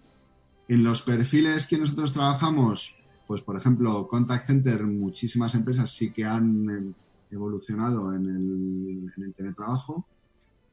En 0.68 0.84
los 0.84 1.04
perfiles 1.04 1.68
que 1.68 1.78
nosotros 1.78 2.12
trabajamos, 2.12 2.96
pues 3.28 3.42
por 3.42 3.56
ejemplo, 3.56 4.08
Contact 4.08 4.48
Center, 4.48 4.84
muchísimas 4.84 5.54
empresas 5.54 5.92
sí 5.92 6.12
que 6.12 6.26
han 6.26 6.70
eh, 6.70 6.94
evolucionado 7.30 8.14
en 8.14 8.26
el, 8.26 9.14
en 9.16 9.24
el 9.24 9.34
teletrabajo. 9.36 10.08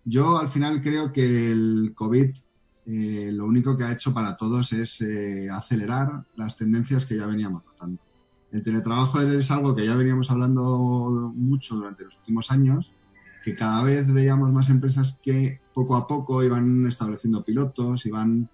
Yo 0.04 0.38
al 0.38 0.48
final 0.48 0.80
creo 0.80 1.12
que 1.12 1.50
el 1.50 1.92
COVID 1.94 2.34
eh, 2.84 3.30
lo 3.32 3.46
único 3.46 3.76
que 3.76 3.84
ha 3.84 3.92
hecho 3.92 4.12
para 4.12 4.36
todos 4.36 4.72
es 4.72 5.00
eh, 5.02 5.48
acelerar 5.50 6.24
las 6.34 6.56
tendencias 6.56 7.06
que 7.06 7.16
ya 7.16 7.26
veníamos 7.26 7.64
notando. 7.64 8.00
El 8.52 8.62
teletrabajo 8.62 9.20
es 9.22 9.50
algo 9.50 9.74
que 9.74 9.86
ya 9.86 9.96
veníamos 9.96 10.30
hablando 10.30 11.32
mucho 11.34 11.74
durante 11.74 12.04
los 12.04 12.16
últimos 12.18 12.50
años, 12.50 12.92
que 13.42 13.54
cada 13.54 13.82
vez 13.82 14.12
veíamos 14.12 14.52
más 14.52 14.68
empresas 14.68 15.18
que 15.22 15.60
poco 15.72 15.96
a 15.96 16.06
poco 16.06 16.44
iban 16.44 16.86
estableciendo 16.86 17.42
pilotos, 17.42 18.04
iban 18.04 18.50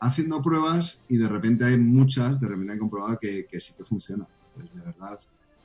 haciendo 0.00 0.42
pruebas 0.42 0.98
y 1.08 1.18
de 1.18 1.28
repente 1.28 1.64
hay 1.64 1.78
muchas, 1.78 2.40
de 2.40 2.48
repente 2.48 2.72
han 2.72 2.80
comprobado 2.80 3.16
que, 3.20 3.46
sí 3.60 3.74
que 3.74 3.84
funciona. 3.84 4.26
Pues 4.56 4.74
de 4.74 4.82
verdad, 4.82 5.20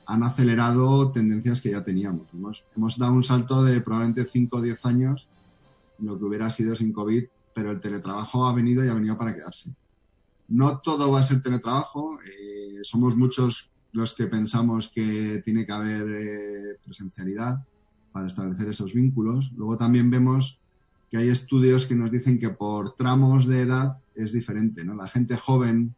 han 0.05 0.21
acelerado 0.21 1.11
tendencias 1.11 1.59
que 1.59 1.71
ya 1.71 1.83
teníamos. 1.83 2.27
Hemos, 2.33 2.63
hemos 2.75 2.95
dado 2.95 3.13
un 3.13 3.23
salto 3.23 3.63
de 3.63 3.81
probablemente 3.81 4.25
5 4.25 4.55
o 4.55 4.61
10 4.61 4.85
años, 4.85 5.27
lo 5.97 6.17
que 6.19 6.25
hubiera 6.25 6.51
sido 6.51 6.75
sin 6.75 6.93
COVID, 6.93 7.25
pero 7.55 7.71
el 7.71 7.81
teletrabajo 7.81 8.45
ha 8.45 8.53
venido 8.53 8.85
y 8.85 8.87
ha 8.87 8.93
venido 8.93 9.17
para 9.17 9.33
quedarse. 9.33 9.71
No 10.47 10.79
todo 10.79 11.11
va 11.11 11.19
a 11.19 11.23
ser 11.23 11.41
teletrabajo, 11.41 12.19
eh, 12.21 12.79
somos 12.83 13.15
muchos 13.15 13.71
los 13.91 14.13
que 14.13 14.27
pensamos 14.27 14.89
que 14.89 15.41
tiene 15.43 15.65
que 15.65 15.71
haber 15.71 16.07
eh, 16.09 16.77
presencialidad 16.83 17.65
para 18.11 18.27
establecer 18.27 18.69
esos 18.69 18.93
vínculos. 18.93 19.51
Luego 19.55 19.77
también 19.77 20.09
vemos 20.09 20.59
que 21.09 21.17
hay 21.17 21.29
estudios 21.29 21.85
que 21.85 21.95
nos 21.95 22.11
dicen 22.11 22.39
que 22.39 22.49
por 22.49 22.95
tramos 22.95 23.47
de 23.47 23.61
edad 23.61 23.97
es 24.15 24.33
diferente. 24.33 24.83
¿no? 24.83 24.95
La 24.95 25.07
gente 25.07 25.35
joven 25.35 25.95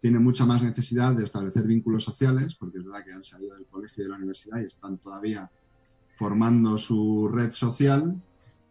tiene 0.00 0.18
mucha 0.18 0.46
más 0.46 0.62
necesidad 0.62 1.14
de 1.14 1.24
establecer 1.24 1.66
vínculos 1.66 2.04
sociales, 2.04 2.54
porque 2.54 2.78
es 2.78 2.84
verdad 2.84 3.04
que 3.04 3.12
han 3.12 3.24
salido 3.24 3.54
del 3.54 3.66
colegio 3.66 4.02
y 4.02 4.04
de 4.04 4.10
la 4.10 4.16
universidad 4.16 4.60
y 4.60 4.64
están 4.64 4.98
todavía 4.98 5.50
formando 6.16 6.78
su 6.78 7.28
red 7.28 7.50
social, 7.50 8.20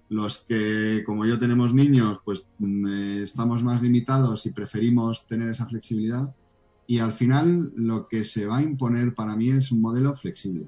los 0.10 0.39
que, 0.39 1.03
como 1.05 1.26
yo 1.26 1.39
tenemos 1.39 1.74
niños, 1.74 2.20
pues 2.26 2.43
mm, 2.57 2.88
eh, 2.88 3.24
estamos 3.24 3.64
más 3.64 3.82
limitados 3.82 4.45
y 4.45 4.51
preferimos 4.51 5.26
tener 5.28 5.49
esa 5.49 5.68
flexibilidad. 5.68 6.36
Y 6.88 6.99
al 6.99 7.12
final 7.12 7.72
lo 7.76 8.07
que 8.07 8.24
se 8.24 8.47
va 8.47 8.57
a 8.57 8.62
imponer 8.64 9.14
para 9.14 9.36
mí 9.36 9.49
es 9.51 9.72
un 9.72 9.82
modelo 9.82 10.16
flexible. 10.16 10.66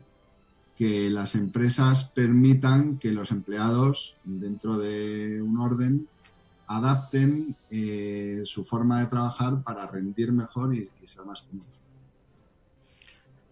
Que 0.78 1.10
las 1.10 1.36
empresas 1.36 2.06
permitan 2.06 3.00
que 3.00 3.12
los 3.12 3.32
empleados, 3.32 4.16
dentro 4.24 4.78
de 4.78 5.42
un 5.42 5.60
orden, 5.60 6.08
adapten 6.68 7.56
eh, 7.70 8.42
su 8.46 8.64
forma 8.64 9.00
de 9.00 9.08
trabajar 9.08 9.62
para 9.64 9.88
rendir 9.88 10.32
mejor 10.32 10.76
y, 10.76 10.90
ser 11.06 11.26
más 11.26 11.42
cómodos. 11.42 11.80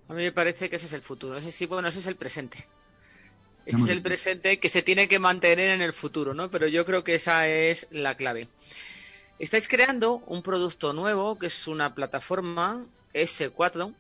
A 0.07 0.13
mí 0.13 0.23
me 0.23 0.31
parece 0.31 0.69
que 0.69 0.77
ese 0.77 0.85
es 0.85 0.93
el 0.93 1.01
futuro. 1.01 1.37
Ese 1.37 1.51
sí, 1.51 1.65
bueno, 1.65 1.87
ese 1.87 1.99
es 1.99 2.07
el 2.07 2.15
presente. 2.15 2.67
Ese 3.65 3.83
es 3.83 3.89
el 3.89 4.01
presente 4.01 4.59
que 4.59 4.69
se 4.69 4.81
tiene 4.81 5.07
que 5.07 5.19
mantener 5.19 5.69
en 5.69 5.81
el 5.81 5.93
futuro, 5.93 6.33
¿no? 6.33 6.49
Pero 6.49 6.67
yo 6.67 6.85
creo 6.85 7.03
que 7.03 7.15
esa 7.15 7.47
es 7.47 7.87
la 7.91 8.15
clave. 8.15 8.49
Estáis 9.37 9.67
creando 9.67 10.23
un 10.27 10.41
producto 10.41 10.91
nuevo 10.91 11.37
que 11.37 11.47
es 11.47 11.67
una 11.67 11.93
plataforma 11.95 12.85
S4. 13.13 13.93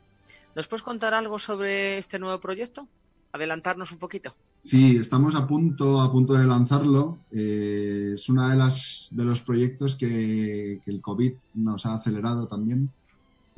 ¿Nos 0.55 0.67
puedes 0.67 0.83
contar 0.83 1.13
algo 1.13 1.39
sobre 1.39 1.97
este 1.97 2.19
nuevo 2.19 2.39
proyecto? 2.39 2.87
Adelantarnos 3.31 3.91
un 3.91 3.99
poquito. 3.99 4.35
Sí, 4.61 4.97
estamos 4.97 5.35
a 5.35 5.47
punto, 5.47 6.01
a 6.01 6.11
punto 6.11 6.33
de 6.33 6.45
lanzarlo. 6.45 7.19
Eh, 7.31 8.11
es 8.15 8.27
uno 8.27 8.49
de, 8.49 8.55
las, 8.55 9.07
de 9.11 9.23
los 9.23 9.41
proyectos 9.41 9.95
que, 9.95 10.81
que 10.83 10.91
el 10.91 10.99
COVID 10.99 11.33
nos 11.53 11.85
ha 11.85 11.93
acelerado 11.93 12.47
también. 12.47 12.89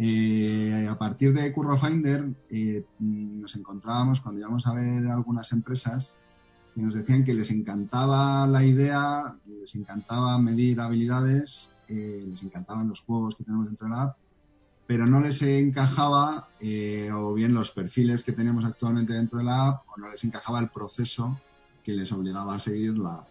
Eh, 0.04 0.88
a 0.90 0.98
partir 0.98 1.32
de 1.32 1.54
Curro 1.54 1.78
Finder 1.78 2.28
eh, 2.50 2.84
nos 2.98 3.56
encontrábamos 3.56 4.20
cuando 4.20 4.42
íbamos 4.42 4.66
a 4.66 4.74
ver 4.74 5.08
algunas 5.08 5.52
empresas 5.52 6.16
que 6.74 6.82
nos 6.82 6.96
decían 6.96 7.24
que 7.24 7.36
les 7.36 7.52
encantaba 7.52 8.48
la 8.48 8.66
idea, 8.66 9.38
les 9.46 9.76
encantaba 9.76 10.40
medir 10.40 10.82
habilidades, 10.82 11.70
eh, 11.88 12.26
les 12.28 12.42
encantaban 12.42 12.90
los 12.90 13.02
juegos 13.02 13.36
que 13.36 13.44
tenemos 13.44 13.68
dentro 13.68 13.88
de 13.88 13.94
la 13.94 14.02
app, 14.02 14.18
pero 14.88 15.06
no 15.06 15.22
les 15.22 15.40
encajaba 15.44 16.50
o 17.14 17.34
bien 17.36 17.54
los 17.54 17.70
perfiles 17.70 18.24
que 18.24 18.32
tenemos 18.32 18.66
actualmente 18.66 19.14
dentro 19.14 19.38
de 19.38 19.44
la 19.44 19.68
app 19.68 19.84
o 19.88 20.00
no 20.00 20.10
les 20.10 20.24
encajaba 20.24 20.60
el 20.62 20.70
proceso 20.70 21.40
que 21.84 21.92
les 21.92 22.12
obligaba 22.12 22.56
a 22.56 22.60
seguir 22.60 22.98
la 22.98 23.18
app. 23.18 23.28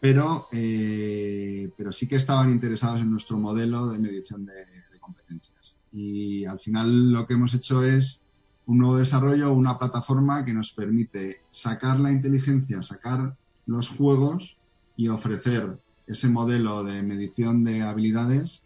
Pero, 0.00 0.48
pero 0.50 1.92
sí 1.92 2.08
que 2.08 2.16
estaban 2.16 2.50
interesados 2.50 3.02
en 3.02 3.10
nuestro 3.10 3.38
modelo 3.38 3.86
de 3.86 3.98
medición 4.00 4.44
de 4.46 4.80
competencia 5.10 5.50
y 5.92 6.44
al 6.44 6.60
final 6.60 7.12
lo 7.12 7.26
que 7.26 7.34
hemos 7.34 7.54
hecho 7.54 7.82
es 7.82 8.22
un 8.66 8.78
nuevo 8.78 8.96
desarrollo, 8.96 9.52
una 9.52 9.78
plataforma 9.78 10.44
que 10.44 10.52
nos 10.52 10.72
permite 10.72 11.42
sacar 11.50 11.98
la 11.98 12.12
inteligencia, 12.12 12.82
sacar 12.82 13.36
los 13.66 13.88
juegos 13.88 14.56
y 14.96 15.08
ofrecer 15.08 15.78
ese 16.06 16.28
modelo 16.28 16.84
de 16.84 17.02
medición 17.02 17.64
de 17.64 17.82
habilidades 17.82 18.62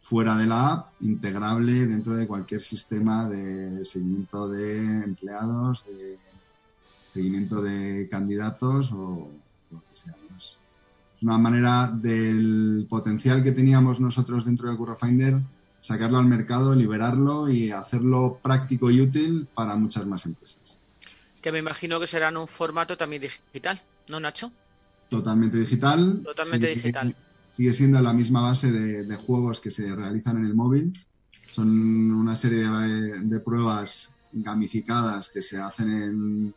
fuera 0.00 0.36
de 0.36 0.46
la 0.46 0.72
app, 0.72 0.92
integrable 1.00 1.86
dentro 1.86 2.14
de 2.14 2.26
cualquier 2.26 2.62
sistema 2.62 3.28
de 3.28 3.84
seguimiento 3.84 4.48
de 4.48 5.02
empleados, 5.04 5.84
de 5.86 6.18
seguimiento 7.12 7.60
de 7.60 8.08
candidatos 8.08 8.92
o 8.92 9.28
lo 9.70 9.80
que 9.80 9.94
sea. 9.94 10.14
Es 10.38 11.22
una 11.22 11.38
manera 11.38 11.90
del 11.92 12.86
potencial 12.88 13.42
que 13.42 13.52
teníamos 13.52 14.00
nosotros 14.00 14.44
dentro 14.44 14.70
de 14.70 14.76
CurroFinder 14.76 15.40
sacarlo 15.86 16.18
al 16.18 16.26
mercado, 16.26 16.74
liberarlo 16.74 17.48
y 17.48 17.70
hacerlo 17.70 18.40
práctico 18.42 18.90
y 18.90 19.00
útil 19.00 19.46
para 19.54 19.76
muchas 19.76 20.04
más 20.04 20.26
empresas. 20.26 20.60
Que 21.40 21.52
me 21.52 21.60
imagino 21.60 22.00
que 22.00 22.08
será 22.08 22.30
en 22.30 22.38
un 22.38 22.48
formato 22.48 22.96
también 22.96 23.22
digital, 23.22 23.80
¿no, 24.08 24.18
Nacho? 24.18 24.50
Totalmente 25.08 25.58
digital. 25.58 26.22
Totalmente 26.24 26.66
digital. 26.74 27.14
Sigue 27.56 27.72
siendo 27.72 28.02
la 28.02 28.12
misma 28.12 28.40
base 28.40 28.72
de, 28.72 29.14
juegos 29.14 29.60
que 29.60 29.70
se 29.70 29.94
realizan 29.94 30.38
en 30.38 30.46
el 30.46 30.56
móvil. 30.56 30.92
Son 31.54 31.70
una 32.10 32.34
serie 32.34 32.68
de, 33.22 33.38
pruebas 33.38 34.10
gamificadas 34.32 35.28
que 35.28 35.40
se 35.40 35.56
hacen 35.56 35.92
en 35.92 36.54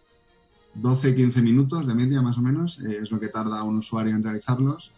12-15 0.82 1.44
minutos 1.44 1.86
de 1.86 1.94
media 1.94 2.24
más 2.24 2.40
o 2.40 2.42
menos. 2.42 2.80
Eh, 2.80 2.98
es 3.04 3.12
lo 3.12 3.20
que 3.20 3.28
tarda 3.28 3.62
un 3.62 3.78
usuario 3.78 4.16
en 4.16 4.24
realizarlos. 4.24 4.92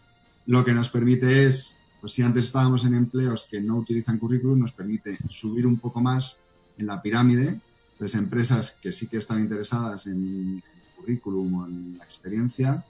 Lo 0.46 0.64
que 0.64 0.72
nos 0.72 0.88
permite 0.88 1.44
es 1.44 1.76
pues 2.02 2.14
si 2.14 2.22
antes 2.22 2.46
estábamos 2.46 2.84
en 2.84 2.94
empleos 2.94 3.46
que 3.48 3.60
no 3.60 3.76
utilizan 3.76 4.18
currículum, 4.18 4.58
nos 4.58 4.72
permite 4.72 5.18
subir 5.28 5.68
un 5.68 5.78
poco 5.78 6.00
más 6.00 6.36
en 6.76 6.86
la 6.86 7.00
pirámide, 7.00 7.60
pues 7.96 8.16
empresas 8.16 8.76
que 8.82 8.90
sí 8.90 9.06
que 9.06 9.18
están 9.18 9.38
interesadas 9.38 10.08
en 10.08 10.60
currículum 10.96 11.54
o 11.54 11.66
en 11.68 11.98
la 11.98 12.04
experiencia, 12.04 12.84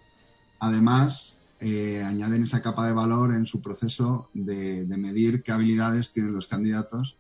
además 0.61 1.39
eh, 1.61 2.03
añaden 2.03 2.45
esa 2.45 2.63
capa 2.63 2.87
de 2.87 2.95
valor 2.95 3.35
en 3.35 3.45
su 3.45 3.61
proceso 3.61 4.31
de, 4.33 4.87
medir 4.87 5.43
qué 5.43 5.53
habilidades 5.53 6.11
tienen 6.11 6.33
los 6.33 6.47
candidatos 6.47 7.15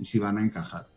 y 0.00 0.04
si 0.04 0.18
van 0.18 0.38
a 0.38 0.42
encajar. 0.42 0.88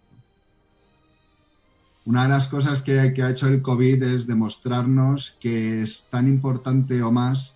Una 2.05 2.23
de 2.23 2.29
las 2.29 2.47
cosas 2.47 2.81
que, 2.81 3.13
que 3.13 3.21
ha 3.21 3.29
hecho 3.29 3.47
el 3.47 3.61
COVID 3.61 4.01
es 4.01 4.25
demostrarnos 4.25 5.37
que 5.39 5.83
es 5.83 6.07
tan 6.09 6.27
importante 6.27 7.03
o 7.03 7.11
más 7.11 7.55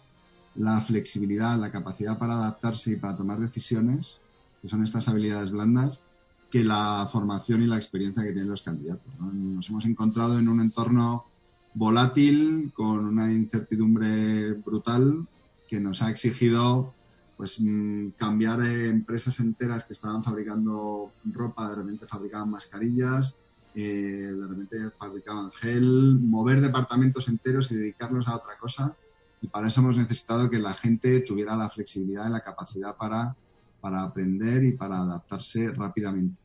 la 0.55 0.81
flexibilidad, 0.81 1.57
la 1.57 1.71
capacidad 1.71 2.17
para 2.17 2.33
adaptarse 2.33 2.91
y 2.91 2.95
para 2.95 3.15
tomar 3.15 3.39
decisiones, 3.39 4.17
que 4.61 4.69
son 4.69 4.83
estas 4.83 5.07
habilidades 5.07 5.51
blandas, 5.51 6.01
que 6.49 6.63
la 6.63 7.07
formación 7.11 7.63
y 7.63 7.67
la 7.67 7.77
experiencia 7.77 8.23
que 8.23 8.31
tienen 8.31 8.51
los 8.51 8.61
candidatos. 8.61 9.11
Nos 9.19 9.69
hemos 9.69 9.85
encontrado 9.85 10.37
en 10.37 10.47
un 10.47 10.61
entorno 10.61 11.25
volátil, 11.73 12.71
con 12.73 13.05
una 13.05 13.31
incertidumbre 13.31 14.53
brutal, 14.53 15.25
que 15.67 15.79
nos 15.79 16.03
ha 16.03 16.11
exigido 16.11 16.93
pues 17.35 17.59
mm, 17.59 18.09
cambiar 18.09 18.63
empresas 18.63 19.39
enteras 19.39 19.85
que 19.85 19.93
estaban 19.93 20.23
fabricando 20.23 21.11
ropa, 21.25 21.69
de 21.69 21.75
repente 21.75 22.05
fabricaban 22.05 22.51
mascarillas, 22.51 23.35
eh, 23.73 24.31
de 24.31 24.47
repente 24.47 24.91
fabricaban 24.99 25.51
gel, 25.53 26.19
mover 26.21 26.61
departamentos 26.61 27.27
enteros 27.27 27.71
y 27.71 27.75
dedicarlos 27.75 28.27
a 28.27 28.35
otra 28.35 28.55
cosa 28.59 28.95
y 29.43 29.47
para 29.47 29.67
eso 29.67 29.81
hemos 29.81 29.97
necesitado 29.97 30.49
que 30.49 30.57
la 30.57 30.73
gente 30.73 31.19
tuviera 31.19 31.53
la 31.57 31.69
flexibilidad 31.69 32.29
y 32.29 32.31
la 32.31 32.39
capacidad 32.39 32.95
para, 32.95 33.35
para 33.81 34.01
aprender 34.01 34.63
y 34.63 34.71
para 34.71 34.99
adaptarse 34.99 35.69
rápidamente. 35.71 36.41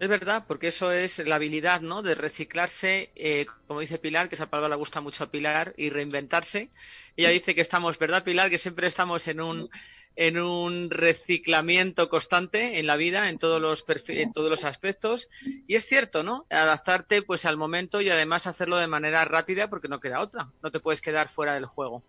Es 0.00 0.08
verdad, 0.08 0.44
porque 0.48 0.66
eso 0.66 0.90
es 0.90 1.24
la 1.24 1.36
habilidad, 1.36 1.80
¿no? 1.80 2.02
De 2.02 2.16
reciclarse, 2.16 3.12
eh, 3.14 3.46
como 3.68 3.78
dice 3.78 3.98
Pilar, 3.98 4.28
que 4.28 4.34
esa 4.34 4.50
palabra 4.50 4.70
le 4.70 4.80
gusta 4.80 5.00
mucho 5.00 5.22
a 5.22 5.30
Pilar, 5.30 5.74
y 5.76 5.90
reinventarse. 5.90 6.70
Ella 7.16 7.28
dice 7.28 7.54
que 7.54 7.60
estamos, 7.60 8.00
¿verdad, 8.00 8.24
Pilar? 8.24 8.50
Que 8.50 8.58
siempre 8.58 8.88
estamos 8.88 9.28
en 9.28 9.40
un, 9.40 9.70
en 10.16 10.38
un 10.38 10.90
reciclamiento 10.90 12.08
constante 12.08 12.78
en 12.78 12.86
la 12.86 12.96
vida, 12.96 13.28
en 13.28 13.38
todos 13.38 13.60
los 13.60 13.84
en 14.08 14.32
todos 14.32 14.50
los 14.50 14.64
aspectos. 14.64 15.28
Y 15.66 15.74
es 15.74 15.84
cierto, 15.86 16.22
¿no? 16.22 16.46
Adaptarte, 16.50 17.22
pues, 17.22 17.44
al 17.44 17.56
momento 17.56 18.00
y 18.00 18.10
además 18.10 18.46
hacerlo 18.46 18.76
de 18.76 18.86
manera 18.86 19.24
rápida, 19.24 19.68
porque 19.68 19.88
no 19.88 20.00
queda 20.00 20.20
otra. 20.20 20.50
No 20.62 20.70
te 20.70 20.80
puedes 20.80 21.00
quedar 21.00 21.28
fuera 21.28 21.54
del 21.54 21.66
juego. 21.66 22.02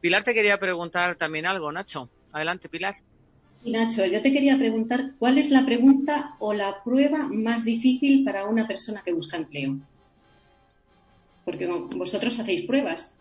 Pilar 0.00 0.22
te 0.22 0.34
quería 0.34 0.58
preguntar 0.58 1.16
también 1.16 1.46
algo, 1.46 1.72
Nacho. 1.72 2.10
Adelante, 2.32 2.68
Pilar. 2.68 2.96
Nacho, 3.64 4.04
yo 4.04 4.22
te 4.22 4.32
quería 4.32 4.56
preguntar, 4.58 5.12
¿cuál 5.18 5.38
es 5.38 5.50
la 5.50 5.64
pregunta 5.64 6.36
o 6.38 6.52
la 6.52 6.84
prueba 6.84 7.26
más 7.28 7.64
difícil 7.64 8.22
para 8.24 8.44
una 8.44 8.66
persona 8.68 9.02
que 9.04 9.12
busca 9.12 9.36
empleo? 9.36 9.78
Porque 11.44 11.66
vosotros 11.66 12.38
hacéis 12.38 12.66
pruebas. 12.66 13.20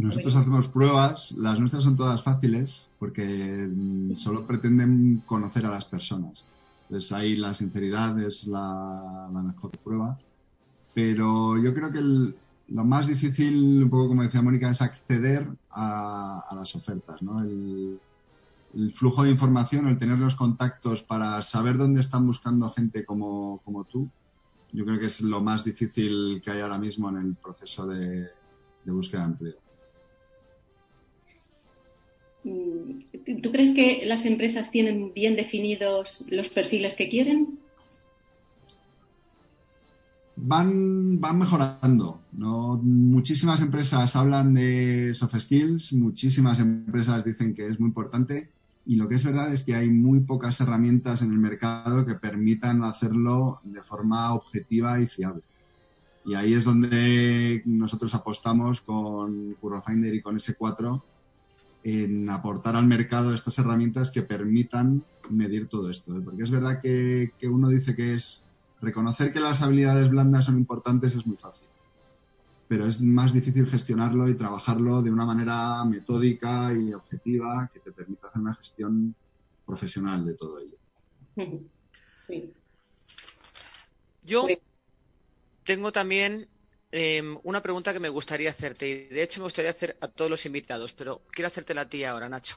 Nosotros 0.00 0.36
hacemos 0.36 0.68
pruebas, 0.68 1.32
las 1.32 1.58
nuestras 1.58 1.84
son 1.84 1.96
todas 1.96 2.22
fáciles 2.22 2.88
porque 2.98 3.68
mm, 3.68 4.16
solo 4.16 4.46
pretenden 4.46 5.22
conocer 5.26 5.66
a 5.66 5.70
las 5.70 5.84
personas. 5.84 6.44
Entonces 6.84 7.12
ahí 7.12 7.36
la 7.36 7.54
sinceridad 7.54 8.18
es 8.20 8.46
la, 8.46 9.28
mejor 9.30 9.70
prueba. 9.78 10.18
Pero 10.94 11.56
yo 11.58 11.72
creo 11.72 11.92
que 11.92 12.00
lo 12.00 12.84
más 12.84 13.06
difícil, 13.06 13.82
un 13.84 13.90
poco 13.90 14.08
como 14.08 14.22
decía 14.22 14.42
Mónica, 14.42 14.70
es 14.70 14.82
acceder 14.82 15.46
a, 15.70 16.52
las 16.54 16.74
ofertas, 16.74 17.22
¿no? 17.22 17.40
El, 17.40 18.00
el 18.74 18.92
flujo 18.92 19.22
de 19.22 19.30
información, 19.30 19.88
el 19.88 19.98
tener 19.98 20.18
los 20.18 20.34
contactos 20.34 21.02
para 21.02 21.40
saber 21.42 21.76
dónde 21.76 22.00
están 22.00 22.26
buscando 22.26 22.70
gente 22.70 23.04
como, 23.04 23.60
tú, 23.90 24.08
yo 24.72 24.84
creo 24.84 24.98
que 24.98 25.06
es 25.06 25.20
lo 25.20 25.40
más 25.40 25.64
difícil 25.64 26.40
que 26.42 26.50
hay 26.50 26.60
ahora 26.60 26.78
mismo 26.78 27.08
en 27.08 27.16
el 27.16 27.34
proceso 27.34 27.86
de, 27.86 28.28
búsqueda 28.84 29.22
de 29.22 29.26
empleo. 29.26 29.56
Mm, 32.44 33.40
¿Tú 33.42 33.52
crees 33.52 33.70
que 33.70 34.02
las 34.06 34.24
empresas 34.24 34.70
tienen 34.70 35.12
bien 35.12 35.36
definidos 35.36 36.24
los 36.28 36.48
perfiles 36.48 36.94
que 36.94 37.08
quieren? 37.08 37.58
Van, 40.36 41.20
van 41.20 41.38
mejorando. 41.38 42.20
¿no? 42.32 42.80
Muchísimas 42.82 43.60
empresas 43.60 44.16
hablan 44.16 44.54
de 44.54 45.14
soft 45.14 45.38
skills, 45.38 45.92
muchísimas 45.92 46.60
empresas 46.60 47.24
dicen 47.24 47.54
que 47.54 47.66
es 47.66 47.78
muy 47.78 47.88
importante 47.88 48.50
y 48.86 48.96
lo 48.96 49.08
que 49.08 49.16
es 49.16 49.24
verdad 49.24 49.52
es 49.52 49.62
que 49.62 49.74
hay 49.74 49.90
muy 49.90 50.20
pocas 50.20 50.60
herramientas 50.60 51.22
en 51.22 51.32
el 51.32 51.38
mercado 51.38 52.06
que 52.06 52.14
permitan 52.14 52.82
hacerlo 52.82 53.60
de 53.62 53.82
forma 53.82 54.32
objetiva 54.32 54.98
y 55.00 55.06
fiable. 55.06 55.42
Y 56.24 56.34
ahí 56.34 56.54
es 56.54 56.64
donde 56.64 57.62
nosotros 57.66 58.14
apostamos 58.14 58.80
con 58.80 59.54
CurroFinder 59.60 60.14
y 60.14 60.22
con 60.22 60.36
S4 60.36 61.02
en 61.82 62.28
aportar 62.28 62.76
al 62.76 62.86
mercado 62.86 63.34
estas 63.34 63.58
herramientas 63.58 64.10
que 64.10 64.22
permitan 64.22 65.04
medir 65.30 65.68
todo 65.68 65.90
esto. 65.90 66.14
¿eh? 66.16 66.20
Porque 66.24 66.42
es 66.42 66.50
verdad 66.50 66.80
que, 66.80 67.32
que 67.38 67.48
uno 67.48 67.68
dice 67.68 67.94
que 67.94 68.14
es 68.14 68.42
reconocer 68.80 69.32
que 69.32 69.40
las 69.40 69.62
habilidades 69.62 70.10
blandas 70.10 70.46
son 70.46 70.58
importantes 70.58 71.14
es 71.14 71.26
muy 71.26 71.36
fácil 71.36 71.70
pero 72.70 72.86
es 72.86 73.00
más 73.00 73.32
difícil 73.32 73.66
gestionarlo 73.66 74.28
y 74.28 74.36
trabajarlo 74.36 75.02
de 75.02 75.10
una 75.10 75.26
manera 75.26 75.84
metódica 75.84 76.72
y 76.72 76.92
objetiva 76.92 77.68
que 77.72 77.80
te 77.80 77.90
permita 77.90 78.28
hacer 78.28 78.40
una 78.40 78.54
gestión 78.54 79.12
profesional 79.66 80.24
de 80.24 80.34
todo 80.34 80.60
ello. 80.60 80.76
Sí. 82.22 82.52
Yo 84.22 84.46
tengo 85.64 85.90
también 85.90 86.46
em, 86.92 87.38
una 87.44 87.62
pregunta 87.62 87.92
que 87.92 88.00
me 88.00 88.08
gustaría 88.08 88.50
hacerte, 88.50 88.88
y 88.88 89.08
de 89.08 89.22
hecho 89.22 89.40
me 89.40 89.44
gustaría 89.44 89.70
hacer 89.70 89.96
a 90.00 90.08
todos 90.08 90.30
los 90.30 90.44
invitados, 90.46 90.92
pero 90.92 91.22
quiero 91.30 91.48
hacértela 91.48 91.82
a 91.82 91.88
ti 91.88 92.04
ahora, 92.04 92.28
Nacho. 92.28 92.56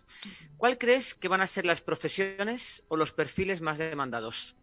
¿Cuál 0.58 0.78
crees 0.78 1.14
que 1.14 1.28
van 1.28 1.42
a 1.42 1.48
ser 1.48 1.66
las 1.66 1.82
profesiones 1.82 2.84
o 2.88 2.98
los 2.98 3.12
perfiles 3.12 3.62
más 3.62 3.78
demandados? 3.78 4.56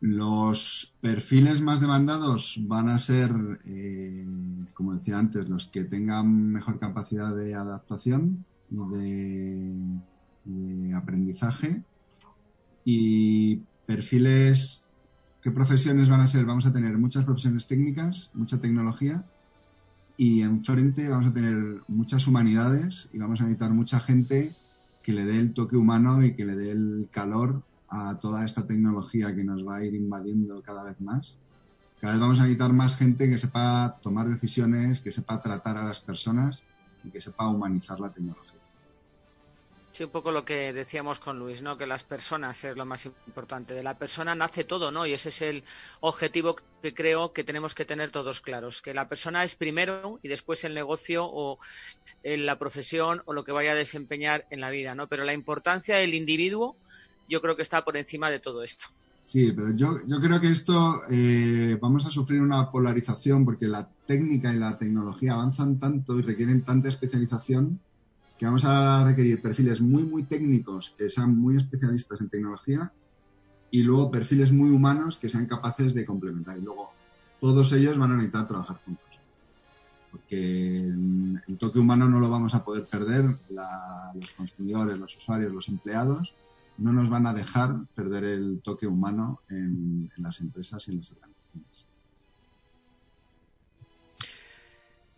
Los 0.00 0.94
perfiles 1.00 1.60
más 1.60 1.80
demandados 1.80 2.56
van 2.60 2.88
a 2.88 3.00
ser, 3.00 3.32
eh, 3.66 4.24
como 4.72 4.94
decía 4.94 5.18
antes, 5.18 5.48
los 5.48 5.66
que 5.66 5.82
tengan 5.84 6.52
mejor 6.52 6.78
capacidad 6.78 7.34
de 7.34 7.54
adaptación 7.56 8.44
y 8.70 8.76
de, 10.44 10.94
aprendizaje. 10.94 11.82
Y 12.84 13.56
perfiles, 13.86 14.87
¿qué 15.48 15.54
profesiones 15.54 16.10
van 16.10 16.20
a 16.20 16.26
ser? 16.26 16.44
Vamos 16.44 16.66
a 16.66 16.74
tener 16.74 16.98
muchas 16.98 17.24
profesiones 17.24 17.66
técnicas, 17.66 18.28
mucha 18.34 18.60
tecnología 18.60 19.24
y 20.18 20.42
enfrente 20.42 21.08
vamos 21.08 21.30
a 21.30 21.32
tener 21.32 21.80
muchas 21.88 22.26
humanidades 22.26 23.08
y 23.14 23.18
vamos 23.18 23.40
a 23.40 23.44
necesitar 23.44 23.70
mucha 23.72 23.98
gente 23.98 24.54
que 25.02 25.14
le 25.14 25.24
dé 25.24 25.38
el 25.38 25.54
toque 25.54 25.74
humano 25.74 26.22
y 26.22 26.34
que 26.34 26.44
le 26.44 26.54
dé 26.54 26.72
el 26.72 27.08
calor 27.10 27.62
a 27.88 28.18
toda 28.20 28.44
esta 28.44 28.66
tecnología 28.66 29.34
que 29.34 29.42
nos 29.42 29.66
va 29.66 29.76
a 29.76 29.84
ir 29.84 29.94
invadiendo 29.94 30.60
cada 30.60 30.84
vez 30.84 31.00
más. 31.00 31.34
Cada 31.98 32.12
vez 32.12 32.20
vamos 32.20 32.40
a 32.40 32.42
necesitar 32.42 32.74
más 32.74 32.96
gente 32.96 33.30
que 33.30 33.38
sepa 33.38 33.98
tomar 34.02 34.28
decisiones, 34.28 35.00
que 35.00 35.12
sepa 35.12 35.40
tratar 35.40 35.78
a 35.78 35.84
las 35.84 36.00
personas 36.00 36.60
y 37.04 37.08
que 37.08 37.22
sepa 37.22 37.48
humanizar 37.48 37.98
la 38.00 38.12
tecnología. 38.12 38.57
Sí, 39.98 40.04
un 40.04 40.10
poco 40.10 40.30
lo 40.30 40.44
que 40.44 40.72
decíamos 40.72 41.18
con 41.18 41.40
Luis, 41.40 41.60
¿no? 41.60 41.76
Que 41.76 41.84
las 41.84 42.04
personas 42.04 42.62
es 42.62 42.76
lo 42.76 42.86
más 42.86 43.04
importante. 43.04 43.74
De 43.74 43.82
la 43.82 43.98
persona 43.98 44.32
nace 44.36 44.62
todo, 44.62 44.92
¿no? 44.92 45.06
Y 45.06 45.12
ese 45.12 45.30
es 45.30 45.42
el 45.42 45.64
objetivo 45.98 46.54
que 46.80 46.94
creo 46.94 47.32
que 47.32 47.42
tenemos 47.42 47.74
que 47.74 47.84
tener 47.84 48.12
todos 48.12 48.40
claros. 48.40 48.80
Que 48.80 48.94
la 48.94 49.08
persona 49.08 49.42
es 49.42 49.56
primero 49.56 50.20
y 50.22 50.28
después 50.28 50.62
el 50.62 50.72
negocio 50.72 51.24
o 51.28 51.58
la 52.22 52.60
profesión 52.60 53.22
o 53.24 53.32
lo 53.32 53.42
que 53.42 53.50
vaya 53.50 53.72
a 53.72 53.74
desempeñar 53.74 54.46
en 54.50 54.60
la 54.60 54.70
vida, 54.70 54.94
¿no? 54.94 55.08
Pero 55.08 55.24
la 55.24 55.34
importancia 55.34 55.96
del 55.96 56.14
individuo 56.14 56.76
yo 57.28 57.40
creo 57.40 57.56
que 57.56 57.62
está 57.62 57.84
por 57.84 57.96
encima 57.96 58.30
de 58.30 58.38
todo 58.38 58.62
esto. 58.62 58.84
Sí, 59.20 59.50
pero 59.50 59.72
yo, 59.74 59.96
yo 60.06 60.20
creo 60.20 60.40
que 60.40 60.52
esto 60.52 61.02
eh, 61.10 61.76
vamos 61.80 62.06
a 62.06 62.12
sufrir 62.12 62.40
una 62.40 62.70
polarización 62.70 63.44
porque 63.44 63.66
la 63.66 63.88
técnica 64.06 64.54
y 64.54 64.58
la 64.58 64.78
tecnología 64.78 65.32
avanzan 65.32 65.80
tanto 65.80 66.16
y 66.20 66.22
requieren 66.22 66.62
tanta 66.62 66.88
especialización 66.88 67.80
que 68.38 68.46
vamos 68.46 68.64
a 68.64 69.04
requerir 69.04 69.42
perfiles 69.42 69.80
muy, 69.80 70.04
muy 70.04 70.22
técnicos 70.24 70.94
que 70.96 71.10
sean 71.10 71.36
muy 71.36 71.56
especialistas 71.56 72.20
en 72.20 72.28
tecnología 72.28 72.92
y 73.70 73.82
luego 73.82 74.10
perfiles 74.10 74.52
muy 74.52 74.70
humanos 74.70 75.16
que 75.16 75.28
sean 75.28 75.46
capaces 75.46 75.92
de 75.92 76.06
complementar. 76.06 76.56
Y 76.56 76.62
luego 76.62 76.92
todos 77.40 77.72
ellos 77.72 77.98
van 77.98 78.12
a 78.12 78.14
necesitar 78.14 78.46
trabajar 78.46 78.80
juntos. 78.84 79.04
Porque 80.10 80.78
el 80.78 81.58
toque 81.58 81.78
humano 81.78 82.08
no 82.08 82.20
lo 82.20 82.30
vamos 82.30 82.54
a 82.54 82.64
poder 82.64 82.86
perder 82.86 83.36
los 83.50 84.32
consumidores, 84.32 84.98
los 84.98 85.16
usuarios, 85.16 85.52
los 85.52 85.68
empleados 85.68 86.32
no 86.78 86.92
nos 86.92 87.10
van 87.10 87.26
a 87.26 87.34
dejar 87.34 87.74
perder 87.94 88.24
el 88.24 88.60
toque 88.62 88.86
humano 88.86 89.40
en, 89.50 90.10
las 90.16 90.40
empresas 90.40 90.86
y 90.88 90.92
en 90.92 90.98
las 90.98 91.10
organizaciones. 91.10 91.84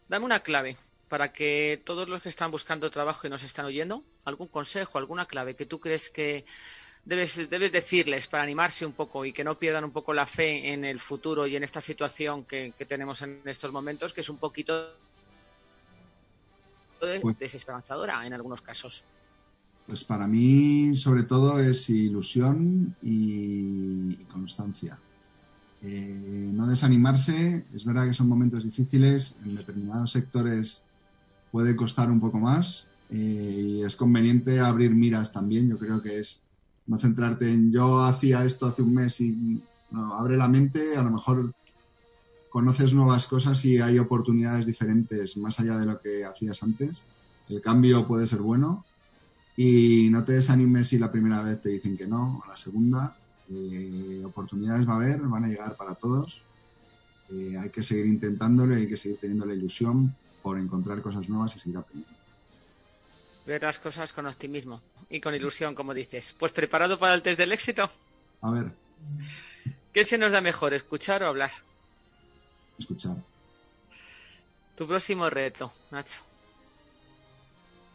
Dame 0.09 0.25
una 0.25 0.41
clave 0.41 0.77
para 1.11 1.33
que 1.33 1.83
todos 1.85 2.09
los 2.09 2.23
que 2.23 2.29
están 2.29 2.53
buscando 2.53 2.89
trabajo 2.89 3.27
y 3.27 3.31
nos 3.31 3.43
están 3.43 3.67
oyendo, 3.67 4.05
algún 4.25 4.47
consejo, 4.47 4.97
alguna 4.97 5.27
clave 5.27 5.57
que 5.57 5.67
tú 5.67 5.81
crees 5.81 6.09
que 6.09 6.45
debes, 7.05 7.51
debes 7.51 7.73
decirles 7.73 8.29
para 8.29 8.45
animarse 8.45 8.87
un 8.87 8.93
poco 8.93 9.25
y 9.25 9.33
que 9.33 9.43
no 9.43 9.59
pierdan 9.59 9.83
un 9.83 9.91
poco 9.91 10.15
la 10.15 10.25
fe 10.25 10.73
en 10.73 10.85
el 10.85 11.01
futuro 11.01 11.49
y 11.49 11.57
en 11.57 11.65
esta 11.65 11.81
situación 11.81 12.45
que, 12.45 12.73
tenemos 12.89 13.23
en 13.23 13.41
estos 13.45 13.73
momentos, 13.73 14.13
que 14.13 14.21
es 14.21 14.29
un 14.29 14.37
poquito 14.37 14.95
desesperanzadora 17.41 18.25
en 18.25 18.33
algunos 18.33 18.63
casos. 18.63 19.03
Pues 19.89 20.05
para 20.05 20.29
mí, 20.29 20.95
sobre 20.95 21.25
todo, 21.25 21.59
es 21.59 21.91
ilusión 21.91 22.95
y, 23.03 24.15
constancia. 24.31 24.97
Eh, 25.83 26.51
no 26.53 26.69
desanimarse, 26.69 27.65
es 27.75 27.85
verdad 27.85 28.07
que 28.07 28.15
son 28.15 28.29
momentos 28.29 28.63
difíciles, 28.63 29.41
en 29.45 29.57
determinados 29.57 30.13
sectores 30.13 30.83
puede 31.51 31.77
costar 31.77 32.11
un 32.11 32.21
poco 32.21 32.39
más 32.39 32.87
eh, 33.11 33.79
y 33.79 33.83
es 33.83 33.97
conveniente 33.97 34.61
abrir 34.61 34.95
miras 34.95 35.33
también. 35.33 35.69
Yo 35.69 35.79
creo 35.79 36.01
que 36.01 36.21
es 36.21 36.41
no 36.87 36.99
centrarte 36.99 37.51
en 37.51 37.71
yo 37.71 38.03
hacía 38.03 38.45
esto 38.45 38.67
hace 38.67 38.83
un 38.83 38.95
mes 38.95 39.21
y 39.21 39.61
no, 39.91 40.15
abre 40.15 40.37
la 40.37 40.49
mente, 40.49 40.97
a 40.97 41.03
lo 41.03 41.11
mejor 41.11 41.53
conoces 42.49 42.95
nuevas 42.95 43.27
cosas 43.27 43.65
y 43.65 43.79
hay 43.79 43.99
oportunidades 43.99 44.67
diferentes 44.67 45.37
más 45.37 45.61
allá 45.61 45.79
de 45.79 45.87
lo 45.87 46.01
que 46.01 46.25
hacías 46.25 46.63
antes. 46.63 47.03
El 47.49 47.61
cambio 47.61 48.07
puede 48.07 48.27
ser 48.27 48.41
bueno 48.41 48.85
y 49.57 50.09
no 50.11 50.25
te 50.25 50.33
desanimes 50.33 50.89
si 50.89 50.99
la 50.99 51.11
primera 51.11 51.43
vez 51.43 51.61
te 51.61 51.69
dicen 51.69 51.97
que 51.97 52.07
no, 52.07 52.43
o 52.45 52.49
la 52.49 52.57
segunda. 52.57 53.17
Eh, 53.49 54.23
oportunidades 54.25 54.89
va 54.89 54.93
a 54.93 54.97
haber, 54.97 55.21
van 55.23 55.45
a 55.45 55.49
llegar 55.49 55.77
para 55.77 55.95
todos. 55.97 56.41
Eh, 57.31 57.57
hay 57.59 57.71
que 57.71 57.83
seguir 57.83 58.07
intentándolo 58.07 58.75
hay 58.75 58.89
que 58.89 58.97
seguir 58.97 59.19
teniendo 59.21 59.47
la 59.47 59.55
ilusión 59.55 60.17
por 60.43 60.59
encontrar 60.59 61.01
cosas 61.03 61.29
nuevas 61.29 61.57
y 61.57 61.61
seguir 61.61 61.79
aprendiendo. 61.79 62.19
Ver 63.47 63.63
las 63.63 63.79
cosas 63.79 64.13
con 64.13 64.27
optimismo 64.27 64.81
y 65.09 65.21
con 65.21 65.35
ilusión, 65.35 65.75
como 65.75 65.95
dices. 65.95 66.35
Pues 66.39 66.53
preparado 66.53 66.99
para 66.99 67.15
el 67.15 67.23
test 67.23 67.39
del 67.39 67.53
éxito. 67.53 67.91
A 68.43 68.51
ver. 68.51 68.73
¿Qué 69.93 70.05
se 70.05 70.19
nos 70.19 70.33
da 70.33 70.41
mejor, 70.41 70.73
escuchar 70.75 71.23
o 71.23 71.29
hablar? 71.29 71.51
Escuchar. 72.79 73.17
Tu 74.77 74.87
próximo 74.87 75.29
reto, 75.29 75.73
Nacho. 75.91 76.21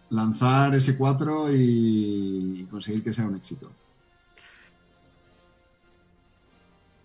Lanzar 0.10 0.76
ese 0.76 0.98
4 0.98 1.48
y 1.52 2.68
conseguir 2.70 3.04
que 3.04 3.14
sea 3.14 3.26
un 3.26 3.36
éxito. 3.36 3.72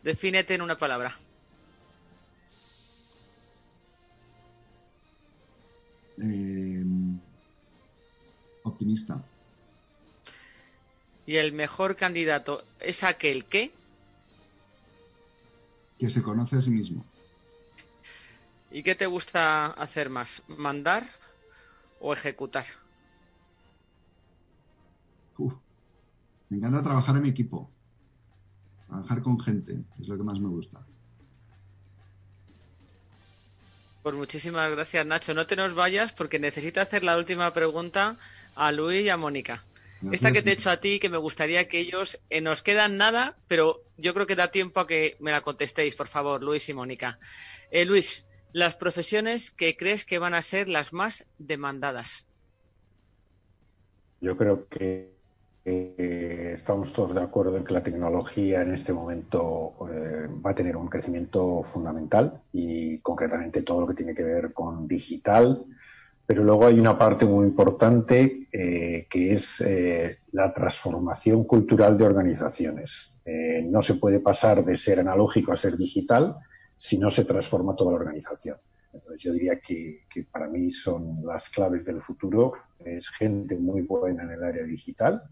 Defínete 0.03 0.55
en 0.55 0.63
una 0.63 0.77
palabra. 0.77 1.17
Eh, 6.23 6.85
optimista. 8.63 9.25
¿Y 11.27 11.37
el 11.37 11.53
mejor 11.53 11.97
candidato 11.97 12.65
es 12.79 13.05
aquel 13.05 13.45
que? 13.45 13.73
Que 15.99 16.11
se 16.11 16.23
conoce 16.23 16.57
a 16.57 16.63
sí 16.63 16.71
mismo. 16.71 17.05
¿Y 18.71 18.83
qué 18.83 18.95
te 18.95 19.07
gusta 19.07 19.67
hacer 19.67 20.11
más? 20.11 20.43
¿Mandar 20.49 21.09
o 22.01 22.13
ejecutar? 22.13 22.67
Uf. 25.39 25.55
Me 26.49 26.59
encanta 26.59 26.83
trabajar 26.83 27.17
en 27.17 27.27
equipo. 27.27 27.71
Trabajar 28.87 29.23
con 29.23 29.41
gente 29.41 29.85
es 30.01 30.09
lo 30.09 30.17
que 30.17 30.23
más 30.23 30.39
me 30.39 30.49
gusta. 30.49 30.85
Pues 34.03 34.15
muchísimas 34.15 34.71
gracias, 34.71 35.05
Nacho. 35.05 35.35
No 35.35 35.47
te 35.47 35.57
nos 35.57 35.75
vayas 35.75 36.13
porque 36.13 36.39
necesito 36.39 36.81
hacer 36.81 37.05
la 37.05 37.17
última 37.17 37.53
pregunta 37.53 38.17
a 38.55 38.73
Luis 38.73 39.05
y 39.05 39.09
a 39.11 39.17
Mónica. 39.17 39.65
Esta 40.11 40.33
que 40.33 40.41
te 40.41 40.51
he 40.51 40.53
hecho 40.55 40.71
a 40.71 40.79
ti, 40.79 40.99
que 40.99 41.11
me 41.11 41.19
gustaría 41.19 41.69
que 41.69 41.79
ellos, 41.79 42.19
eh, 42.31 42.41
nos 42.41 42.63
quedan 42.63 42.97
nada, 42.97 43.37
pero 43.49 43.83
yo 43.99 44.15
creo 44.15 44.27
que 44.27 44.35
da 44.35 44.51
tiempo 44.51 44.81
a 44.81 44.87
que 44.87 45.17
me 45.21 45.31
la 45.31 45.43
contestéis, 45.43 45.95
por 45.95 46.09
favor, 46.09 46.43
Luis 46.43 46.67
y 46.71 46.73
Mónica. 46.73 47.19
Eh, 47.71 47.85
Luis, 47.85 48.25
las 48.53 48.77
profesiones 48.77 49.51
que 49.51 49.77
crees 49.77 50.07
que 50.07 50.19
van 50.19 50.33
a 50.33 50.41
ser 50.41 50.71
las 50.71 50.95
más 50.95 51.27
demandadas. 51.39 52.27
Yo 54.23 54.39
creo 54.39 54.67
que 54.69 55.20
eh, 55.63 56.53
estamos 56.55 56.91
todos 56.93 57.15
de 57.15 57.21
acuerdo 57.21 57.57
en 57.57 57.65
que 57.65 57.75
la 57.75 57.83
tecnología 57.83 58.63
en 58.63 58.73
este 58.73 58.95
momento 58.95 59.75
eh, 59.93 60.27
va 60.45 60.53
a 60.53 60.55
tener 60.55 60.77
un 60.77 60.89
crecimiento 60.89 61.63
fundamental 61.63 62.41
y 62.53 62.99
concretamente 62.99 63.63
todo 63.63 63.83
lo 63.83 63.87
que 63.87 63.95
tiene 63.95 64.15
que 64.15 64.23
ver 64.23 64.55
con 64.55 64.89
digital. 64.89 65.65
Pero 66.27 66.45
luego 66.45 66.67
hay 66.67 66.79
una 66.79 66.97
parte 66.97 67.27
muy 67.27 67.47
importante 67.47 68.49
eh, 68.53 69.07
que 69.11 69.33
es 69.33 69.65
la 70.33 70.55
transformación 70.55 71.45
cultural 71.45 71.99
de 71.99 72.05
organizaciones. 72.05 73.17
No 73.65 73.83
se 73.83 73.95
puede 73.95 74.21
pasar 74.21 74.65
de 74.65 74.77
ser 74.77 75.01
analógico 75.01 75.53
a 75.53 75.57
ser 75.57 75.77
digital 75.77 76.37
si 76.77 76.99
no 76.99 77.11
se 77.11 77.25
transforma 77.25 77.75
toda 77.75 77.91
la 77.91 77.99
organización. 77.99 78.59
Entonces 78.93 79.21
yo 79.21 79.33
diría 79.33 79.59
que 79.61 80.05
para 80.31 80.47
mí 80.49 80.71
son 80.71 81.21
las 81.25 81.49
claves 81.49 81.85
del 81.85 82.01
futuro. 82.01 82.53
Es 82.79 83.09
gente 83.09 83.57
muy 83.57 83.83
buena 83.83 84.23
en 84.23 84.31
el 84.31 84.45
área 84.45 84.63
digital 84.63 85.23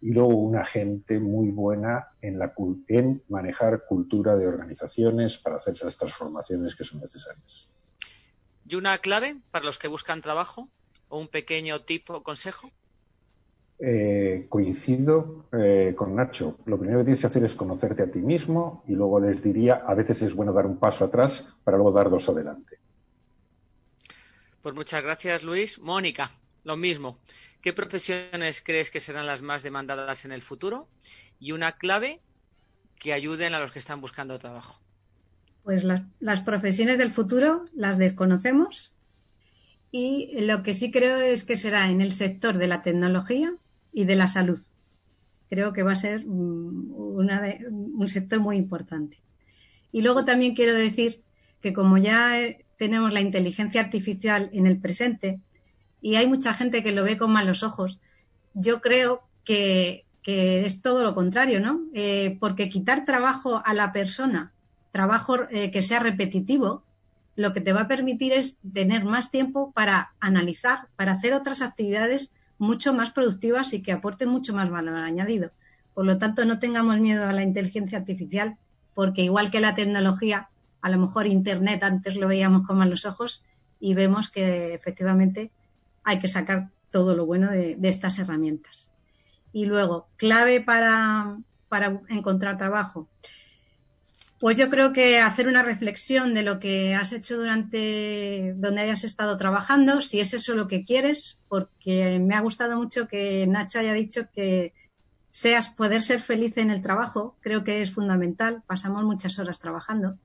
y 0.00 0.12
luego 0.12 0.34
una 0.36 0.64
gente 0.64 1.18
muy 1.20 1.50
buena 1.50 2.08
en, 2.20 2.38
la, 2.38 2.54
cul- 2.54 2.84
en 2.88 3.22
manejar 3.28 3.84
cultura 3.86 4.36
de 4.36 4.46
organizaciones 4.46 5.38
para 5.38 5.56
hacer 5.56 5.74
esas 5.74 5.96
transformaciones 5.96 6.74
que 6.74 6.84
son 6.84 7.00
necesarias. 7.00 7.70
¿Y 8.66 8.76
una 8.76 8.98
clave 8.98 9.40
para 9.50 9.64
los 9.64 9.78
que 9.78 9.88
buscan 9.88 10.22
trabajo? 10.22 10.68
¿O 11.08 11.18
un 11.18 11.28
pequeño 11.28 11.82
tip 11.84 12.08
o 12.10 12.22
consejo? 12.22 12.70
Eh, 13.82 14.46
coincido 14.48 15.46
eh, 15.52 15.94
con 15.96 16.14
Nacho. 16.14 16.58
Lo 16.66 16.78
primero 16.78 16.98
que 17.00 17.04
tienes 17.06 17.20
que 17.20 17.26
hacer 17.28 17.44
es 17.44 17.54
conocerte 17.54 18.02
a 18.02 18.10
ti 18.10 18.20
mismo 18.20 18.84
y 18.86 18.92
luego 18.94 19.18
les 19.20 19.42
diría, 19.42 19.76
a 19.86 19.94
veces 19.94 20.20
es 20.22 20.34
bueno 20.34 20.52
dar 20.52 20.66
un 20.66 20.78
paso 20.78 21.04
atrás 21.06 21.48
para 21.64 21.78
luego 21.78 21.92
dar 21.92 22.10
dos 22.10 22.28
adelante. 22.28 22.76
Pues 24.62 24.74
muchas 24.74 25.02
gracias, 25.02 25.42
Luis. 25.42 25.78
Mónica, 25.78 26.30
lo 26.64 26.76
mismo. 26.76 27.18
¿Qué 27.62 27.72
profesiones 27.72 28.62
crees 28.62 28.90
que 28.90 29.00
serán 29.00 29.26
las 29.26 29.42
más 29.42 29.62
demandadas 29.62 30.24
en 30.24 30.32
el 30.32 30.42
futuro? 30.42 30.88
Y 31.38 31.52
una 31.52 31.72
clave 31.72 32.20
que 32.98 33.12
ayuden 33.12 33.54
a 33.54 33.60
los 33.60 33.72
que 33.72 33.78
están 33.78 34.00
buscando 34.00 34.38
trabajo. 34.38 34.80
Pues 35.62 35.84
las, 35.84 36.40
profesiones 36.40 36.98
del 36.98 37.10
futuro 37.10 37.66
las 37.74 37.98
desconocemos 37.98 38.94
y 39.92 40.40
lo 40.40 40.62
que 40.62 40.72
sí 40.72 40.90
creo 40.90 41.20
es 41.20 41.44
que 41.44 41.56
será 41.56 41.90
en 41.90 42.00
el 42.00 42.12
sector 42.12 42.56
de 42.56 42.66
la 42.66 42.82
tecnología 42.82 43.52
y 43.92 44.04
de 44.04 44.16
la 44.16 44.26
salud. 44.26 44.60
Creo 45.48 45.72
que 45.72 45.82
va 45.82 45.92
a 45.92 45.96
ser 45.96 46.24
una 46.26 47.40
de- 47.42 47.66
un 47.68 48.08
sector 48.08 48.40
muy 48.40 48.56
importante. 48.56 49.18
Y 49.92 50.02
luego 50.02 50.24
también 50.24 50.54
quiero 50.54 50.74
decir 50.74 51.22
que 51.60 51.72
como 51.72 51.98
ya 51.98 52.40
eh, 52.40 52.64
tenemos 52.78 53.12
la 53.12 53.20
inteligencia 53.20 53.80
artificial 53.80 54.48
en 54.52 54.66
el 54.66 54.78
presente 54.78 55.40
y 56.00 56.16
hay 56.16 56.26
mucha 56.26 56.54
gente 56.54 56.82
que 56.82 56.92
lo 56.92 57.04
ve 57.04 57.18
con 57.18 57.30
malos 57.30 57.62
ojos, 57.62 58.00
yo 58.54 58.80
creo 58.80 59.22
que, 59.44 60.04
que 60.22 60.64
es 60.64 60.82
todo 60.82 61.02
lo 61.02 61.14
contrario, 61.14 61.60
¿no? 61.60 61.80
Eh, 61.94 62.36
porque 62.40 62.68
quitar 62.68 63.04
trabajo 63.04 63.62
a 63.64 63.74
la 63.74 63.92
persona, 63.92 64.52
trabajo 64.90 65.36
eh, 65.50 65.70
que 65.70 65.82
sea 65.82 66.00
repetitivo, 66.00 66.82
lo 67.36 67.52
que 67.52 67.60
te 67.60 67.72
va 67.72 67.82
a 67.82 67.88
permitir 67.88 68.32
es 68.32 68.58
tener 68.74 69.04
más 69.04 69.30
tiempo 69.30 69.72
para 69.72 70.12
analizar, 70.20 70.88
para 70.96 71.12
hacer 71.12 71.32
otras 71.32 71.62
actividades 71.62 72.32
mucho 72.58 72.92
más 72.92 73.10
productivas 73.10 73.72
y 73.72 73.82
que 73.82 73.92
aporten 73.92 74.28
mucho 74.28 74.54
más 74.54 74.68
valor 74.68 74.96
añadido. 74.96 75.50
Por 75.94 76.04
lo 76.04 76.18
tanto, 76.18 76.44
no 76.44 76.58
tengamos 76.58 77.00
miedo 77.00 77.26
a 77.26 77.32
la 77.32 77.42
inteligencia 77.42 77.98
artificial, 77.98 78.56
porque 78.94 79.22
igual 79.22 79.50
que 79.50 79.60
la 79.60 79.74
tecnología, 79.74 80.48
a 80.82 80.90
lo 80.90 80.98
mejor 80.98 81.26
Internet 81.26 81.82
antes 81.82 82.16
lo 82.16 82.28
veíamos 82.28 82.66
con 82.66 82.76
malos 82.76 83.06
ojos 83.06 83.42
y 83.78 83.94
vemos 83.94 84.28
que 84.28 84.74
efectivamente 84.74 85.50
hay 86.04 86.18
que 86.18 86.28
sacar 86.28 86.70
todo 86.90 87.14
lo 87.14 87.26
bueno 87.26 87.50
de, 87.50 87.78
estas 87.82 88.18
herramientas. 88.18 88.90
Y 89.52 89.66
luego, 89.66 90.08
clave 90.16 90.60
para, 90.60 91.38
para 91.68 92.00
encontrar 92.08 92.58
trabajo. 92.58 93.08
Pues 94.38 94.56
yo 94.56 94.70
creo 94.70 94.92
que 94.92 95.18
hacer 95.18 95.48
una 95.48 95.62
reflexión 95.62 96.32
de 96.32 96.42
lo 96.42 96.58
que 96.60 96.94
has 96.94 97.12
hecho 97.12 97.36
durante 97.36 98.54
donde 98.56 98.80
hayas 98.80 99.04
estado 99.04 99.36
trabajando, 99.36 100.00
si 100.00 100.18
es 100.18 100.32
eso 100.32 100.54
lo 100.54 100.66
que 100.66 100.84
quieres, 100.84 101.42
porque 101.48 102.18
me 102.20 102.34
ha 102.34 102.40
gustado 102.40 102.76
mucho 102.76 103.06
que 103.06 103.46
Nacho 103.46 103.80
haya 103.80 103.92
dicho 103.92 104.30
que 104.32 104.72
seas 105.30 105.68
poder 105.68 106.00
ser 106.02 106.20
feliz 106.20 106.56
en 106.56 106.70
el 106.70 106.80
trabajo, 106.80 107.36
creo 107.40 107.64
que 107.64 107.82
es 107.82 107.92
fundamental. 107.92 108.62
Pasamos 108.66 109.04
muchas 109.04 109.38
horas 109.38 109.58
trabajando 109.58 110.16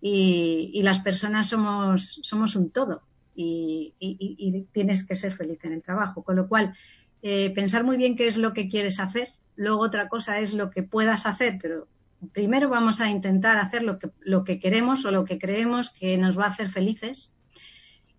y, 0.00 0.72
y 0.74 0.82
las 0.82 0.98
personas 0.98 1.48
somos, 1.48 2.18
somos 2.22 2.56
un 2.56 2.70
todo 2.70 3.02
y, 3.36 4.66
tienes 4.72 5.06
que 5.06 5.14
ser 5.14 5.32
feliz 5.32 5.64
en 5.64 5.74
el 5.74 5.82
trabajo. 5.82 6.22
Con 6.22 6.36
lo 6.36 6.48
cual, 6.48 6.74
eh, 7.22 7.50
pensar 7.50 7.84
muy 7.84 7.96
bien 7.96 8.16
qué 8.16 8.28
es 8.28 8.36
lo 8.36 8.52
que 8.52 8.68
quieres 8.68 8.98
hacer. 9.00 9.32
Luego 9.56 9.80
otra 9.80 10.08
cosa 10.08 10.38
es 10.38 10.54
lo 10.54 10.70
que 10.70 10.82
puedas 10.82 11.26
hacer, 11.26 11.58
pero 11.60 11.88
primero 12.32 12.68
vamos 12.68 13.00
a 13.00 13.10
intentar 13.10 13.58
hacer 13.58 13.82
lo 13.82 13.98
que, 13.98 14.10
lo 14.20 14.44
que 14.44 14.58
queremos 14.58 15.04
o 15.04 15.10
lo 15.10 15.24
que 15.24 15.38
creemos 15.38 15.90
que 15.90 16.18
nos 16.18 16.38
va 16.38 16.44
a 16.44 16.48
hacer 16.48 16.68
felices 16.68 17.34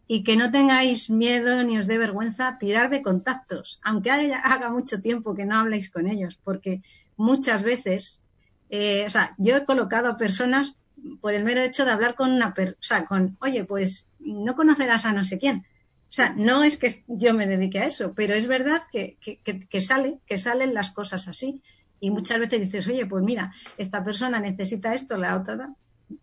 y 0.07 0.24
que 0.24 0.38
no 0.38 0.51
tengáis 0.51 1.09
miedo 1.09 1.63
ni 1.63 1.78
os 1.78 1.88
dé 1.88 1.97
vergüenza 1.97 2.57
tirar 2.57 2.89
de 2.89 3.01
contactos, 3.01 3.80
aunque 3.84 4.09
haya, 4.09 4.39
haga 4.39 4.70
mucho 4.70 5.01
tiempo 5.01 5.36
que 5.36 5.45
no 5.45 5.59
habléis 5.59 5.89
con 5.89 6.07
ellos, 6.07 6.39
porque 6.43 6.82
muchas 7.18 7.61
veces, 7.61 8.22
eh, 8.70 9.03
o 9.05 9.09
sea, 9.09 9.36
yo 9.38 9.57
he 9.57 9.65
colocado 9.65 10.07
a 10.07 10.18
personas 10.18 10.78
por 11.20 11.34
el 11.34 11.43
mero 11.43 11.61
hecho 11.61 11.84
de 11.84 11.91
hablar 11.91 12.15
con 12.15 12.32
una 12.32 12.53
persona, 12.53 13.05
con, 13.05 13.38
oye, 13.41 13.65
pues 13.65 14.06
no 14.34 14.55
conocerás 14.55 15.05
a 15.05 15.13
no 15.13 15.25
sé 15.25 15.38
quién. 15.38 15.65
O 16.09 16.13
sea, 16.13 16.34
no 16.38 16.63
es 16.63 16.78
que 16.78 17.03
yo 17.07 17.34
me 17.34 17.47
dedique 17.47 17.80
a 17.80 17.86
eso, 17.86 18.13
pero 18.15 18.34
es 18.34 18.47
verdad 18.47 18.84
que, 18.91 19.17
que, 19.19 19.39
que, 19.41 19.82
sale, 19.82 20.19
que 20.25 20.38
salen 20.38 20.73
las 20.73 20.91
cosas 20.91 21.28
así. 21.28 21.61
Y 21.99 22.11
muchas 22.11 22.39
veces 22.39 22.61
dices, 22.61 22.88
oye, 22.88 23.05
pues 23.05 23.23
mira, 23.23 23.53
esta 23.78 24.03
persona 24.03 24.39
necesita 24.39 24.93
esto, 24.93 25.17
la 25.17 25.36
otra. 25.36 25.73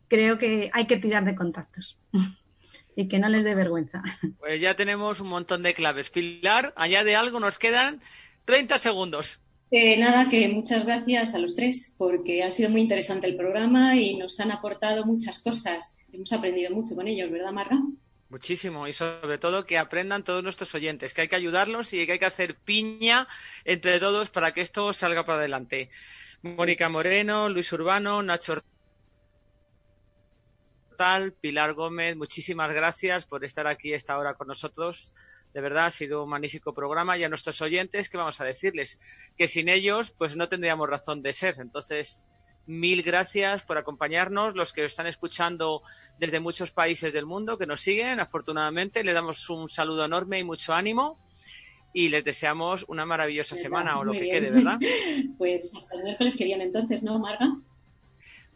Creo 0.09 0.39
que 0.39 0.71
hay 0.73 0.87
que 0.87 0.97
tirar 0.97 1.25
de 1.25 1.35
contactos 1.35 1.99
y 2.97 3.09
que 3.09 3.19
no 3.19 3.29
les 3.29 3.45
dé 3.45 3.55
vergüenza. 3.55 4.03
Pues 4.39 4.61
ya 4.61 4.75
tenemos 4.75 5.21
un 5.21 5.29
montón 5.29 5.63
de 5.63 5.75
claves. 5.75 6.11
Pilar, 6.11 6.73
añade 6.77 7.17
algo, 7.17 7.41
nos 7.41 7.59
quedan 7.59 8.01
30 8.47 8.79
segundos. 8.79 9.43
Nada, 9.75 10.29
que 10.29 10.49
muchas 10.51 10.85
gracias 10.85 11.35
a 11.35 11.41
los 11.41 11.57
tres 11.57 11.97
porque 11.99 12.45
ha 12.45 12.53
sido 12.53 12.71
muy 12.71 12.81
interesante 12.81 13.27
el 13.27 13.35
programa 13.35 13.97
y 13.97 14.15
nos 14.15 14.39
han 14.39 14.53
aportado 14.53 15.05
muchas 15.05 15.41
cosas. 15.41 16.07
Hemos 16.13 16.33
aprendido 16.33 16.71
mucho 16.71 16.95
con 16.95 17.09
ellos, 17.09 17.29
¿verdad, 17.29 17.51
Marga? 17.51 17.81
Muchísimo 18.29 18.87
y 18.87 18.93
sobre 18.93 19.37
todo 19.39 19.67
que 19.67 19.77
aprendan 19.77 20.23
todos 20.23 20.45
nuestros 20.45 20.73
oyentes, 20.77 21.13
que 21.13 21.23
hay 21.23 21.29
que 21.29 21.35
ayudarlos 21.35 21.93
y 21.93 22.07
que 22.07 22.13
hay 22.13 22.19
que 22.21 22.25
hacer 22.25 22.55
piña 22.55 23.27
entre 23.65 23.99
todos 23.99 24.31
para 24.31 24.55
que 24.55 24.61
esto 24.61 24.93
salga 24.93 25.27
para 25.27 25.39
adelante. 25.39 25.91
Mónica 26.43 26.89
Moreno, 26.89 27.49
Luis 27.49 27.73
Urbano, 27.73 28.23
Nacho 28.23 28.63
Portal, 30.95 31.33
Pilar 31.33 31.75
Gómez, 31.75 32.17
muchísimas 32.17 32.73
gracias 32.73 33.27
por 33.27 33.45
estar 33.45 33.67
aquí 33.67 33.93
esta 33.93 34.17
hora 34.17 34.35
con 34.35 34.47
nosotros. 34.47 35.13
De 35.53 35.61
verdad, 35.61 35.87
ha 35.87 35.91
sido 35.91 36.23
un 36.23 36.31
magnífico 36.31 36.73
programa. 36.73 37.19
Y 37.19 37.25
a 37.25 37.29
nuestros 37.29 37.61
oyentes, 37.63 38.09
¿qué 38.09 38.17
vamos 38.17 38.41
a 38.41 38.45
decirles? 38.45 39.01
Que 39.37 39.49
sin 39.49 39.69
ellos, 39.69 40.13
pues 40.13 40.37
no 40.37 40.49
tendríamos 40.49 40.89
razón 40.89 41.21
de 41.21 41.33
ser. 41.33 41.57
Entonces, 41.59 42.25
mil 42.67 43.03
gracias 43.03 43.65
por 43.65 43.77
acompañarnos, 43.77 44.55
los 44.55 44.73
que 44.73 44.85
están 44.85 45.09
escuchando 45.09 45.83
desde 46.21 46.39
muchos 46.39 46.71
países 46.71 47.13
del 47.13 47.27
mundo, 47.27 47.59
que 47.59 47.67
nos 47.67 47.81
siguen, 47.81 48.21
afortunadamente. 48.21 49.03
Les 49.03 49.15
damos 49.15 49.51
un 49.51 49.69
saludo 49.69 50.05
enorme 50.05 50.39
y 50.39 50.45
mucho 50.45 50.75
ánimo 50.75 51.19
y 51.93 52.09
les 52.09 52.25
deseamos 52.25 52.85
una 52.87 53.05
maravillosa 53.05 53.57
semana 53.57 53.99
o 53.99 54.05
lo 54.05 54.13
que 54.13 54.29
quede, 54.31 54.53
¿verdad? 54.53 54.79
Pues 55.39 55.75
hasta 55.75 55.97
el 55.97 56.05
miércoles 56.05 56.37
que 56.37 56.45
viene 56.45 56.63
entonces, 56.63 57.03
¿no, 57.03 57.19
Marga? 57.19 57.57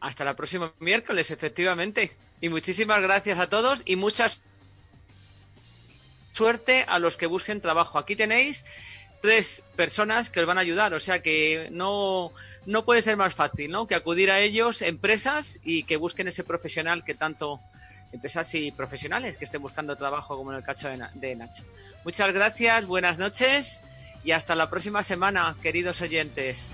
Hasta 0.00 0.28
el 0.28 0.36
próximo 0.36 0.72
miércoles, 0.78 1.30
efectivamente. 1.30 2.16
Y 2.40 2.48
muchísimas 2.48 3.00
gracias 3.00 3.38
a 3.38 3.48
todos 3.48 3.82
y 3.84 3.96
muchas 3.96 4.40
suerte 6.32 6.84
a 6.86 6.98
los 6.98 7.16
que 7.16 7.26
busquen 7.26 7.60
trabajo. 7.60 7.98
Aquí 7.98 8.14
tenéis 8.14 8.64
tres 9.20 9.64
personas 9.74 10.30
que 10.30 10.40
os 10.40 10.46
van 10.46 10.58
a 10.58 10.60
ayudar, 10.60 10.94
o 10.94 11.00
sea 11.00 11.20
que 11.20 11.68
no, 11.72 12.30
no 12.66 12.84
puede 12.84 13.02
ser 13.02 13.16
más 13.16 13.34
fácil, 13.34 13.72
¿no? 13.72 13.88
Que 13.88 13.96
acudir 13.96 14.30
a 14.30 14.38
ellos, 14.38 14.82
empresas, 14.82 15.58
y 15.64 15.82
que 15.82 15.96
busquen 15.96 16.28
ese 16.28 16.44
profesional 16.44 17.04
que 17.04 17.14
tanto, 17.14 17.60
empresas 18.12 18.54
y 18.54 18.70
profesionales 18.70 19.36
que 19.36 19.46
estén 19.46 19.60
buscando 19.62 19.96
trabajo, 19.96 20.36
como 20.36 20.52
en 20.52 20.58
el 20.58 20.64
caso 20.64 20.88
de 20.88 21.36
Nacho. 21.36 21.64
Muchas 22.04 22.32
gracias, 22.32 22.86
buenas 22.86 23.18
noches 23.18 23.82
y 24.24 24.32
hasta 24.32 24.54
la 24.54 24.70
próxima 24.70 25.02
semana, 25.02 25.56
queridos 25.62 26.00
oyentes. 26.00 26.72